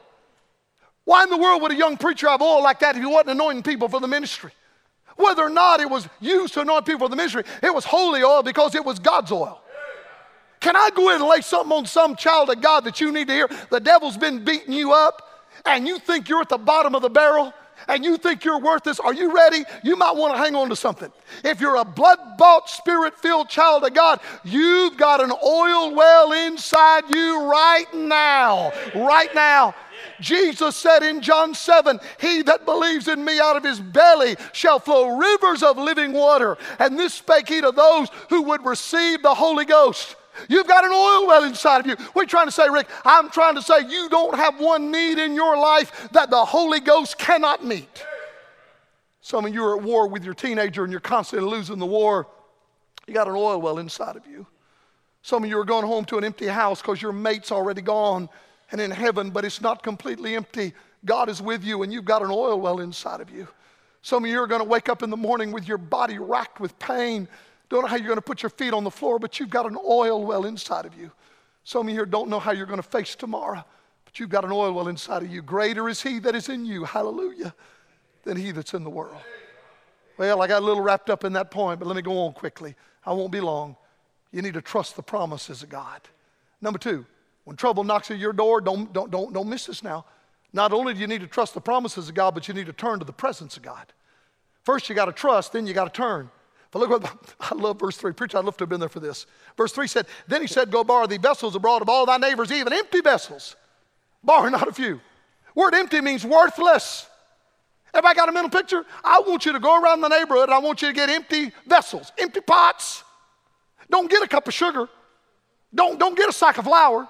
Why 1.10 1.24
in 1.24 1.28
the 1.28 1.36
world 1.36 1.60
would 1.62 1.72
a 1.72 1.74
young 1.74 1.96
preacher 1.96 2.28
have 2.28 2.40
oil 2.40 2.62
like 2.62 2.78
that 2.78 2.94
if 2.94 3.02
he 3.02 3.06
wasn't 3.08 3.30
anointing 3.30 3.64
people 3.64 3.88
for 3.88 3.98
the 3.98 4.06
ministry? 4.06 4.52
Whether 5.16 5.42
or 5.42 5.50
not 5.50 5.80
it 5.80 5.90
was 5.90 6.08
used 6.20 6.54
to 6.54 6.60
anoint 6.60 6.86
people 6.86 7.00
for 7.00 7.08
the 7.08 7.16
ministry, 7.16 7.42
it 7.64 7.74
was 7.74 7.84
holy 7.84 8.22
oil 8.22 8.44
because 8.44 8.76
it 8.76 8.84
was 8.84 9.00
God's 9.00 9.32
oil. 9.32 9.60
Can 10.60 10.76
I 10.76 10.90
go 10.94 11.08
in 11.08 11.16
and 11.16 11.24
lay 11.24 11.40
something 11.40 11.76
on 11.76 11.86
some 11.86 12.14
child 12.14 12.48
of 12.50 12.60
God 12.60 12.84
that 12.84 13.00
you 13.00 13.10
need 13.10 13.26
to 13.26 13.34
hear? 13.34 13.48
The 13.70 13.80
devil's 13.80 14.16
been 14.16 14.44
beating 14.44 14.72
you 14.72 14.92
up 14.92 15.28
and 15.66 15.84
you 15.84 15.98
think 15.98 16.28
you're 16.28 16.42
at 16.42 16.48
the 16.48 16.58
bottom 16.58 16.94
of 16.94 17.02
the 17.02 17.10
barrel 17.10 17.52
and 17.90 18.04
you 18.04 18.16
think 18.16 18.44
you're 18.44 18.60
worth 18.60 18.84
this, 18.84 19.00
are 19.00 19.12
you 19.12 19.34
ready? 19.34 19.64
You 19.82 19.96
might 19.96 20.14
want 20.14 20.34
to 20.34 20.38
hang 20.38 20.54
on 20.54 20.68
to 20.68 20.76
something. 20.76 21.10
If 21.42 21.60
you're 21.60 21.76
a 21.76 21.84
blood 21.84 22.18
bought, 22.38 22.70
spirit 22.70 23.18
filled 23.18 23.48
child 23.48 23.84
of 23.84 23.94
God, 23.94 24.20
you've 24.44 24.96
got 24.96 25.20
an 25.20 25.32
oil 25.32 25.94
well 25.94 26.32
inside 26.32 27.04
you 27.12 27.50
right 27.50 27.92
now. 27.92 28.72
Right 28.94 29.34
now. 29.34 29.74
Jesus 30.20 30.76
said 30.76 31.02
in 31.02 31.20
John 31.20 31.52
7, 31.52 31.98
He 32.20 32.42
that 32.42 32.64
believes 32.64 33.08
in 33.08 33.24
me 33.24 33.40
out 33.40 33.56
of 33.56 33.64
his 33.64 33.80
belly 33.80 34.36
shall 34.52 34.78
flow 34.78 35.18
rivers 35.18 35.62
of 35.62 35.76
living 35.76 36.12
water. 36.12 36.58
And 36.78 36.98
this 36.98 37.14
spake 37.14 37.48
he 37.48 37.60
to 37.60 37.72
those 37.72 38.08
who 38.28 38.42
would 38.42 38.64
receive 38.64 39.22
the 39.22 39.34
Holy 39.34 39.64
Ghost. 39.64 40.14
You've 40.48 40.66
got 40.66 40.84
an 40.84 40.90
oil 40.90 41.26
well 41.26 41.44
inside 41.44 41.80
of 41.80 41.86
you. 41.86 41.96
What 41.96 42.22
are 42.22 42.24
you 42.24 42.28
trying 42.28 42.46
to 42.46 42.52
say, 42.52 42.68
Rick? 42.68 42.88
I'm 43.04 43.30
trying 43.30 43.54
to 43.56 43.62
say 43.62 43.80
you 43.88 44.08
don't 44.08 44.36
have 44.36 44.60
one 44.60 44.90
need 44.90 45.18
in 45.18 45.34
your 45.34 45.56
life 45.56 46.08
that 46.12 46.30
the 46.30 46.44
Holy 46.44 46.80
Ghost 46.80 47.18
cannot 47.18 47.64
meet. 47.64 48.04
Some 49.20 49.44
of 49.44 49.54
you 49.54 49.64
are 49.64 49.76
at 49.76 49.82
war 49.82 50.08
with 50.08 50.24
your 50.24 50.34
teenager 50.34 50.82
and 50.82 50.90
you're 50.90 51.00
constantly 51.00 51.48
losing 51.48 51.78
the 51.78 51.86
war. 51.86 52.26
You 53.06 53.14
got 53.14 53.28
an 53.28 53.34
oil 53.34 53.60
well 53.60 53.78
inside 53.78 54.16
of 54.16 54.26
you. 54.26 54.46
Some 55.22 55.44
of 55.44 55.50
you 55.50 55.58
are 55.58 55.64
going 55.64 55.86
home 55.86 56.04
to 56.06 56.18
an 56.18 56.24
empty 56.24 56.46
house 56.46 56.80
because 56.80 57.02
your 57.02 57.12
mate's 57.12 57.52
already 57.52 57.82
gone 57.82 58.28
and 58.72 58.80
in 58.80 58.90
heaven, 58.90 59.30
but 59.30 59.44
it's 59.44 59.60
not 59.60 59.82
completely 59.82 60.34
empty. 60.34 60.72
God 61.04 61.28
is 61.28 61.42
with 61.42 61.64
you 61.64 61.82
and 61.82 61.92
you've 61.92 62.04
got 62.04 62.22
an 62.22 62.30
oil 62.30 62.58
well 62.60 62.80
inside 62.80 63.20
of 63.20 63.30
you. 63.30 63.46
Some 64.02 64.24
of 64.24 64.30
you 64.30 64.40
are 64.40 64.46
going 64.46 64.62
to 64.62 64.68
wake 64.68 64.88
up 64.88 65.02
in 65.02 65.10
the 65.10 65.16
morning 65.16 65.52
with 65.52 65.68
your 65.68 65.78
body 65.78 66.18
racked 66.18 66.58
with 66.58 66.78
pain 66.78 67.28
Don't 67.70 67.82
know 67.82 67.88
how 67.88 67.96
you're 67.96 68.06
going 68.06 68.16
to 68.16 68.22
put 68.22 68.42
your 68.42 68.50
feet 68.50 68.74
on 68.74 68.84
the 68.84 68.90
floor, 68.90 69.18
but 69.18 69.38
you've 69.38 69.48
got 69.48 69.64
an 69.64 69.78
oil 69.82 70.24
well 70.26 70.44
inside 70.44 70.84
of 70.84 70.94
you. 70.94 71.10
Some 71.62 71.86
of 71.86 71.90
you 71.90 71.94
here 71.94 72.06
don't 72.06 72.28
know 72.28 72.40
how 72.40 72.50
you're 72.50 72.66
going 72.66 72.82
to 72.82 72.88
face 72.88 73.14
tomorrow, 73.14 73.64
but 74.04 74.18
you've 74.18 74.28
got 74.28 74.44
an 74.44 74.50
oil 74.50 74.72
well 74.72 74.88
inside 74.88 75.22
of 75.22 75.30
you. 75.30 75.40
Greater 75.40 75.88
is 75.88 76.02
He 76.02 76.18
that 76.18 76.34
is 76.34 76.48
in 76.48 76.66
you, 76.66 76.84
hallelujah, 76.84 77.54
than 78.24 78.36
He 78.36 78.50
that's 78.50 78.74
in 78.74 78.82
the 78.82 78.90
world. 78.90 79.20
Well, 80.18 80.42
I 80.42 80.48
got 80.48 80.62
a 80.62 80.64
little 80.64 80.82
wrapped 80.82 81.10
up 81.10 81.24
in 81.24 81.32
that 81.34 81.50
point, 81.50 81.78
but 81.78 81.86
let 81.86 81.96
me 81.96 82.02
go 82.02 82.18
on 82.26 82.32
quickly. 82.32 82.74
I 83.06 83.12
won't 83.12 83.30
be 83.30 83.40
long. 83.40 83.76
You 84.32 84.42
need 84.42 84.54
to 84.54 84.62
trust 84.62 84.96
the 84.96 85.02
promises 85.02 85.62
of 85.62 85.68
God. 85.68 86.00
Number 86.60 86.78
two, 86.78 87.06
when 87.44 87.56
trouble 87.56 87.84
knocks 87.84 88.10
at 88.10 88.18
your 88.18 88.32
door, 88.32 88.60
don't, 88.60 88.92
don't, 88.92 89.10
don't, 89.10 89.32
don't 89.32 89.48
miss 89.48 89.66
this 89.66 89.82
now. 89.82 90.04
Not 90.52 90.72
only 90.72 90.92
do 90.92 91.00
you 91.00 91.06
need 91.06 91.20
to 91.20 91.26
trust 91.28 91.54
the 91.54 91.60
promises 91.60 92.08
of 92.08 92.14
God, 92.14 92.34
but 92.34 92.48
you 92.48 92.54
need 92.54 92.66
to 92.66 92.72
turn 92.72 92.98
to 92.98 93.04
the 93.04 93.12
presence 93.12 93.56
of 93.56 93.62
God. 93.62 93.92
First, 94.64 94.88
you 94.88 94.94
got 94.94 95.06
to 95.06 95.12
trust, 95.12 95.52
then 95.52 95.66
you 95.66 95.72
got 95.72 95.92
to 95.92 95.96
turn. 95.96 96.30
But 96.70 96.78
look 96.80 96.90
what 96.90 97.34
I 97.40 97.54
love 97.54 97.80
verse 97.80 97.96
3. 97.96 98.12
Preacher, 98.12 98.38
I'd 98.38 98.44
love 98.44 98.56
to 98.58 98.62
have 98.62 98.68
been 98.68 98.80
there 98.80 98.88
for 98.88 99.00
this. 99.00 99.26
Verse 99.56 99.72
3 99.72 99.86
said, 99.86 100.06
Then 100.28 100.40
he 100.40 100.46
said, 100.46 100.70
Go 100.70 100.84
borrow 100.84 101.06
thee 101.06 101.18
vessels 101.18 101.56
abroad 101.56 101.82
of 101.82 101.88
all 101.88 102.06
thy 102.06 102.16
neighbors, 102.16 102.52
even 102.52 102.72
empty 102.72 103.00
vessels. 103.00 103.56
Borrow 104.22 104.48
not 104.48 104.68
a 104.68 104.72
few. 104.72 105.00
Word 105.54 105.74
empty 105.74 106.00
means 106.00 106.24
worthless. 106.24 107.06
Everybody 107.92 108.16
got 108.16 108.28
a 108.28 108.32
mental 108.32 108.50
picture? 108.50 108.84
I 109.02 109.20
want 109.26 109.44
you 109.44 109.52
to 109.52 109.58
go 109.58 109.82
around 109.82 110.00
the 110.00 110.08
neighborhood 110.08 110.44
and 110.44 110.54
I 110.54 110.58
want 110.58 110.80
you 110.80 110.88
to 110.88 110.94
get 110.94 111.10
empty 111.10 111.52
vessels, 111.66 112.12
empty 112.18 112.40
pots. 112.40 113.02
Don't 113.90 114.08
get 114.08 114.22
a 114.22 114.28
cup 114.28 114.46
of 114.46 114.54
sugar. 114.54 114.88
Don't, 115.74 115.98
don't 115.98 116.16
get 116.16 116.28
a 116.28 116.32
sack 116.32 116.58
of 116.58 116.64
flour. 116.64 117.08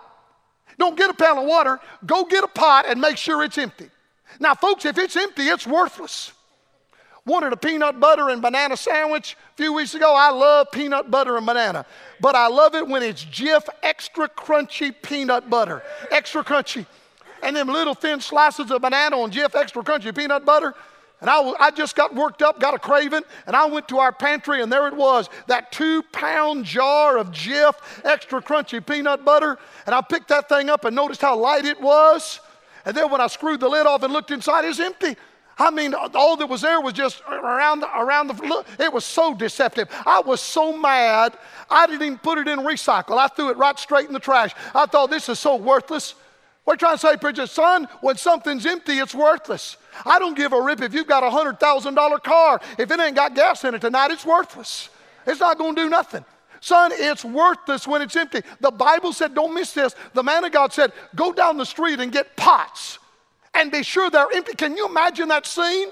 Don't 0.79 0.96
get 0.96 1.11
a 1.11 1.14
pail 1.14 1.38
of 1.38 1.46
water. 1.46 1.79
Go 2.07 2.25
get 2.25 2.42
a 2.44 2.49
pot 2.49 2.87
and 2.88 2.99
make 2.99 3.18
sure 3.18 3.42
it's 3.42 3.59
empty. 3.59 3.90
Now, 4.38 4.55
folks, 4.55 4.87
if 4.87 4.96
it's 4.96 5.16
empty, 5.16 5.42
it's 5.42 5.66
worthless. 5.66 6.33
Wanted 7.27 7.53
a 7.53 7.57
peanut 7.57 8.01
butter 8.01 8.31
and 8.31 8.41
banana 8.41 8.77
sandwich 8.77 9.37
a 9.53 9.57
few 9.57 9.73
weeks 9.73 9.95
ago. 9.95 10.15
I 10.17 10.31
love 10.31 10.69
peanut 10.73 11.11
butter 11.11 11.37
and 11.37 11.47
banana, 11.47 11.85
but 12.21 12.35
I 12.35 12.49
love 12.49 12.75
it 12.75 12.87
when 12.87 13.03
it's 13.03 13.25
Jif 13.25 13.69
extra 13.83 14.29
crunchy 14.29 14.95
peanut 15.03 15.51
butter. 15.51 15.83
Extra 16.11 16.43
crunchy. 16.43 16.87
And 17.43 17.57
them 17.57 17.69
little 17.69 17.95
thin 17.95 18.21
slices 18.21 18.71
of 18.71 18.83
banana 18.83 19.19
on 19.19 19.31
Jif 19.31 19.55
extra 19.55 19.83
crunchy 19.83 20.17
peanut 20.17 20.45
butter. 20.45 20.75
And 21.21 21.29
I, 21.29 21.53
I 21.61 21.71
just 21.71 21.95
got 21.97 22.15
worked 22.15 22.41
up, 22.41 22.59
got 22.59 22.73
a 22.73 22.79
craving, 22.79 23.23
and 23.47 23.55
I 23.55 23.67
went 23.67 23.89
to 23.89 23.99
our 23.99 24.11
pantry, 24.13 24.63
and 24.63 24.73
there 24.73 24.89
it 24.89 24.97
was 24.97 25.29
that 25.49 25.71
two 25.71 26.03
pound 26.13 26.65
jar 26.65 27.19
of 27.19 27.31
Jif 27.31 27.75
extra 28.05 28.41
crunchy 28.41 28.85
peanut 28.85 29.25
butter. 29.25 29.59
And 29.85 29.95
I 29.95 30.01
picked 30.01 30.29
that 30.29 30.49
thing 30.49 30.71
up 30.71 30.87
and 30.87 30.97
noticed 30.97 31.21
how 31.21 31.37
light 31.39 31.67
it 31.67 31.81
was. 31.81 32.41
And 32.87 32.97
then 32.97 33.11
when 33.11 33.21
I 33.21 33.27
screwed 33.27 33.61
the 33.61 33.69
lid 33.69 33.87
off 33.87 34.03
and 34.03 34.13
looked 34.13 34.31
inside, 34.31 34.65
it's 34.65 34.81
empty. 34.81 35.17
I 35.61 35.70
mean, 35.70 35.92
all 35.92 36.38
that 36.38 36.46
was 36.46 36.62
there 36.62 36.81
was 36.81 36.94
just 36.94 37.23
around 37.29 37.81
the, 37.81 37.99
around 37.99 38.29
the 38.29 38.35
look. 38.46 38.66
It 38.79 38.90
was 38.90 39.05
so 39.05 39.35
deceptive. 39.35 39.88
I 40.07 40.20
was 40.20 40.40
so 40.40 40.75
mad. 40.75 41.37
I 41.68 41.87
didn't 41.87 42.03
even 42.03 42.18
put 42.18 42.38
it 42.38 42.49
in 42.49 42.61
recycle. 42.61 43.18
I 43.18 43.29
threw 43.29 43.51
it 43.51 43.59
right 43.59 43.79
straight 43.79 44.07
in 44.07 44.14
the 44.14 44.20
trash. 44.20 44.53
I 44.75 44.87
thought 44.87 45.11
this 45.11 45.29
is 45.29 45.38
so 45.38 45.57
worthless. 45.57 46.14
What 46.64 46.73
are 46.73 46.75
you 46.77 46.79
trying 46.79 46.94
to 46.94 46.99
say, 46.99 47.16
preacher? 47.18 47.46
Son, 47.46 47.88
when 48.01 48.16
something's 48.16 48.64
empty, 48.64 48.94
it's 48.94 49.14
worthless. 49.14 49.77
I 50.07 50.18
don't 50.18 50.35
give 50.35 50.55
a 50.55 50.61
rip 50.62 50.81
if 50.81 50.94
you've 50.94 51.07
got 51.07 51.23
a 51.23 51.29
$100,000 51.29 52.23
car. 52.23 52.61
If 52.79 52.90
it 52.90 52.99
ain't 52.99 53.16
got 53.16 53.35
gas 53.35 53.62
in 53.62 53.75
it 53.75 53.83
tonight, 53.83 54.11
it's 54.12 54.25
worthless. 54.25 54.88
It's 55.27 55.40
not 55.40 55.59
going 55.59 55.75
to 55.75 55.83
do 55.83 55.90
nothing. 55.90 56.25
Son, 56.62 56.90
it's 56.94 57.23
worthless 57.23 57.87
when 57.87 58.01
it's 58.01 58.16
empty. 58.16 58.40
The 58.61 58.70
Bible 58.70 59.12
said, 59.12 59.35
don't 59.35 59.53
miss 59.53 59.75
this. 59.75 59.94
The 60.14 60.23
man 60.23 60.42
of 60.42 60.53
God 60.53 60.73
said, 60.73 60.92
go 61.14 61.35
down 61.35 61.59
the 61.59 61.66
street 61.66 62.01
and 62.01 62.11
get 62.11 62.35
pots 62.37 62.99
and 63.55 63.71
be 63.71 63.83
sure 63.83 64.11
they're 64.11 64.31
empty. 64.35 64.55
Can 64.55 64.77
you 64.77 64.87
imagine 64.87 65.29
that 65.29 65.47
scene? 65.47 65.89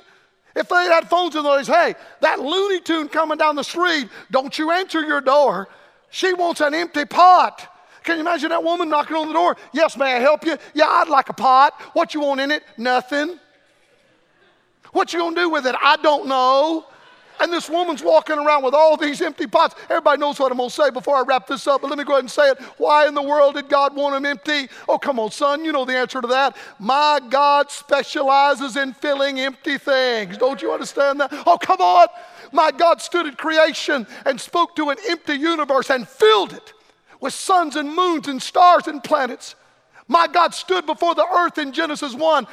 If 0.54 0.68
they 0.68 0.84
had 0.84 1.08
phones 1.08 1.36
in 1.36 1.44
those, 1.44 1.66
hey, 1.66 1.94
that 2.20 2.40
Looney 2.40 2.80
Tune 2.80 3.08
coming 3.08 3.38
down 3.38 3.56
the 3.56 3.62
street, 3.62 4.08
don't 4.30 4.58
you 4.58 4.70
answer 4.70 5.02
your 5.02 5.20
door. 5.20 5.68
She 6.10 6.32
wants 6.32 6.60
an 6.60 6.74
empty 6.74 7.04
pot. 7.04 7.68
Can 8.02 8.16
you 8.16 8.22
imagine 8.22 8.48
that 8.48 8.64
woman 8.64 8.88
knocking 8.88 9.16
on 9.16 9.28
the 9.28 9.34
door? 9.34 9.56
Yes, 9.72 9.96
may 9.96 10.16
I 10.16 10.20
help 10.20 10.44
you? 10.46 10.56
Yeah, 10.74 10.86
I'd 10.88 11.08
like 11.08 11.28
a 11.28 11.34
pot. 11.34 11.74
What 11.92 12.14
you 12.14 12.20
want 12.20 12.40
in 12.40 12.50
it? 12.50 12.62
Nothing. 12.76 13.38
What 14.92 15.12
you 15.12 15.18
gonna 15.18 15.36
do 15.36 15.50
with 15.50 15.66
it? 15.66 15.74
I 15.80 15.96
don't 15.96 16.26
know. 16.26 16.86
And 17.40 17.52
this 17.52 17.70
woman's 17.70 18.02
walking 18.02 18.38
around 18.38 18.64
with 18.64 18.74
all 18.74 18.96
these 18.96 19.22
empty 19.22 19.46
pots. 19.46 19.74
Everybody 19.84 20.20
knows 20.20 20.38
what 20.40 20.50
I'm 20.50 20.58
going 20.58 20.70
to 20.70 20.74
say 20.74 20.90
before 20.90 21.16
I 21.16 21.22
wrap 21.22 21.46
this 21.46 21.66
up, 21.66 21.82
but 21.82 21.88
let 21.88 21.98
me 21.98 22.04
go 22.04 22.14
ahead 22.14 22.24
and 22.24 22.30
say 22.30 22.50
it. 22.50 22.58
Why 22.78 23.06
in 23.06 23.14
the 23.14 23.22
world 23.22 23.54
did 23.54 23.68
God 23.68 23.94
want 23.94 24.14
them 24.14 24.26
empty? 24.26 24.68
Oh, 24.88 24.98
come 24.98 25.20
on, 25.20 25.30
son. 25.30 25.64
You 25.64 25.72
know 25.72 25.84
the 25.84 25.96
answer 25.96 26.20
to 26.20 26.26
that. 26.28 26.56
My 26.78 27.20
God 27.28 27.70
specializes 27.70 28.76
in 28.76 28.92
filling 28.92 29.40
empty 29.40 29.78
things. 29.78 30.36
Don't 30.36 30.60
you 30.60 30.72
understand 30.72 31.20
that? 31.20 31.32
Oh, 31.46 31.58
come 31.58 31.80
on. 31.80 32.08
My 32.52 32.70
God 32.70 33.00
stood 33.00 33.26
at 33.26 33.38
creation 33.38 34.06
and 34.24 34.40
spoke 34.40 34.74
to 34.76 34.90
an 34.90 34.96
empty 35.08 35.34
universe 35.34 35.90
and 35.90 36.08
filled 36.08 36.52
it 36.52 36.72
with 37.20 37.34
suns 37.34 37.76
and 37.76 37.94
moons 37.94 38.28
and 38.28 38.40
stars 38.40 38.86
and 38.86 39.02
planets. 39.02 39.54
My 40.10 40.26
God 40.26 40.54
stood 40.54 40.86
before 40.86 41.14
the 41.14 41.26
earth 41.26 41.58
in 41.58 41.72
Genesis 41.72 42.14
1 42.14 42.46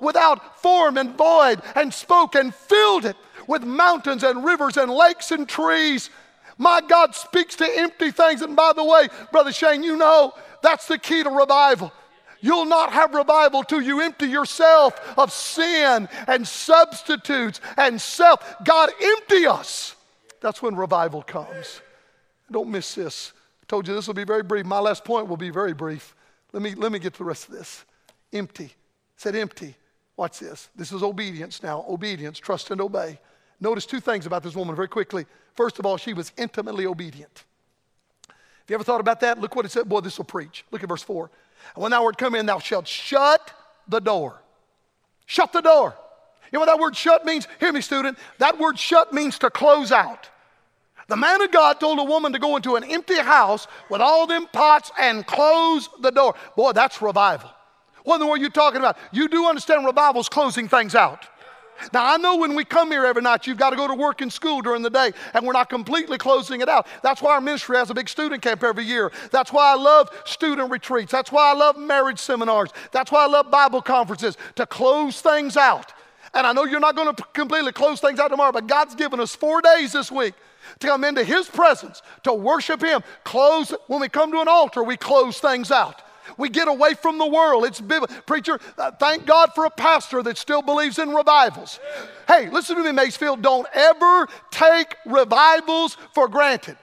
without 0.00 0.60
form 0.60 0.96
and 0.96 1.16
void 1.16 1.60
and 1.74 1.92
spoke 1.92 2.36
and 2.36 2.54
filled 2.54 3.04
it 3.04 3.16
with 3.46 3.64
mountains 3.64 4.22
and 4.22 4.44
rivers 4.44 4.76
and 4.76 4.90
lakes 4.90 5.30
and 5.30 5.48
trees. 5.48 6.10
My 6.58 6.80
God 6.80 7.14
speaks 7.14 7.56
to 7.56 7.78
empty 7.78 8.10
things. 8.10 8.42
And 8.42 8.54
by 8.54 8.72
the 8.74 8.84
way, 8.84 9.08
Brother 9.30 9.52
Shane, 9.52 9.82
you 9.82 9.96
know 9.96 10.32
that's 10.62 10.86
the 10.86 10.98
key 10.98 11.22
to 11.22 11.30
revival. 11.30 11.92
You'll 12.40 12.64
not 12.64 12.92
have 12.92 13.14
revival 13.14 13.62
till 13.62 13.80
you 13.80 14.00
empty 14.00 14.26
yourself 14.26 15.00
of 15.16 15.32
sin 15.32 16.08
and 16.26 16.46
substitutes 16.46 17.60
and 17.76 18.00
self. 18.00 18.56
God, 18.64 18.90
empty 19.00 19.46
us. 19.46 19.94
That's 20.40 20.60
when 20.60 20.74
revival 20.74 21.22
comes. 21.22 21.80
Don't 22.50 22.68
miss 22.68 22.96
this. 22.96 23.32
I 23.62 23.64
told 23.68 23.86
you 23.86 23.94
this 23.94 24.08
will 24.08 24.14
be 24.14 24.24
very 24.24 24.42
brief. 24.42 24.66
My 24.66 24.80
last 24.80 25.04
point 25.04 25.28
will 25.28 25.36
be 25.36 25.50
very 25.50 25.72
brief. 25.72 26.16
Let 26.52 26.62
me, 26.62 26.74
let 26.74 26.90
me 26.90 26.98
get 26.98 27.12
to 27.14 27.18
the 27.20 27.24
rest 27.24 27.48
of 27.48 27.54
this. 27.54 27.84
Empty. 28.32 28.72
Said 29.16 29.36
empty. 29.36 29.76
Watch 30.16 30.40
this. 30.40 30.68
This 30.74 30.92
is 30.92 31.02
obedience 31.02 31.62
now. 31.62 31.84
Obedience, 31.88 32.38
trust 32.38 32.72
and 32.72 32.80
obey. 32.80 33.20
Notice 33.62 33.86
two 33.86 34.00
things 34.00 34.26
about 34.26 34.42
this 34.42 34.56
woman 34.56 34.74
very 34.74 34.88
quickly. 34.88 35.24
First 35.54 35.78
of 35.78 35.86
all, 35.86 35.96
she 35.96 36.14
was 36.14 36.32
intimately 36.36 36.84
obedient. 36.84 37.44
Have 38.26 38.36
you 38.66 38.74
ever 38.74 38.82
thought 38.82 39.00
about 39.00 39.20
that? 39.20 39.38
Look 39.38 39.54
what 39.54 39.64
it 39.64 39.70
said. 39.70 39.88
Boy, 39.88 40.00
this 40.00 40.18
will 40.18 40.24
preach. 40.24 40.64
Look 40.72 40.82
at 40.82 40.88
verse 40.88 41.04
4. 41.04 41.30
And 41.76 41.82
when 41.82 41.92
thou 41.92 42.04
art 42.04 42.18
come 42.18 42.34
in, 42.34 42.44
thou 42.44 42.58
shalt 42.58 42.88
shut 42.88 43.52
the 43.86 44.00
door. 44.00 44.42
Shut 45.26 45.52
the 45.52 45.60
door. 45.60 45.94
You 46.50 46.56
know 46.56 46.60
what 46.60 46.66
that 46.66 46.80
word 46.80 46.96
shut 46.96 47.24
means? 47.24 47.46
Hear 47.60 47.72
me, 47.72 47.82
student. 47.82 48.18
That 48.38 48.58
word 48.58 48.80
shut 48.80 49.12
means 49.12 49.38
to 49.38 49.48
close 49.48 49.92
out. 49.92 50.28
The 51.06 51.16
man 51.16 51.40
of 51.40 51.52
God 51.52 51.78
told 51.78 52.00
a 52.00 52.04
woman 52.04 52.32
to 52.32 52.40
go 52.40 52.56
into 52.56 52.74
an 52.74 52.82
empty 52.82 53.18
house 53.20 53.68
with 53.88 54.00
all 54.00 54.26
them 54.26 54.48
pots 54.52 54.90
and 54.98 55.24
close 55.24 55.88
the 56.00 56.10
door. 56.10 56.34
Boy, 56.56 56.72
that's 56.72 57.00
revival. 57.00 57.50
What 58.02 58.16
in 58.16 58.20
the 58.22 58.26
world 58.26 58.40
are 58.40 58.42
you 58.42 58.50
talking 58.50 58.80
about? 58.80 58.96
You 59.12 59.28
do 59.28 59.46
understand 59.46 59.86
revival's 59.86 60.28
closing 60.28 60.66
things 60.66 60.96
out. 60.96 61.28
Now, 61.92 62.12
I 62.12 62.16
know 62.16 62.36
when 62.36 62.54
we 62.54 62.64
come 62.64 62.90
here 62.90 63.04
every 63.04 63.22
night, 63.22 63.46
you've 63.46 63.58
got 63.58 63.70
to 63.70 63.76
go 63.76 63.88
to 63.88 63.94
work 63.94 64.20
and 64.20 64.32
school 64.32 64.60
during 64.60 64.82
the 64.82 64.90
day, 64.90 65.12
and 65.34 65.46
we're 65.46 65.52
not 65.52 65.68
completely 65.68 66.18
closing 66.18 66.60
it 66.60 66.68
out. 66.68 66.86
That's 67.02 67.22
why 67.22 67.34
our 67.34 67.40
ministry 67.40 67.76
has 67.76 67.90
a 67.90 67.94
big 67.94 68.08
student 68.08 68.42
camp 68.42 68.62
every 68.62 68.84
year. 68.84 69.10
That's 69.30 69.52
why 69.52 69.72
I 69.72 69.76
love 69.76 70.10
student 70.24 70.70
retreats. 70.70 71.12
That's 71.12 71.32
why 71.32 71.50
I 71.50 71.54
love 71.54 71.76
marriage 71.76 72.18
seminars. 72.18 72.70
That's 72.92 73.10
why 73.10 73.24
I 73.24 73.26
love 73.26 73.50
Bible 73.50 73.82
conferences 73.82 74.36
to 74.56 74.66
close 74.66 75.20
things 75.20 75.56
out. 75.56 75.92
And 76.34 76.46
I 76.46 76.52
know 76.52 76.64
you're 76.64 76.80
not 76.80 76.96
going 76.96 77.14
to 77.14 77.22
completely 77.34 77.72
close 77.72 78.00
things 78.00 78.18
out 78.18 78.28
tomorrow, 78.28 78.52
but 78.52 78.66
God's 78.66 78.94
given 78.94 79.20
us 79.20 79.34
four 79.34 79.60
days 79.60 79.92
this 79.92 80.10
week 80.10 80.34
to 80.78 80.86
come 80.86 81.04
into 81.04 81.24
His 81.24 81.48
presence, 81.48 82.02
to 82.22 82.32
worship 82.32 82.82
Him. 82.82 83.02
Close, 83.24 83.74
when 83.88 84.00
we 84.00 84.08
come 84.08 84.32
to 84.32 84.40
an 84.40 84.48
altar, 84.48 84.82
we 84.82 84.96
close 84.96 85.38
things 85.38 85.70
out. 85.70 86.02
We 86.36 86.48
get 86.48 86.68
away 86.68 86.94
from 86.94 87.18
the 87.18 87.26
world. 87.26 87.64
It's 87.64 87.80
biblical. 87.80 88.16
preacher. 88.22 88.58
Uh, 88.78 88.90
thank 88.92 89.26
God 89.26 89.50
for 89.54 89.64
a 89.64 89.70
pastor 89.70 90.22
that 90.22 90.38
still 90.38 90.62
believes 90.62 90.98
in 90.98 91.10
revivals. 91.10 91.80
Hey, 92.28 92.48
listen 92.50 92.76
to 92.76 92.82
me, 92.82 92.92
Maysfield. 92.92 93.42
Don't 93.42 93.66
ever 93.74 94.28
take 94.50 94.96
revivals 95.06 95.96
for 96.14 96.28
granted. 96.28 96.76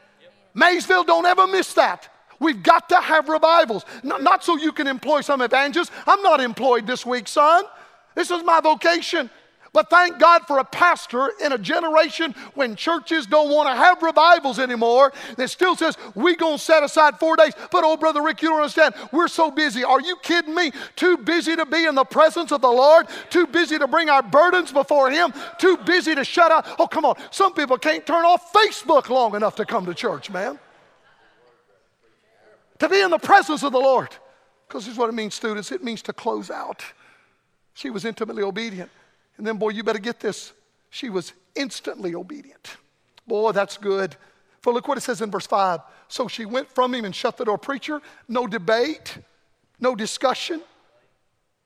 Maysfield, 0.53 1.07
don't 1.07 1.25
ever 1.25 1.47
miss 1.47 1.73
that. 1.75 2.09
We've 2.39 2.63
got 2.63 2.89
to 2.89 2.95
have 2.95 3.29
revivals. 3.29 3.85
Not, 4.03 4.23
not 4.23 4.43
so 4.43 4.57
you 4.57 4.71
can 4.71 4.87
employ 4.87 5.21
some 5.21 5.41
evangelists. 5.41 5.91
I'm 6.07 6.21
not 6.21 6.39
employed 6.39 6.87
this 6.87 7.05
week, 7.05 7.27
son. 7.27 7.65
This 8.15 8.31
is 8.31 8.43
my 8.43 8.61
vocation. 8.61 9.29
But 9.71 9.89
thank 9.89 10.19
God 10.19 10.43
for 10.47 10.57
a 10.57 10.63
pastor 10.63 11.31
in 11.43 11.51
a 11.51 11.57
generation 11.57 12.33
when 12.55 12.75
churches 12.75 13.25
don't 13.27 13.49
want 13.49 13.69
to 13.69 13.75
have 13.75 14.01
revivals 14.01 14.57
anymore 14.59 15.13
that 15.37 15.49
still 15.49 15.75
says, 15.75 15.97
we're 16.15 16.35
going 16.35 16.57
to 16.57 16.63
set 16.63 16.83
aside 16.83 17.19
four 17.19 17.35
days. 17.35 17.53
But 17.71 17.83
oh, 17.83 17.95
Brother 17.97 18.21
Rick, 18.21 18.41
you 18.41 18.49
don't 18.49 18.59
understand. 18.59 18.95
We're 19.11 19.27
so 19.27 19.51
busy. 19.51 19.83
Are 19.83 20.01
you 20.01 20.15
kidding 20.17 20.55
me? 20.55 20.71
Too 20.95 21.17
busy 21.17 21.55
to 21.55 21.65
be 21.65 21.85
in 21.85 21.95
the 21.95 22.03
presence 22.03 22.51
of 22.51 22.61
the 22.61 22.71
Lord, 22.71 23.07
too 23.29 23.45
busy 23.47 23.77
to 23.77 23.87
bring 23.87 24.09
our 24.09 24.23
burdens 24.23 24.71
before 24.71 25.11
Him, 25.11 25.33
too 25.59 25.77
busy 25.77 26.15
to 26.15 26.23
shut 26.23 26.51
out. 26.51 26.65
Oh, 26.79 26.87
come 26.87 27.05
on. 27.05 27.15
Some 27.31 27.53
people 27.53 27.77
can't 27.77 28.05
turn 28.05 28.25
off 28.25 28.51
Facebook 28.51 29.09
long 29.09 29.35
enough 29.35 29.55
to 29.57 29.65
come 29.65 29.85
to 29.85 29.93
church, 29.93 30.31
man. 30.31 30.59
To 32.79 32.89
be 32.89 33.01
in 33.01 33.11
the 33.11 33.19
presence 33.19 33.63
of 33.63 33.71
the 33.71 33.79
Lord. 33.79 34.09
Because 34.67 34.85
this 34.85 34.93
is 34.93 34.97
what 34.97 35.09
it 35.09 35.13
means, 35.13 35.35
students. 35.35 35.71
It 35.71 35.83
means 35.83 36.01
to 36.03 36.13
close 36.13 36.49
out. 36.49 36.83
She 37.73 37.89
was 37.89 38.05
intimately 38.05 38.43
obedient. 38.43 38.89
And 39.39 39.47
then, 39.47 39.57
boy, 39.57 39.69
you 39.69 39.83
better 39.83 39.99
get 39.99 40.19
this. 40.19 40.51
She 40.89 41.09
was 41.09 41.31
instantly 41.55 42.13
obedient. 42.13 42.75
Boy, 43.25 43.53
that's 43.53 43.77
good. 43.77 44.17
For 44.61 44.73
look 44.73 44.89
what 44.89 44.97
it 44.97 45.01
says 45.01 45.21
in 45.21 45.31
verse 45.31 45.47
5. 45.47 45.79
So 46.09 46.27
she 46.27 46.43
went 46.43 46.69
from 46.69 46.93
him 46.93 47.05
and 47.05 47.15
shut 47.15 47.37
the 47.37 47.45
door. 47.45 47.57
Preacher, 47.57 48.01
no 48.27 48.47
debate, 48.47 49.17
no 49.79 49.95
discussion. 49.95 50.61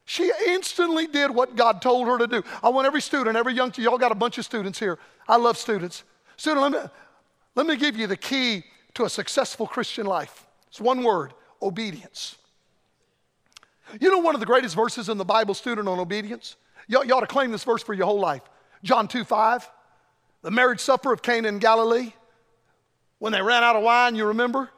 She 0.06 0.32
instantly 0.48 1.08
did 1.08 1.32
what 1.32 1.56
God 1.56 1.82
told 1.82 2.08
her 2.08 2.20
to 2.20 2.28
do. 2.28 2.44
I 2.62 2.70
want 2.70 2.86
every 2.86 3.02
student, 3.02 3.36
every 3.36 3.56
young, 3.56 3.74
y'all 3.78 3.98
got 3.98 4.12
a 4.12 4.16
bunch 4.16 4.38
of 4.38 4.46
students 4.46 4.78
here. 4.78 5.00
I 5.28 5.38
love 5.38 5.58
students. 5.58 6.04
Student, 6.38 6.62
let 6.62 6.72
me, 6.72 6.90
let 7.56 7.66
me 7.66 7.76
give 7.76 7.98
you 7.98 8.06
the 8.06 8.18
key 8.18 8.66
to 8.94 9.06
a 9.06 9.10
successful 9.10 9.66
Christian 9.66 10.06
life. 10.06 10.46
It's 10.68 10.80
one 10.80 11.04
word 11.04 11.34
obedience. 11.60 12.36
You 14.00 14.12
know 14.12 14.20
one 14.20 14.36
of 14.36 14.42
the 14.42 14.46
greatest 14.46 14.76
verses 14.76 15.10
in 15.10 15.18
the 15.18 15.26
Bible, 15.26 15.56
student, 15.56 15.88
on 15.88 16.00
obedience? 16.00 16.56
You, 16.88 17.00
ought 17.00 17.22
to 17.22 17.28
claim 17.28 17.52
this 17.52 17.64
verse 17.64 17.84
for 17.84 17.94
your 17.94 18.06
whole 18.06 18.20
life. 18.20 18.44
John 18.84 19.08
2 19.08 19.24
5, 19.24 19.70
the 20.42 20.52
marriage 20.52 20.80
supper 20.80 21.14
of 21.14 21.22
Cana 21.22 21.48
in 21.48 21.60
Galilee. 21.60 22.14
When 23.20 23.32
they 23.32 23.42
ran 23.42 23.64
out 23.64 23.76
of 23.76 23.84
wine, 23.84 24.16
you 24.16 24.26
remember? 24.26 24.70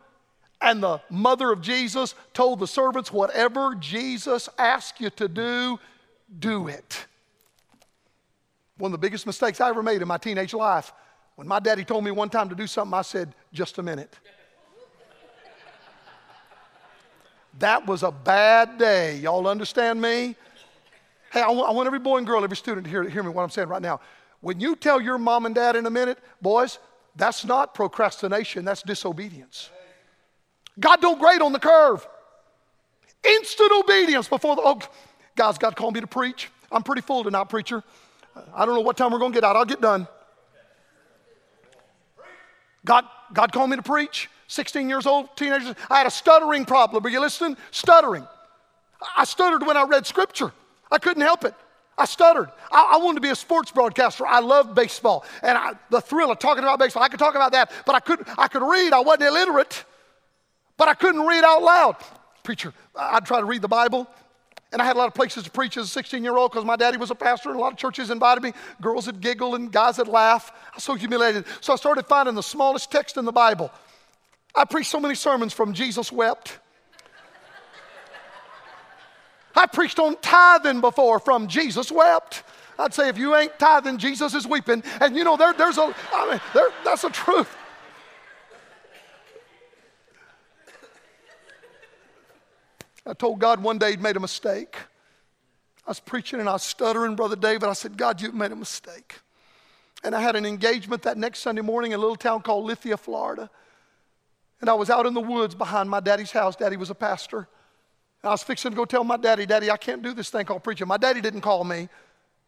And 0.61 0.81
the 0.81 1.01
mother 1.09 1.51
of 1.51 1.61
Jesus 1.61 2.15
told 2.33 2.59
the 2.59 2.67
servants, 2.67 3.11
Whatever 3.11 3.75
Jesus 3.75 4.47
asks 4.57 5.01
you 5.01 5.09
to 5.11 5.27
do, 5.27 5.79
do 6.39 6.67
it. 6.67 7.05
One 8.77 8.89
of 8.89 8.91
the 8.93 9.05
biggest 9.05 9.25
mistakes 9.25 9.61
I 9.61 9.69
ever 9.69 9.81
made 9.81 10.01
in 10.01 10.07
my 10.07 10.17
teenage 10.17 10.53
life. 10.53 10.91
When 11.35 11.47
my 11.47 11.59
daddy 11.59 11.83
told 11.83 12.03
me 12.03 12.11
one 12.11 12.29
time 12.29 12.49
to 12.49 12.55
do 12.55 12.67
something, 12.67 12.93
I 12.93 13.01
said, 13.01 13.33
Just 13.51 13.77
a 13.77 13.83
minute. 13.83 14.17
that 17.59 17.85
was 17.85 18.03
a 18.03 18.11
bad 18.11 18.77
day. 18.77 19.17
Y'all 19.17 19.47
understand 19.47 20.01
me? 20.01 20.35
Hey, 21.35 21.41
I 21.41 21.49
want, 21.49 21.67
I 21.67 21.73
want 21.73 21.85
every 21.85 21.99
boy 21.99 22.17
and 22.17 22.25
girl, 22.25 22.45
every 22.45 22.55
student 22.55 22.85
to 22.85 22.89
hear, 22.89 23.03
hear 23.09 23.21
me 23.21 23.27
what 23.27 23.43
I'm 23.43 23.49
saying 23.49 23.67
right 23.67 23.81
now. 23.81 23.99
When 24.39 24.61
you 24.61 24.73
tell 24.73 25.01
your 25.01 25.17
mom 25.17 25.45
and 25.45 25.53
dad 25.53 25.75
in 25.75 25.85
a 25.85 25.89
minute, 25.89 26.17
boys, 26.41 26.79
that's 27.17 27.43
not 27.43 27.73
procrastination, 27.75 28.63
that's 28.63 28.81
disobedience. 28.81 29.69
God 30.79 31.01
don't 31.01 31.19
grade 31.19 31.41
on 31.41 31.51
the 31.51 31.59
curve. 31.59 32.07
Instant 33.21 33.69
obedience 33.83 34.29
before 34.29 34.55
the, 34.55 34.61
oh, 34.63 34.79
guys, 35.35 35.57
God 35.57 35.75
called 35.75 35.95
me 35.95 35.99
to 35.99 36.07
preach. 36.07 36.49
I'm 36.71 36.83
pretty 36.83 37.01
full 37.01 37.25
tonight, 37.25 37.49
preacher. 37.49 37.83
I 38.53 38.65
don't 38.65 38.73
know 38.73 38.79
what 38.79 38.95
time 38.95 39.11
we're 39.11 39.19
going 39.19 39.33
to 39.33 39.35
get 39.35 39.43
out. 39.43 39.57
I'll 39.57 39.65
get 39.65 39.81
done. 39.81 40.07
God, 42.85 43.03
God 43.33 43.51
called 43.51 43.69
me 43.69 43.75
to 43.75 43.83
preach. 43.83 44.29
16 44.47 44.87
years 44.87 45.05
old, 45.05 45.35
teenagers. 45.35 45.75
I 45.89 45.97
had 45.97 46.07
a 46.07 46.11
stuttering 46.11 46.63
problem. 46.63 47.05
Are 47.05 47.09
you 47.09 47.19
listening? 47.19 47.57
Stuttering. 47.71 48.25
I 49.17 49.25
stuttered 49.25 49.67
when 49.67 49.75
I 49.75 49.83
read 49.83 50.05
scripture. 50.05 50.53
I 50.91 50.97
couldn't 50.97 51.23
help 51.23 51.43
it. 51.45 51.53
I 51.97 52.05
stuttered. 52.05 52.49
I, 52.71 52.93
I, 52.95 52.97
wanted 52.97 53.15
to 53.15 53.21
be 53.21 53.29
a 53.29 53.35
sports 53.35 53.71
broadcaster. 53.71 54.25
I 54.25 54.39
loved 54.39 54.75
baseball. 54.75 55.23
And 55.41 55.57
I, 55.57 55.73
the 55.89 56.01
thrill 56.01 56.29
of 56.29 56.39
talking 56.39 56.63
about 56.63 56.77
baseball, 56.77 57.03
I 57.03 57.07
could 57.07 57.19
talk 57.19 57.35
about 57.35 57.53
that, 57.53 57.71
but 57.85 57.95
I 57.95 58.01
couldn't, 58.01 58.27
I 58.37 58.47
could 58.47 58.63
read. 58.63 58.91
I 58.91 58.99
wasn't 58.99 59.23
illiterate, 59.23 59.85
but 60.77 60.89
I 60.89 60.93
couldn't 60.93 61.25
read 61.25 61.43
out 61.45 61.63
loud. 61.63 61.95
Preacher, 62.43 62.73
I'd 62.95 63.25
try 63.25 63.39
to 63.39 63.45
read 63.45 63.61
the 63.61 63.69
Bible. 63.69 64.07
And 64.73 64.81
I 64.81 64.85
had 64.85 64.97
a 64.97 64.99
lot 64.99 65.07
of 65.07 65.13
places 65.13 65.43
to 65.43 65.51
preach 65.51 65.77
as 65.77 65.85
a 65.85 65.89
16 65.89 66.21
year 66.21 66.35
old 66.35 66.51
because 66.51 66.65
my 66.65 66.75
daddy 66.75 66.97
was 66.97 67.11
a 67.11 67.15
pastor, 67.15 67.49
and 67.49 67.57
a 67.57 67.61
lot 67.61 67.71
of 67.71 67.77
churches 67.77 68.09
invited 68.11 68.43
me. 68.43 68.51
Girls 68.81 69.05
would 69.05 69.21
giggle 69.21 69.55
and 69.55 69.71
guys 69.71 69.97
would 69.99 70.09
laugh. 70.09 70.51
I 70.53 70.75
was 70.75 70.83
so 70.83 70.95
humiliated. 70.95 71.45
So 71.61 71.71
I 71.71 71.77
started 71.77 72.05
finding 72.07 72.35
the 72.35 72.43
smallest 72.43 72.91
text 72.91 73.15
in 73.15 73.23
the 73.23 73.31
Bible. 73.31 73.71
I 74.53 74.65
preached 74.65 74.91
so 74.91 74.99
many 74.99 75.15
sermons 75.15 75.53
from 75.53 75.73
Jesus 75.73 76.11
wept. 76.11 76.59
I 79.55 79.65
preached 79.65 79.99
on 79.99 80.17
tithing 80.21 80.81
before 80.81 81.19
from 81.19 81.47
Jesus 81.47 81.91
wept. 81.91 82.43
I'd 82.77 82.93
say 82.93 83.07
if 83.07 83.17
you 83.17 83.35
ain't 83.35 83.57
tithing, 83.57 83.97
Jesus 83.97 84.33
is 84.33 84.45
weeping. 84.45 84.83
And 84.99 85.15
you 85.15 85.23
know, 85.23 85.37
there, 85.37 85.53
there's 85.53 85.77
a, 85.77 85.95
I 86.13 86.31
mean, 86.31 86.41
there, 86.53 86.69
that's 86.83 87.03
the 87.03 87.09
truth. 87.09 87.55
I 93.07 93.13
told 93.13 93.39
God 93.39 93.61
one 93.61 93.77
day 93.77 93.91
he'd 93.91 94.01
made 94.01 94.17
a 94.17 94.19
mistake. 94.19 94.75
I 95.85 95.91
was 95.91 95.99
preaching 95.99 96.39
and 96.39 96.49
I 96.49 96.53
was 96.53 96.63
stuttering, 96.63 97.15
Brother 97.15 97.35
David. 97.35 97.63
I 97.63 97.73
said, 97.73 97.97
God, 97.97 98.19
you've 98.19 98.33
made 98.33 98.51
a 98.51 98.55
mistake. 98.55 99.19
And 100.03 100.15
I 100.15 100.21
had 100.21 100.35
an 100.35 100.45
engagement 100.45 101.03
that 101.03 101.17
next 101.17 101.39
Sunday 101.39 101.61
morning 101.61 101.91
in 101.91 101.99
a 101.99 102.01
little 102.01 102.15
town 102.15 102.41
called 102.41 102.65
Lithia, 102.65 102.97
Florida. 102.97 103.49
And 104.59 104.69
I 104.69 104.73
was 104.73 104.89
out 104.89 105.05
in 105.05 105.13
the 105.13 105.21
woods 105.21 105.53
behind 105.53 105.89
my 105.89 105.99
daddy's 105.99 106.31
house. 106.31 106.55
Daddy 106.55 106.77
was 106.77 106.89
a 106.89 106.95
pastor. 106.95 107.47
I 108.25 108.31
was 108.31 108.43
fixing 108.43 108.71
to 108.71 108.77
go 108.77 108.85
tell 108.85 109.03
my 109.03 109.17
daddy, 109.17 109.45
Daddy, 109.45 109.69
I 109.69 109.77
can't 109.77 110.01
do 110.01 110.13
this 110.13 110.29
thing 110.29 110.45
called 110.45 110.63
preaching. 110.63 110.87
My 110.87 110.97
daddy 110.97 111.21
didn't 111.21 111.41
call 111.41 111.63
me. 111.63 111.89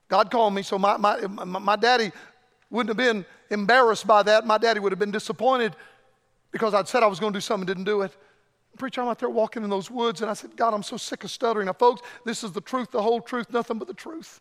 God 0.08 0.32
called 0.32 0.54
me, 0.54 0.62
so 0.64 0.80
my, 0.80 0.98
my, 0.98 1.26
my 1.28 1.76
daddy 1.76 2.12
wouldn't 2.70 2.90
have 2.90 2.98
been 2.98 3.26
embarrassed 3.50 4.08
by 4.08 4.24
that. 4.24 4.46
My 4.46 4.58
daddy 4.58 4.80
would 4.80 4.92
have 4.92 5.00
been 5.00 5.12
disappointed 5.12 5.76
because 6.52 6.74
I'd 6.74 6.88
said 6.88 7.04
I 7.04 7.08
was 7.08 7.20
going 7.20 7.34
to 7.34 7.38
do 7.38 7.42
something 7.42 7.68
and 7.70 7.78
didn't 7.78 7.84
do 7.86 8.02
it. 8.02 8.16
Preacher, 8.78 9.02
I'm 9.02 9.08
out 9.08 9.20
there 9.20 9.30
walking 9.30 9.64
in 9.64 9.70
those 9.70 9.90
woods, 9.90 10.22
and 10.22 10.30
I 10.30 10.34
said, 10.34 10.56
God, 10.56 10.74
I'm 10.74 10.84
so 10.84 10.98
sick 10.98 11.24
of 11.24 11.32
stuttering. 11.32 11.66
Now, 11.66 11.74
folks, 11.74 12.02
this 12.26 12.44
is 12.44 12.52
the 12.52 12.62
truth, 12.62 12.92
the 12.92 13.02
whole 13.02 13.22
truth, 13.22 13.52
nothing 13.52 13.80
but 13.80 13.88
the 13.88 13.94
truth. 13.94 14.40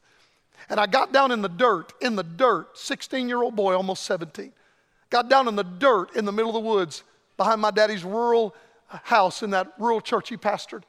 And 0.69 0.79
I 0.79 0.87
got 0.87 1.13
down 1.13 1.33
in 1.33 1.43
the 1.43 1.49
dirt, 1.49 1.93
in 2.01 2.17
the 2.17 2.23
dirt, 2.23 2.77
16 2.77 3.29
year 3.29 3.43
old 3.43 3.57
boy, 3.57 3.75
almost 3.75 4.05
17. 4.05 4.53
Got 5.11 5.29
down 5.29 5.49
in 5.49 5.57
the 5.57 5.65
dirt 5.65 6.15
in 6.17 6.25
the 6.25 6.33
middle 6.33 6.51
of 6.51 6.55
the 6.55 6.69
woods 6.69 7.03
behind 7.37 7.61
my 7.61 7.71
daddy's 7.71 8.05
rural 8.05 8.55
house 8.89 9.43
in 9.43 9.51
that 9.51 9.73
rural 9.79 10.01
church 10.01 10.29
he 10.29 10.37
pastored. 10.37 10.83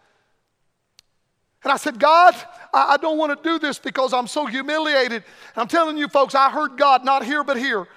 And 1.63 1.71
I 1.71 1.77
said, 1.77 1.99
God, 1.99 2.35
I, 2.73 2.93
I 2.93 2.97
don't 2.97 3.17
want 3.17 3.35
to 3.35 3.49
do 3.49 3.59
this 3.59 3.79
because 3.79 4.13
I'm 4.13 4.27
so 4.27 4.45
humiliated. 4.45 5.23
And 5.23 5.57
I'm 5.57 5.67
telling 5.67 5.97
you, 5.97 6.07
folks, 6.07 6.35
I 6.35 6.49
heard 6.49 6.77
God 6.77 7.03
not 7.03 7.25
here 7.25 7.43
but 7.43 7.57
here. 7.57 7.87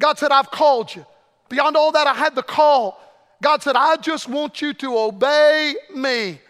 God 0.00 0.18
said, 0.18 0.30
I've 0.30 0.50
called 0.50 0.94
you. 0.94 1.04
Beyond 1.48 1.76
all 1.76 1.92
that, 1.92 2.06
I 2.06 2.14
had 2.14 2.34
the 2.34 2.42
call. 2.42 3.00
God 3.42 3.62
said, 3.62 3.76
I 3.76 3.96
just 3.96 4.28
want 4.28 4.60
you 4.60 4.74
to 4.74 4.98
obey 4.98 5.74
me. 5.94 6.40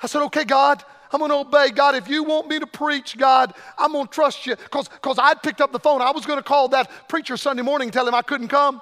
I 0.00 0.06
said, 0.06 0.22
okay, 0.24 0.44
God, 0.44 0.84
I'm 1.12 1.18
going 1.18 1.30
to 1.30 1.38
obey. 1.38 1.70
God, 1.70 1.94
if 1.96 2.08
you 2.08 2.22
want 2.22 2.48
me 2.48 2.58
to 2.58 2.66
preach, 2.66 3.16
God, 3.16 3.54
I'm 3.78 3.92
going 3.92 4.06
to 4.06 4.12
trust 4.12 4.46
you. 4.46 4.54
Because 4.56 5.18
I'd 5.18 5.42
picked 5.42 5.60
up 5.60 5.72
the 5.72 5.80
phone. 5.80 6.02
I 6.02 6.10
was 6.10 6.26
going 6.26 6.38
to 6.38 6.42
call 6.42 6.68
that 6.68 6.90
preacher 7.08 7.36
Sunday 7.36 7.62
morning 7.62 7.86
and 7.86 7.92
tell 7.92 8.06
him 8.06 8.14
I 8.14 8.22
couldn't 8.22 8.48
come, 8.48 8.80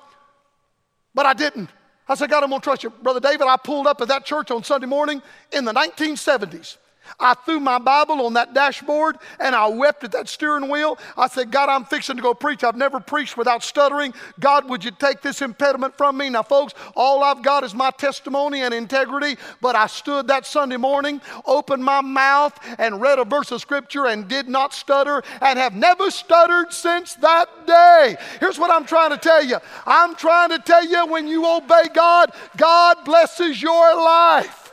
but 1.14 1.24
I 1.24 1.34
didn't. 1.34 1.70
I 2.08 2.14
said, 2.14 2.30
God, 2.30 2.44
I'm 2.44 2.50
going 2.50 2.60
to 2.60 2.64
trust 2.64 2.84
you. 2.84 2.90
Brother 2.90 3.20
David, 3.20 3.46
I 3.46 3.56
pulled 3.56 3.86
up 3.86 4.00
at 4.00 4.08
that 4.08 4.24
church 4.24 4.50
on 4.50 4.62
Sunday 4.62 4.86
morning 4.86 5.22
in 5.52 5.64
the 5.64 5.72
1970s. 5.72 6.76
I 7.18 7.34
threw 7.34 7.60
my 7.60 7.78
Bible 7.78 8.24
on 8.26 8.34
that 8.34 8.54
dashboard 8.54 9.16
and 9.40 9.54
I 9.54 9.68
wept 9.68 10.04
at 10.04 10.12
that 10.12 10.28
steering 10.28 10.68
wheel. 10.68 10.98
I 11.16 11.28
said, 11.28 11.50
God, 11.50 11.68
I'm 11.68 11.84
fixing 11.84 12.16
to 12.16 12.22
go 12.22 12.34
preach. 12.34 12.64
I've 12.64 12.76
never 12.76 13.00
preached 13.00 13.36
without 13.36 13.62
stuttering. 13.62 14.14
God, 14.40 14.68
would 14.68 14.84
you 14.84 14.90
take 14.90 15.22
this 15.22 15.42
impediment 15.42 15.96
from 15.96 16.16
me? 16.16 16.28
Now, 16.28 16.42
folks, 16.42 16.74
all 16.94 17.24
I've 17.24 17.42
got 17.42 17.64
is 17.64 17.74
my 17.74 17.90
testimony 17.90 18.62
and 18.62 18.74
integrity, 18.74 19.36
but 19.60 19.76
I 19.76 19.86
stood 19.86 20.28
that 20.28 20.46
Sunday 20.46 20.76
morning, 20.76 21.20
opened 21.44 21.84
my 21.84 22.00
mouth, 22.00 22.58
and 22.78 23.00
read 23.00 23.18
a 23.18 23.24
verse 23.24 23.50
of 23.50 23.60
scripture 23.60 24.06
and 24.06 24.28
did 24.28 24.48
not 24.48 24.74
stutter 24.74 25.22
and 25.40 25.58
have 25.58 25.74
never 25.74 26.10
stuttered 26.10 26.72
since 26.72 27.14
that 27.16 27.66
day. 27.66 28.16
Here's 28.40 28.58
what 28.58 28.70
I'm 28.70 28.84
trying 28.84 29.10
to 29.10 29.18
tell 29.18 29.44
you 29.44 29.58
I'm 29.86 30.14
trying 30.16 30.50
to 30.50 30.58
tell 30.58 30.84
you 30.86 31.06
when 31.06 31.26
you 31.26 31.46
obey 31.46 31.84
God, 31.94 32.32
God 32.56 33.04
blesses 33.04 33.60
your 33.60 33.94
life. 33.94 34.72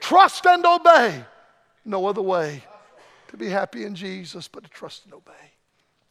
Trust 0.00 0.46
and 0.46 0.64
obey 0.64 1.24
no 1.88 2.06
other 2.06 2.22
way 2.22 2.62
to 3.28 3.36
be 3.36 3.48
happy 3.48 3.84
in 3.84 3.94
Jesus 3.94 4.46
but 4.46 4.62
to 4.62 4.70
trust 4.70 5.04
and 5.04 5.14
obey. 5.14 5.32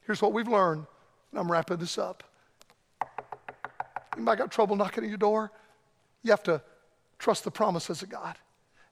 Here's 0.06 0.22
what 0.22 0.34
we've 0.34 0.48
learned, 0.48 0.86
and 1.32 1.40
I'm 1.40 1.52
wrapping 1.52 1.78
this 1.78 1.98
up. 1.98 2.24
Might 4.18 4.40
got 4.40 4.52
trouble 4.52 4.76
knocking 4.76 5.04
at 5.04 5.10
your 5.10 5.20
door. 5.20 5.52
You 6.24 6.32
have 6.32 6.44
to 6.44 6.62
trust 7.20 7.44
the 7.44 7.52
promises 7.52 8.02
of 8.02 8.10
God. 8.10 8.36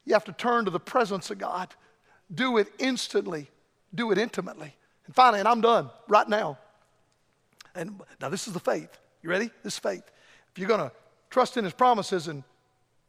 You 0.05 0.13
have 0.13 0.25
to 0.25 0.33
turn 0.33 0.65
to 0.65 0.71
the 0.71 0.79
presence 0.79 1.31
of 1.31 1.39
God. 1.39 1.73
Do 2.33 2.57
it 2.57 2.67
instantly. 2.77 3.49
Do 3.93 4.11
it 4.11 4.19
intimately. 4.19 4.75
And 5.07 5.15
finally, 5.15 5.39
and 5.39 5.47
I'm 5.47 5.61
done 5.61 5.89
right 6.07 6.29
now. 6.29 6.59
And 7.73 7.99
now 8.21 8.29
this 8.29 8.47
is 8.47 8.53
the 8.53 8.59
faith. 8.59 8.89
You 9.23 9.29
ready? 9.31 9.49
This 9.63 9.73
is 9.73 9.79
faith. 9.79 10.03
If 10.51 10.59
you're 10.59 10.67
going 10.67 10.81
to 10.81 10.91
trust 11.31 11.57
in 11.57 11.63
his 11.63 11.73
promises 11.73 12.27
and 12.27 12.43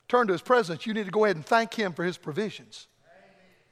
turn 0.09 0.27
to 0.29 0.33
his 0.33 0.43
presence, 0.43 0.87
you 0.87 0.95
need 0.95 1.05
to 1.05 1.13
go 1.13 1.27
ahead 1.27 1.37
and 1.37 1.45
thank 1.45 1.75
him 1.75 1.93
for 1.93 2.05
his 2.05 2.17
provisions. 2.17 2.87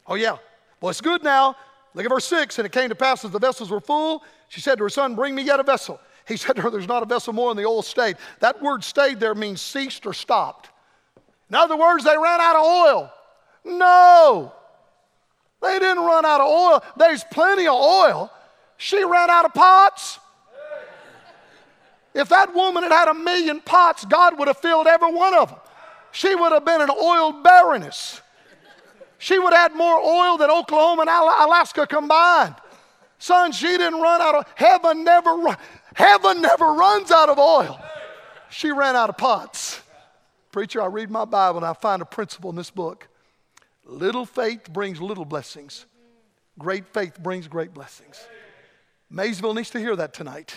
Oh, 0.06 0.14
yeah. 0.14 0.36
Well, 0.80 0.90
it's 0.90 1.00
good 1.00 1.22
now. 1.22 1.56
Look 1.94 2.04
at 2.04 2.10
verse 2.10 2.26
6. 2.26 2.58
And 2.58 2.66
it 2.66 2.72
came 2.72 2.88
to 2.88 2.94
pass 2.94 3.24
as 3.24 3.30
the 3.30 3.38
vessels 3.38 3.70
were 3.70 3.80
full, 3.80 4.22
she 4.48 4.60
said 4.60 4.78
to 4.78 4.84
her 4.84 4.90
son, 4.90 5.14
Bring 5.14 5.34
me 5.34 5.42
yet 5.42 5.60
a 5.60 5.62
vessel. 5.62 6.00
He 6.26 6.36
said 6.38 6.56
to 6.56 6.62
her, 6.62 6.70
There's 6.70 6.88
not 6.88 7.02
a 7.02 7.06
vessel 7.06 7.32
more 7.32 7.50
in 7.50 7.56
the 7.56 7.64
old 7.64 7.84
state. 7.84 8.16
That 8.40 8.62
word 8.62 8.84
stayed 8.84 9.20
there 9.20 9.34
means 9.34 9.60
ceased 9.60 10.06
or 10.06 10.12
stopped. 10.12 10.70
In 11.48 11.56
other 11.56 11.76
words, 11.76 12.04
they 12.04 12.16
ran 12.16 12.40
out 12.40 12.56
of 12.56 12.64
oil. 12.64 13.12
No, 13.64 14.52
they 15.62 15.78
didn't 15.78 16.04
run 16.04 16.24
out 16.26 16.40
of 16.40 16.48
oil. 16.48 16.84
There's 16.96 17.24
plenty 17.24 17.66
of 17.66 17.74
oil. 17.74 18.30
She 18.76 19.02
ran 19.02 19.30
out 19.30 19.46
of 19.46 19.54
pots. 19.54 20.18
If 22.12 22.28
that 22.28 22.54
woman 22.54 22.82
had 22.82 22.92
had 22.92 23.08
a 23.08 23.14
million 23.14 23.60
pots, 23.60 24.04
God 24.04 24.38
would 24.38 24.48
have 24.48 24.58
filled 24.58 24.86
every 24.86 25.12
one 25.12 25.34
of 25.34 25.48
them. 25.48 25.58
She 26.12 26.34
would 26.34 26.52
have 26.52 26.64
been 26.64 26.80
an 26.80 26.90
oil 26.90 27.32
baroness. 27.32 28.20
She 29.24 29.38
would 29.38 29.54
add 29.54 29.74
more 29.74 29.98
oil 29.98 30.36
than 30.36 30.50
Oklahoma 30.50 31.00
and 31.00 31.10
Alaska 31.10 31.86
combined. 31.86 32.56
Son, 33.18 33.52
she 33.52 33.68
didn't 33.68 33.98
run 33.98 34.20
out 34.20 34.34
of 34.34 34.44
heaven 34.54 35.02
never 35.02 35.56
heaven 35.94 36.42
never 36.42 36.74
runs 36.74 37.10
out 37.10 37.30
of 37.30 37.38
oil. 37.38 37.80
she 38.50 38.70
ran 38.70 38.94
out 38.94 39.08
of 39.08 39.16
pots. 39.16 39.80
Preacher, 40.52 40.82
I 40.82 40.88
read 40.88 41.10
my 41.10 41.24
Bible 41.24 41.56
and 41.56 41.64
I 41.64 41.72
find 41.72 42.02
a 42.02 42.04
principle 42.04 42.50
in 42.50 42.56
this 42.56 42.68
book. 42.68 43.08
Little 43.86 44.26
faith 44.26 44.70
brings 44.70 45.00
little 45.00 45.24
blessings. 45.24 45.86
Great 46.58 46.86
faith 46.88 47.18
brings 47.18 47.48
great 47.48 47.72
blessings. 47.72 48.22
Maysville 49.08 49.54
needs 49.54 49.70
to 49.70 49.78
hear 49.78 49.96
that 49.96 50.12
tonight. 50.12 50.54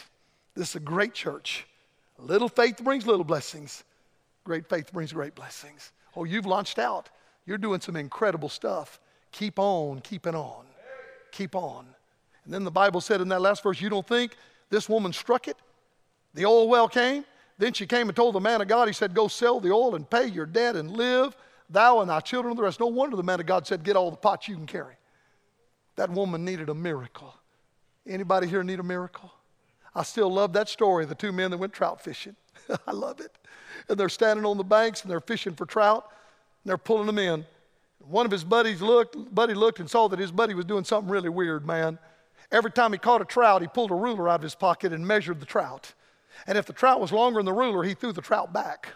This 0.56 0.72
is 0.72 0.76
a 0.76 0.82
great 0.82 1.14
church. 1.14 1.66
Little 2.20 2.50
faith 2.50 2.84
brings 2.84 3.08
little 3.08 3.24
blessings. 3.24 3.86
Great 4.44 4.68
faith 4.68 4.92
brings 4.92 5.14
great 5.14 5.36
blessings. 5.36 5.94
Oh, 6.18 6.26
you've 6.26 6.46
launched 6.46 6.80
out. 6.80 7.10
You're 7.48 7.58
doing 7.58 7.82
some 7.82 7.96
incredible 7.96 8.50
stuff. 8.50 9.00
Keep 9.32 9.58
on 9.58 10.02
keeping 10.02 10.36
on. 10.36 10.66
Keep 11.32 11.56
on. 11.56 11.88
And 12.46 12.54
then 12.54 12.64
the 12.64 12.72
Bible 12.72 13.02
said 13.02 13.22
in 13.22 13.30
that 13.30 13.42
last 13.42 13.64
verse, 13.64 13.82
you 13.82 13.90
don't 13.90 14.08
think 14.08 14.36
this 14.70 14.88
woman 14.88 15.14
struck 15.14 15.48
it? 15.48 15.58
The 16.34 16.46
oil 16.46 16.68
well 16.68 16.88
came. 16.88 17.26
Then 17.58 17.74
she 17.74 17.88
came 17.88 18.08
and 18.08 18.16
told 18.16 18.36
the 18.36 18.40
man 18.40 18.62
of 18.62 18.68
God, 18.68 18.88
he 18.88 18.94
said, 18.94 19.16
Go 19.16 19.28
sell 19.28 19.60
the 19.60 19.72
oil 19.72 19.96
and 19.96 20.08
pay 20.08 20.28
your 20.28 20.46
debt 20.46 20.76
and 20.76 20.92
live, 20.92 21.36
thou 21.70 22.02
and 22.02 22.10
thy 22.10 22.20
children 22.20 22.52
and 22.52 22.60
the 22.60 22.64
rest. 22.64 22.80
No 22.80 22.88
wonder 22.88 23.16
the 23.16 23.24
man 23.24 23.40
of 23.40 23.46
God 23.46 23.66
said, 23.66 23.84
Get 23.84 23.96
all 23.96 24.12
the 24.12 24.18
pots 24.18 24.48
you 24.48 24.56
can 24.56 24.68
carry. 24.68 24.96
That 25.96 26.12
woman 26.12 26.46
needed 26.46 26.70
a 26.70 26.76
miracle. 26.76 27.34
Anybody 28.06 28.48
here 28.48 28.62
need 28.62 28.80
a 28.80 28.84
miracle? 28.84 29.32
I 29.96 30.04
still 30.04 30.32
love 30.32 30.54
that 30.54 30.70
story 30.70 31.04
of 31.04 31.10
the 31.10 31.16
two 31.16 31.32
men 31.32 31.50
that 31.52 31.58
went 31.58 31.74
trout 31.74 32.02
fishing. 32.02 32.36
I 32.88 32.92
love 32.92 33.20
it. 33.20 33.36
And 33.90 34.00
they're 34.00 34.10
standing 34.10 34.46
on 34.46 34.58
the 34.58 34.64
banks 34.64 35.02
and 35.02 35.10
they're 35.10 35.20
fishing 35.20 35.56
for 35.56 35.66
trout 35.66 36.08
they're 36.66 36.78
pulling 36.78 37.08
them 37.08 37.20
in. 37.20 37.46
One 38.00 38.26
of 38.26 38.32
his 38.32 38.44
buddies 38.44 38.82
looked, 38.82 39.34
buddy 39.34 39.54
looked 39.54 39.80
and 39.80 39.90
saw 39.90 40.08
that 40.08 40.20
his 40.20 40.32
buddy 40.32 40.54
was 40.54 40.66
doing 40.66 40.84
something 40.84 41.12
really 41.12 41.30
weird, 41.30 41.66
man. 41.66 42.00
Every 42.52 42.72
time 42.72 42.94
he 42.94 42.98
caught 42.98 43.22
a 43.22 43.26
trout, 43.26 43.62
he 43.62 43.68
pulled 43.68 43.92
a 43.92 43.96
ruler 43.96 44.30
out 44.30 44.36
of 44.36 44.44
his 44.44 44.56
pocket 44.56 44.94
and 44.94 45.06
measured 45.06 45.40
the 45.40 45.46
trout. 45.46 45.94
And 46.46 46.58
if 46.58 46.66
the 46.66 46.74
trout 46.74 47.02
was 47.02 47.12
longer 47.12 47.40
than 47.40 47.46
the 47.46 47.54
ruler, 47.54 47.84
he 47.84 47.94
threw 47.94 48.14
the 48.14 48.22
trout 48.22 48.54
back. 48.54 48.90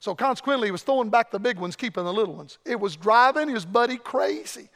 So 0.00 0.14
consequently, 0.14 0.66
he 0.66 0.72
was 0.72 0.82
throwing 0.82 1.10
back 1.10 1.30
the 1.30 1.38
big 1.38 1.58
ones, 1.58 1.76
keeping 1.76 2.04
the 2.04 2.12
little 2.12 2.34
ones. 2.34 2.58
It 2.66 2.78
was 2.78 2.96
driving 2.96 3.48
his 3.48 3.64
buddy 3.64 3.96
crazy. 3.96 4.68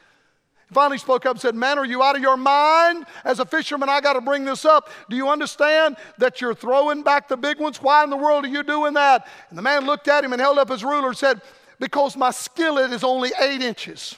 He 0.67 0.73
finally 0.73 0.97
spoke 0.97 1.25
up 1.25 1.33
and 1.33 1.41
said, 1.41 1.53
Man, 1.53 1.77
are 1.77 1.85
you 1.85 2.01
out 2.01 2.15
of 2.15 2.21
your 2.21 2.37
mind? 2.37 3.05
As 3.25 3.39
a 3.39 3.45
fisherman, 3.45 3.89
I 3.89 3.99
got 3.99 4.13
to 4.13 4.21
bring 4.21 4.45
this 4.45 4.63
up. 4.63 4.89
Do 5.09 5.15
you 5.15 5.29
understand 5.29 5.97
that 6.17 6.39
you're 6.39 6.55
throwing 6.55 7.03
back 7.03 7.27
the 7.27 7.37
big 7.37 7.59
ones? 7.59 7.81
Why 7.81 8.03
in 8.03 8.09
the 8.09 8.17
world 8.17 8.45
are 8.45 8.49
you 8.49 8.63
doing 8.63 8.93
that? 8.93 9.27
And 9.49 9.57
the 9.57 9.61
man 9.61 9.85
looked 9.85 10.07
at 10.07 10.23
him 10.23 10.31
and 10.31 10.41
held 10.41 10.57
up 10.57 10.69
his 10.69 10.83
ruler 10.83 11.09
and 11.09 11.17
said, 11.17 11.41
Because 11.79 12.17
my 12.17 12.31
skillet 12.31 12.91
is 12.91 13.03
only 13.03 13.31
eight 13.39 13.61
inches. 13.61 14.15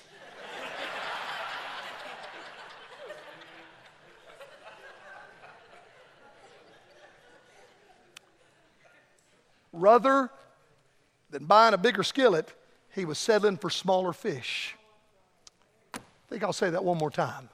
Rather 9.72 10.30
than 11.30 11.45
buying 11.45 11.74
a 11.74 11.78
bigger 11.78 12.03
skillet, 12.03 12.53
he 12.93 13.05
was 13.05 13.18
settling 13.18 13.57
for 13.57 13.70
smaller 13.70 14.14
fish. 14.14 14.76
I 15.93 15.99
think 16.30 16.43
I'll 16.43 16.53
say 16.53 16.70
that 16.70 16.84
one 16.84 16.97
more 16.97 17.12
time. 17.12 17.49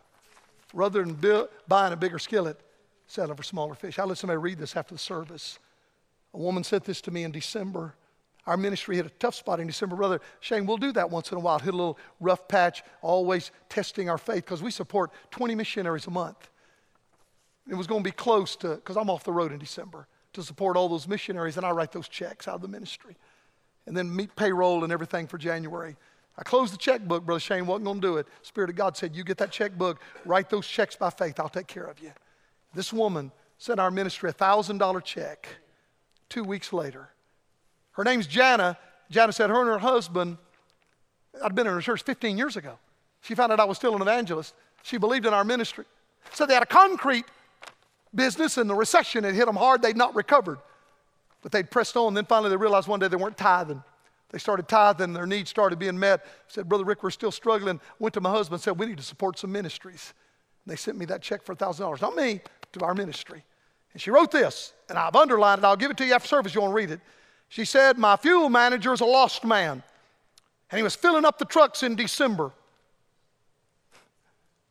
Rather 0.74 1.04
than 1.04 1.14
build, 1.14 1.50
buying 1.68 1.94
a 1.94 1.96
bigger 1.96 2.20
skillet, 2.20 2.60
settling 3.08 3.38
for 3.38 3.44
smaller 3.44 3.76
fish. 3.76 4.00
I 4.00 4.04
let 4.04 4.18
somebody 4.18 4.38
read 4.38 4.58
this 4.58 4.76
after 4.76 4.96
the 4.96 5.00
service. 5.00 5.60
A 6.34 6.38
woman 6.38 6.64
sent 6.64 6.84
this 6.84 7.02
to 7.02 7.12
me 7.12 7.24
in 7.24 7.32
December. 7.32 7.94
Our 8.48 8.58
ministry 8.58 8.96
hit 8.96 9.06
a 9.06 9.10
tough 9.10 9.36
spot 9.36 9.60
in 9.60 9.68
December. 9.68 9.96
Brother 9.96 10.22
Shane, 10.40 10.66
we'll 10.66 10.78
do 10.78 10.92
that 10.92 11.10
once 11.10 11.32
in 11.32 11.38
a 11.38 11.42
while. 11.42 11.58
Hit 11.58 11.74
a 11.74 11.78
little 11.78 11.98
rough 12.20 12.48
patch, 12.48 12.84
always 13.02 13.52
testing 13.70 14.10
our 14.10 14.20
faith 14.20 14.46
because 14.46 14.62
we 14.62 14.70
support 14.70 15.12
20 15.32 15.56
missionaries 15.56 16.06
a 16.06 16.12
month. 16.12 16.50
It 17.68 17.76
was 17.76 17.88
going 17.88 18.04
to 18.04 18.08
be 18.08 18.14
close 18.14 18.56
to, 18.58 18.76
because 18.76 18.98
I'm 18.98 19.10
off 19.10 19.24
the 19.24 19.34
road 19.34 19.52
in 19.52 19.58
December 19.58 20.08
to 20.34 20.44
support 20.44 20.78
all 20.78 20.88
those 20.88 21.08
missionaries, 21.08 21.58
and 21.58 21.66
I 21.66 21.72
write 21.72 21.92
those 21.92 22.08
checks 22.08 22.48
out 22.48 22.56
of 22.56 22.62
the 22.62 22.68
ministry. 22.68 23.16
And 23.88 23.98
then 23.98 24.16
meet 24.16 24.36
payroll 24.36 24.84
and 24.84 24.94
everything 24.94 25.28
for 25.28 25.38
January. 25.38 25.96
I 26.38 26.44
closed 26.44 26.74
the 26.74 26.78
checkbook, 26.78 27.26
Brother 27.26 27.40
Shane 27.40 27.66
wasn't 27.66 27.86
going 27.86 28.02
to 28.02 28.08
do 28.08 28.18
it. 28.18 28.28
Spirit 28.42 28.70
of 28.70 28.76
God 28.76 28.98
said, 28.98 29.16
You 29.16 29.24
get 29.24 29.38
that 29.38 29.52
checkbook, 29.52 30.02
write 30.26 30.50
those 30.50 30.68
checks 30.68 30.96
by 30.96 31.10
faith, 31.10 31.40
I'll 31.40 31.50
take 31.50 31.68
care 31.68 31.86
of 31.86 32.00
you. 32.00 32.12
This 32.74 32.92
woman 32.92 33.32
sent 33.58 33.80
our 33.80 33.90
ministry 33.90 34.30
a 34.30 34.34
$1,000 34.34 35.04
check 35.04 35.48
two 36.28 36.44
weeks 36.44 36.74
later. 36.74 37.10
Her 37.96 38.04
name's 38.04 38.28
Jana. 38.28 38.78
Jana 39.10 39.32
said 39.32 39.50
her 39.50 39.60
and 39.60 39.70
her 39.70 39.80
husband, 39.80 40.38
I'd 41.44 41.56
been 41.56 41.68
in 41.68 41.74
her 41.74 41.82
church 41.82 42.04
15 42.04 42.38
years 42.38 42.58
ago. 42.58 42.78
She 43.22 43.36
found 43.36 43.52
out 43.52 43.60
I 43.60 43.66
was 43.66 43.78
still 43.78 43.96
an 43.96 44.02
evangelist. 44.02 44.54
She 44.84 44.98
believed 44.98 45.26
in 45.26 45.34
our 45.34 45.44
ministry. 45.44 45.86
So 46.34 46.46
they 46.46 46.54
had 46.54 46.64
a 46.64 46.68
concrete 46.68 47.26
business 48.14 48.58
and 48.58 48.70
the 48.70 48.76
recession 48.76 49.24
had 49.24 49.36
hit 49.36 49.46
them 49.46 49.56
hard. 49.56 49.82
They'd 49.82 49.98
not 49.98 50.16
recovered. 50.16 50.60
But 51.42 51.52
they'd 51.52 51.70
pressed 51.70 51.96
on. 51.98 52.14
Then 52.14 52.26
finally 52.26 52.50
they 52.50 52.58
realized 52.58 52.88
one 52.88 53.00
day 53.00 53.08
they 53.08 53.16
weren't 53.16 53.38
tithing. 53.38 53.84
They 54.30 54.40
started 54.40 54.68
tithing, 54.68 55.14
their 55.14 55.28
needs 55.28 55.50
started 55.50 55.80
being 55.80 55.98
met. 55.98 56.26
Said, 56.48 56.68
Brother 56.68 56.84
Rick, 56.84 57.04
we're 57.04 57.12
still 57.12 57.32
struggling. 57.32 57.80
Went 58.00 58.14
to 58.16 58.22
my 58.22 58.32
husband 58.32 58.56
and 58.56 58.64
said, 58.64 58.78
We 58.78 58.86
need 58.86 58.98
to 58.98 59.04
support 59.04 59.40
some 59.40 59.52
ministries. 59.52 60.14
And 60.66 60.72
they 60.72 60.76
sent 60.76 60.98
me 60.98 61.06
that 61.06 61.22
check 61.22 61.44
for 61.44 61.56
$1,000. 61.56 62.02
Not 62.02 62.16
me, 62.16 62.42
to 62.74 62.86
our 62.86 62.94
ministry. 62.94 63.44
And 63.94 64.02
she 64.02 64.12
wrote 64.12 64.32
this, 64.32 64.74
and 64.90 64.98
I've 64.98 65.16
underlined 65.16 65.60
it. 65.60 65.66
I'll 65.66 65.78
give 65.78 65.92
it 65.92 65.98
to 65.98 66.06
you 66.06 66.14
after 66.14 66.28
service. 66.28 66.54
You 66.54 66.62
want 66.62 66.72
to 66.72 66.76
read 66.76 66.92
it. 66.92 67.00
She 67.50 67.66
said, 67.66 67.98
My 67.98 68.18
fuel 68.18 68.50
manager 68.50 68.94
is 68.94 69.02
a 69.02 69.06
lost 69.06 69.44
man, 69.44 69.84
and 70.72 70.78
he 70.78 70.84
was 70.84 70.96
filling 70.96 71.26
up 71.26 71.38
the 71.38 71.46
trucks 71.46 71.84
in 71.84 71.96
December. 71.96 72.52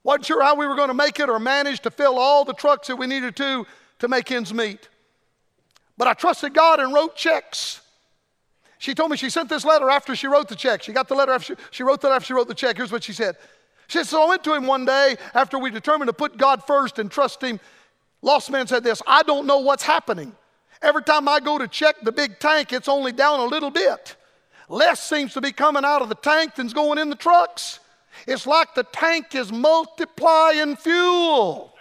Wasn't 0.02 0.26
sure 0.26 0.42
how 0.42 0.54
we 0.54 0.66
were 0.66 0.76
going 0.76 0.88
to 0.88 0.94
make 0.94 1.18
it 1.18 1.30
or 1.30 1.38
manage 1.38 1.80
to 1.80 1.90
fill 1.90 2.18
all 2.18 2.44
the 2.44 2.52
trucks 2.52 2.88
that 2.88 2.96
we 2.96 3.06
needed 3.06 3.36
to 3.36 3.66
to 4.00 4.08
make 4.08 4.30
ends 4.30 4.52
meet. 4.52 4.88
But 5.96 6.08
I 6.08 6.14
trusted 6.14 6.52
God 6.52 6.80
and 6.80 6.92
wrote 6.92 7.16
checks. 7.16 7.80
She 8.78 8.94
told 8.94 9.10
me 9.10 9.16
she 9.16 9.30
sent 9.30 9.48
this 9.48 9.64
letter 9.64 9.88
after 9.88 10.14
she 10.14 10.26
wrote 10.26 10.48
the 10.48 10.56
check. 10.56 10.82
She 10.82 10.92
got 10.92 11.08
the 11.08 11.14
letter 11.14 11.32
after 11.32 11.54
she, 11.54 11.62
she 11.70 11.82
wrote 11.82 12.02
that 12.02 12.12
after 12.12 12.26
she 12.26 12.34
wrote 12.34 12.48
the 12.48 12.54
check. 12.54 12.76
Here's 12.76 12.92
what 12.92 13.02
she 13.02 13.14
said. 13.14 13.36
She 13.86 13.98
said, 13.98 14.06
So 14.06 14.22
I 14.22 14.28
went 14.28 14.44
to 14.44 14.52
him 14.52 14.66
one 14.66 14.84
day 14.84 15.16
after 15.32 15.58
we 15.58 15.70
determined 15.70 16.08
to 16.08 16.12
put 16.12 16.36
God 16.36 16.62
first 16.64 16.98
and 16.98 17.10
trust 17.10 17.42
him. 17.42 17.60
Lost 18.20 18.50
man 18.50 18.66
said 18.66 18.84
this 18.84 19.00
I 19.06 19.22
don't 19.22 19.46
know 19.46 19.60
what's 19.60 19.82
happening. 19.82 20.34
Every 20.82 21.02
time 21.02 21.28
I 21.28 21.40
go 21.40 21.58
to 21.58 21.68
check 21.68 21.96
the 22.02 22.12
big 22.12 22.38
tank, 22.38 22.72
it's 22.72 22.88
only 22.88 23.12
down 23.12 23.40
a 23.40 23.44
little 23.44 23.70
bit. 23.70 24.16
Less 24.68 25.02
seems 25.02 25.34
to 25.34 25.40
be 25.40 25.52
coming 25.52 25.84
out 25.84 26.02
of 26.02 26.08
the 26.08 26.14
tank 26.14 26.54
than's 26.54 26.72
going 26.72 26.98
in 26.98 27.10
the 27.10 27.16
trucks. 27.16 27.80
It's 28.26 28.46
like 28.46 28.74
the 28.74 28.84
tank 28.84 29.34
is 29.34 29.52
multiplying 29.52 30.76
fuel. 30.76 31.74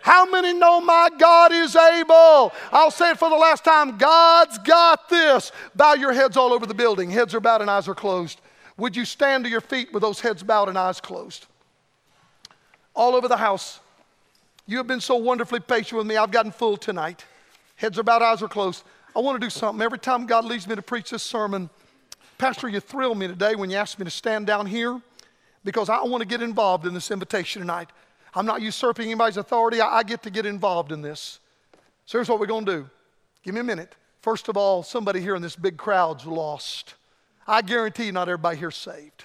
How 0.00 0.30
many 0.30 0.52
know 0.52 0.80
my 0.80 1.10
God 1.18 1.52
is 1.52 1.74
able? 1.74 2.52
I'll 2.72 2.90
say 2.90 3.10
it 3.10 3.18
for 3.18 3.28
the 3.28 3.36
last 3.36 3.64
time 3.64 3.98
God's 3.98 4.58
got 4.58 5.08
this. 5.08 5.52
Bow 5.74 5.94
your 5.94 6.12
heads 6.12 6.36
all 6.36 6.52
over 6.52 6.66
the 6.66 6.74
building. 6.74 7.10
Heads 7.10 7.34
are 7.34 7.40
bowed 7.40 7.60
and 7.60 7.70
eyes 7.70 7.88
are 7.88 7.94
closed. 7.94 8.40
Would 8.76 8.96
you 8.96 9.04
stand 9.04 9.44
to 9.44 9.50
your 9.50 9.60
feet 9.60 9.92
with 9.92 10.02
those 10.02 10.20
heads 10.20 10.42
bowed 10.42 10.68
and 10.68 10.78
eyes 10.78 11.00
closed? 11.00 11.46
All 12.94 13.16
over 13.16 13.28
the 13.28 13.36
house. 13.36 13.80
You 14.68 14.76
have 14.76 14.86
been 14.86 15.00
so 15.00 15.16
wonderfully 15.16 15.60
patient 15.60 15.96
with 15.96 16.06
me. 16.06 16.18
I've 16.18 16.30
gotten 16.30 16.52
full 16.52 16.76
tonight. 16.76 17.24
Heads 17.76 17.98
are 17.98 18.02
bowed, 18.02 18.20
eyes 18.20 18.42
are 18.42 18.48
closed. 18.48 18.84
I 19.16 19.20
want 19.20 19.40
to 19.40 19.46
do 19.46 19.48
something. 19.48 19.82
Every 19.82 19.98
time 19.98 20.26
God 20.26 20.44
leads 20.44 20.68
me 20.68 20.76
to 20.76 20.82
preach 20.82 21.08
this 21.08 21.22
sermon, 21.22 21.70
Pastor, 22.36 22.68
you 22.68 22.78
thrilled 22.78 23.16
me 23.16 23.26
today 23.28 23.54
when 23.54 23.70
you 23.70 23.78
asked 23.78 23.98
me 23.98 24.04
to 24.04 24.10
stand 24.10 24.46
down 24.46 24.66
here 24.66 25.00
because 25.64 25.88
I 25.88 26.02
want 26.02 26.20
to 26.20 26.28
get 26.28 26.42
involved 26.42 26.86
in 26.86 26.92
this 26.92 27.10
invitation 27.10 27.62
tonight. 27.62 27.88
I'm 28.34 28.44
not 28.44 28.60
usurping 28.60 29.06
anybody's 29.06 29.38
authority. 29.38 29.80
I, 29.80 29.98
I 29.98 30.02
get 30.02 30.22
to 30.24 30.30
get 30.30 30.44
involved 30.44 30.92
in 30.92 31.00
this. 31.00 31.40
So 32.04 32.18
here's 32.18 32.28
what 32.28 32.38
we're 32.38 32.44
going 32.44 32.66
to 32.66 32.72
do. 32.72 32.90
Give 33.44 33.54
me 33.54 33.62
a 33.62 33.64
minute. 33.64 33.94
First 34.20 34.50
of 34.50 34.58
all, 34.58 34.82
somebody 34.82 35.22
here 35.22 35.34
in 35.34 35.40
this 35.40 35.56
big 35.56 35.78
crowd's 35.78 36.26
lost. 36.26 36.94
I 37.46 37.62
guarantee 37.62 38.04
you, 38.04 38.12
not 38.12 38.28
everybody 38.28 38.58
here's 38.58 38.76
saved. 38.76 39.24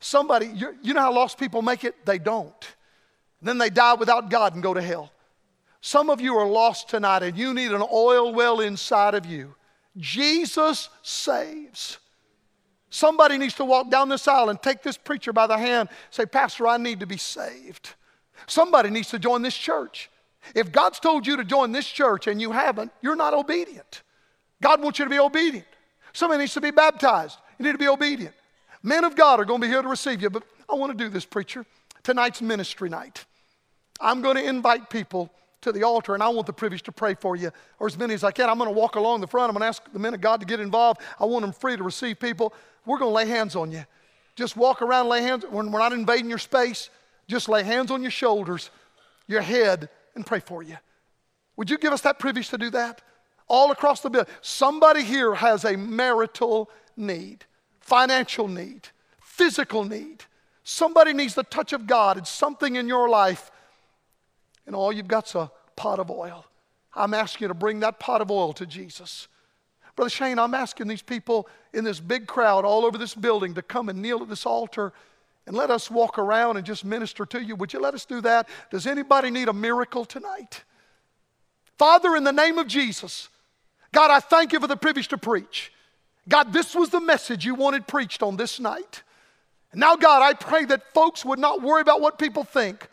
Somebody, 0.00 0.52
you 0.82 0.92
know 0.92 1.02
how 1.02 1.12
lost 1.12 1.38
people 1.38 1.62
make 1.62 1.84
it? 1.84 2.04
They 2.04 2.18
don't. 2.18 2.66
Then 3.48 3.58
they 3.58 3.70
die 3.70 3.94
without 3.94 4.30
God 4.30 4.54
and 4.54 4.62
go 4.62 4.72
to 4.72 4.82
hell. 4.82 5.12
Some 5.80 6.10
of 6.10 6.20
you 6.20 6.36
are 6.36 6.46
lost 6.46 6.88
tonight 6.88 7.22
and 7.22 7.36
you 7.36 7.52
need 7.52 7.72
an 7.72 7.82
oil 7.92 8.32
well 8.32 8.60
inside 8.60 9.14
of 9.14 9.26
you. 9.26 9.54
Jesus 9.96 10.88
saves. 11.02 11.98
Somebody 12.88 13.38
needs 13.38 13.54
to 13.54 13.64
walk 13.64 13.90
down 13.90 14.08
this 14.08 14.28
aisle 14.28 14.50
and 14.50 14.62
take 14.62 14.82
this 14.82 14.96
preacher 14.96 15.32
by 15.32 15.46
the 15.46 15.58
hand, 15.58 15.88
say, 16.10 16.26
Pastor, 16.26 16.68
I 16.68 16.76
need 16.76 17.00
to 17.00 17.06
be 17.06 17.16
saved. 17.16 17.94
Somebody 18.46 18.90
needs 18.90 19.08
to 19.10 19.18
join 19.18 19.42
this 19.42 19.56
church. 19.56 20.10
If 20.54 20.72
God's 20.72 21.00
told 21.00 21.26
you 21.26 21.36
to 21.36 21.44
join 21.44 21.72
this 21.72 21.86
church 21.86 22.26
and 22.26 22.40
you 22.40 22.52
haven't, 22.52 22.92
you're 23.00 23.16
not 23.16 23.34
obedient. 23.34 24.02
God 24.60 24.82
wants 24.82 24.98
you 24.98 25.04
to 25.04 25.10
be 25.10 25.18
obedient. 25.18 25.66
Somebody 26.12 26.40
needs 26.40 26.54
to 26.54 26.60
be 26.60 26.70
baptized. 26.70 27.38
You 27.58 27.64
need 27.64 27.72
to 27.72 27.78
be 27.78 27.88
obedient. 27.88 28.34
Men 28.82 29.04
of 29.04 29.16
God 29.16 29.40
are 29.40 29.44
going 29.44 29.60
to 29.60 29.66
be 29.66 29.72
here 29.72 29.82
to 29.82 29.88
receive 29.88 30.20
you, 30.20 30.30
but 30.30 30.42
I 30.68 30.74
want 30.74 30.96
to 30.96 31.04
do 31.04 31.08
this, 31.08 31.24
preacher. 31.24 31.64
Tonight's 32.02 32.42
ministry 32.42 32.88
night. 32.88 33.24
I'm 34.02 34.20
going 34.20 34.36
to 34.36 34.46
invite 34.46 34.90
people 34.90 35.30
to 35.62 35.72
the 35.72 35.84
altar, 35.84 36.14
and 36.14 36.22
I 36.22 36.28
want 36.28 36.46
the 36.46 36.52
privilege 36.52 36.82
to 36.82 36.92
pray 36.92 37.14
for 37.14 37.36
you, 37.36 37.52
or 37.78 37.86
as 37.86 37.96
many 37.96 38.14
as 38.14 38.24
I 38.24 38.32
can. 38.32 38.50
I'm 38.50 38.58
going 38.58 38.68
to 38.68 38.78
walk 38.78 38.96
along 38.96 39.20
the 39.20 39.26
front. 39.28 39.48
I'm 39.48 39.54
going 39.54 39.62
to 39.62 39.68
ask 39.68 39.82
the 39.92 39.98
men 39.98 40.12
of 40.12 40.20
God 40.20 40.40
to 40.40 40.46
get 40.46 40.60
involved. 40.60 41.00
I 41.20 41.24
want 41.24 41.42
them 41.42 41.52
free 41.52 41.76
to 41.76 41.82
receive 41.82 42.18
people. 42.18 42.52
We're 42.84 42.98
going 42.98 43.10
to 43.10 43.14
lay 43.14 43.26
hands 43.26 43.54
on 43.54 43.70
you. 43.70 43.84
Just 44.34 44.56
walk 44.56 44.82
around, 44.82 45.08
lay 45.08 45.22
hands. 45.22 45.44
We're 45.48 45.62
not 45.62 45.92
invading 45.92 46.28
your 46.28 46.38
space, 46.38 46.90
just 47.28 47.48
lay 47.48 47.62
hands 47.62 47.90
on 47.90 48.02
your 48.02 48.10
shoulders, 48.10 48.70
your 49.28 49.42
head, 49.42 49.88
and 50.14 50.26
pray 50.26 50.40
for 50.40 50.62
you. 50.62 50.76
Would 51.56 51.70
you 51.70 51.78
give 51.78 51.92
us 51.92 52.00
that 52.00 52.18
privilege 52.18 52.48
to 52.48 52.58
do 52.58 52.70
that? 52.70 53.02
all 53.52 53.70
across 53.70 54.00
the 54.00 54.08
building. 54.08 54.32
Somebody 54.40 55.02
here 55.04 55.34
has 55.34 55.64
a 55.64 55.76
marital 55.76 56.70
need, 56.96 57.44
financial 57.80 58.48
need, 58.48 58.88
physical 59.20 59.84
need. 59.84 60.24
Somebody 60.64 61.12
needs 61.12 61.34
the 61.34 61.42
touch 61.42 61.74
of 61.74 61.86
God. 61.86 62.16
It's 62.16 62.30
something 62.30 62.76
in 62.76 62.88
your 62.88 63.10
life, 63.10 63.50
and 64.66 64.76
all 64.76 64.92
you've 64.92 65.08
got's 65.08 65.34
a 65.34 65.50
pot 65.76 65.98
of 65.98 66.10
oil. 66.10 66.46
I'm 66.94 67.14
asking 67.14 67.46
you 67.46 67.48
to 67.48 67.54
bring 67.54 67.80
that 67.80 67.98
pot 67.98 68.20
of 68.20 68.30
oil 68.30 68.52
to 68.54 68.66
Jesus. 68.66 69.28
Brother 69.96 70.10
Shane, 70.10 70.38
I'm 70.38 70.54
asking 70.54 70.88
these 70.88 71.02
people 71.02 71.48
in 71.72 71.84
this 71.84 72.00
big 72.00 72.26
crowd 72.26 72.64
all 72.64 72.84
over 72.84 72.96
this 72.96 73.14
building 73.14 73.54
to 73.54 73.62
come 73.62 73.88
and 73.88 74.00
kneel 74.00 74.22
at 74.22 74.28
this 74.28 74.46
altar 74.46 74.92
and 75.46 75.56
let 75.56 75.70
us 75.70 75.90
walk 75.90 76.18
around 76.18 76.56
and 76.56 76.64
just 76.64 76.84
minister 76.84 77.26
to 77.26 77.42
you. 77.42 77.56
Would 77.56 77.72
you 77.72 77.80
let 77.80 77.94
us 77.94 78.04
do 78.04 78.20
that? 78.22 78.48
Does 78.70 78.86
anybody 78.86 79.30
need 79.30 79.48
a 79.48 79.52
miracle 79.52 80.04
tonight? 80.04 80.64
Father, 81.78 82.14
in 82.16 82.24
the 82.24 82.32
name 82.32 82.58
of 82.58 82.66
Jesus, 82.68 83.28
God, 83.92 84.10
I 84.10 84.20
thank 84.20 84.52
you 84.52 84.60
for 84.60 84.66
the 84.66 84.76
privilege 84.76 85.08
to 85.08 85.18
preach. 85.18 85.72
God, 86.28 86.52
this 86.52 86.74
was 86.74 86.90
the 86.90 87.00
message 87.00 87.44
you 87.44 87.54
wanted 87.54 87.86
preached 87.86 88.22
on 88.22 88.36
this 88.36 88.60
night. 88.60 89.02
And 89.72 89.80
now, 89.80 89.96
God, 89.96 90.22
I 90.22 90.34
pray 90.34 90.64
that 90.66 90.92
folks 90.94 91.24
would 91.24 91.38
not 91.38 91.60
worry 91.60 91.80
about 91.80 92.00
what 92.00 92.18
people 92.18 92.44
think 92.44 92.88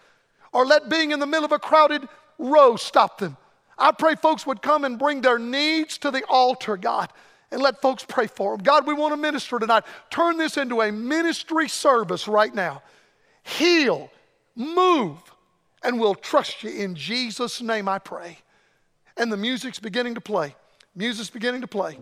or 0.52 0.66
let 0.66 0.90
being 0.90 1.12
in 1.12 1.20
the 1.20 1.26
middle 1.26 1.46
of 1.46 1.52
a 1.52 1.60
crowded 1.60 2.08
row 2.38 2.76
stop 2.76 3.20
them. 3.20 3.38
I 3.78 3.92
pray 3.92 4.16
folks 4.16 4.46
would 4.46 4.62
come 4.62 4.84
and 4.84 5.00
bring 5.00 5.22
their 5.22 5.40
needs 5.40 5.98
to 6.00 6.12
the 6.12 6.24
altar, 6.28 6.76
God, 6.76 7.10
and 7.52 7.62
let 7.62 7.82
folks 7.82 8.04
pray 8.08 8.28
for 8.28 8.56
them. 8.56 8.64
God, 8.64 8.86
we 8.86 8.94
want 8.94 9.14
to 9.14 9.18
minister 9.18 9.58
tonight. 9.58 9.84
Turn 10.10 10.38
this 10.38 10.58
into 10.58 10.82
a 10.82 10.92
ministry 10.92 11.70
service 11.70 12.28
right 12.28 12.54
now. 12.54 12.82
Heal, 13.44 14.12
move, 14.56 15.18
and 15.84 16.00
we'll 16.00 16.16
trust 16.16 16.64
you. 16.64 16.72
In 16.72 16.96
Jesus' 16.96 17.62
name 17.62 17.88
I 17.88 18.00
pray. 18.00 18.38
And 19.18 19.32
the 19.32 19.38
music's 19.38 19.80
beginning 19.80 20.16
to 20.16 20.22
play. 20.22 20.56
Music's 20.96 21.30
beginning 21.30 21.62
to 21.62 21.68
play. 21.68 21.98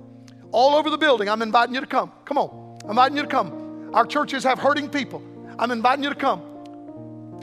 All 0.51 0.75
over 0.75 0.89
the 0.89 0.97
building, 0.97 1.29
I'm 1.29 1.41
inviting 1.41 1.75
you 1.75 1.81
to 1.81 1.87
come. 1.87 2.11
Come 2.25 2.37
on. 2.37 2.79
I'm 2.83 2.91
inviting 2.91 3.17
you 3.17 3.23
to 3.23 3.29
come. 3.29 3.91
Our 3.93 4.05
churches 4.05 4.43
have 4.43 4.59
hurting 4.59 4.89
people. 4.89 5.21
I'm 5.59 5.71
inviting 5.71 6.03
you 6.03 6.09
to 6.09 6.15
come. 6.15 6.41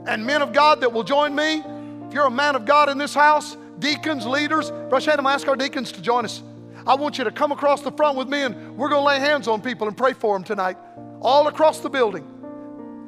And 0.07 0.25
men 0.25 0.41
of 0.41 0.53
God 0.53 0.81
that 0.81 0.91
will 0.91 1.03
join 1.03 1.35
me, 1.35 1.63
if 2.07 2.13
you're 2.13 2.27
a 2.27 2.31
man 2.31 2.55
of 2.55 2.65
God 2.65 2.89
in 2.89 2.97
this 2.97 3.13
house, 3.13 3.57
deacons, 3.79 4.25
leaders. 4.25 4.71
Brush 4.89 5.05
hand, 5.05 5.19
I'm 5.19 5.25
ask 5.25 5.47
our 5.47 5.55
deacons 5.55 5.91
to 5.93 6.01
join 6.01 6.25
us. 6.25 6.41
I 6.87 6.95
want 6.95 7.17
you 7.17 7.23
to 7.23 7.31
come 7.31 7.51
across 7.51 7.81
the 7.81 7.91
front 7.91 8.17
with 8.17 8.27
me 8.27 8.43
and 8.43 8.77
we're 8.77 8.89
going 8.89 9.01
to 9.01 9.07
lay 9.07 9.19
hands 9.19 9.47
on 9.47 9.61
people 9.61 9.87
and 9.87 9.97
pray 9.97 10.13
for 10.13 10.35
them 10.35 10.43
tonight, 10.43 10.77
all 11.21 11.47
across 11.47 11.79
the 11.79 11.89
building. 11.89 12.31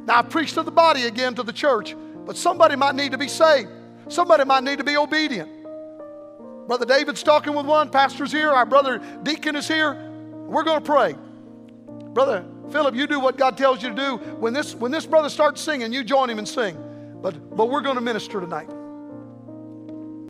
Now, 0.06 0.20
I 0.20 0.22
preached 0.24 0.56
to 0.56 0.64
the 0.64 0.72
body 0.72 1.04
again, 1.04 1.36
to 1.36 1.44
the 1.44 1.54
church, 1.54 1.96
but 2.26 2.38
somebody 2.38 2.76
might 2.76 2.96
need 2.96 3.12
to 3.12 3.18
be 3.18 3.28
saved. 3.28 3.70
Somebody 4.08 4.46
might 4.46 4.64
need 4.64 4.78
to 4.78 4.84
be 4.84 4.98
obedient. 4.98 5.50
Brother 6.68 6.86
David's 6.86 7.24
talking 7.24 7.54
with 7.54 7.66
one, 7.66 7.90
pastor's 7.90 8.32
here, 8.32 8.50
our 8.50 8.66
brother 8.66 9.02
deacon 9.24 9.56
is 9.56 9.68
here. 9.68 9.94
We're 10.48 10.64
going 10.64 10.80
to 10.80 10.86
pray. 10.86 11.16
Brother 12.14 12.46
Philip, 12.72 12.96
you 12.96 13.08
do 13.08 13.20
what 13.20 13.38
God 13.38 13.58
tells 13.58 13.82
you 13.84 13.90
to 13.90 13.96
do. 13.96 14.18
When 14.18 14.54
this, 14.54 14.76
when 14.76 14.92
this 14.92 15.06
brother 15.06 15.30
starts 15.30 15.62
singing, 15.62 15.94
you 15.94 16.04
join 16.04 16.30
him 16.30 16.40
and 16.40 16.48
sing. 16.48 16.78
But, 17.22 17.56
but 17.56 17.70
we're 17.70 17.82
going 17.82 17.96
to 17.96 18.02
minister 18.02 18.40
tonight. 18.40 18.70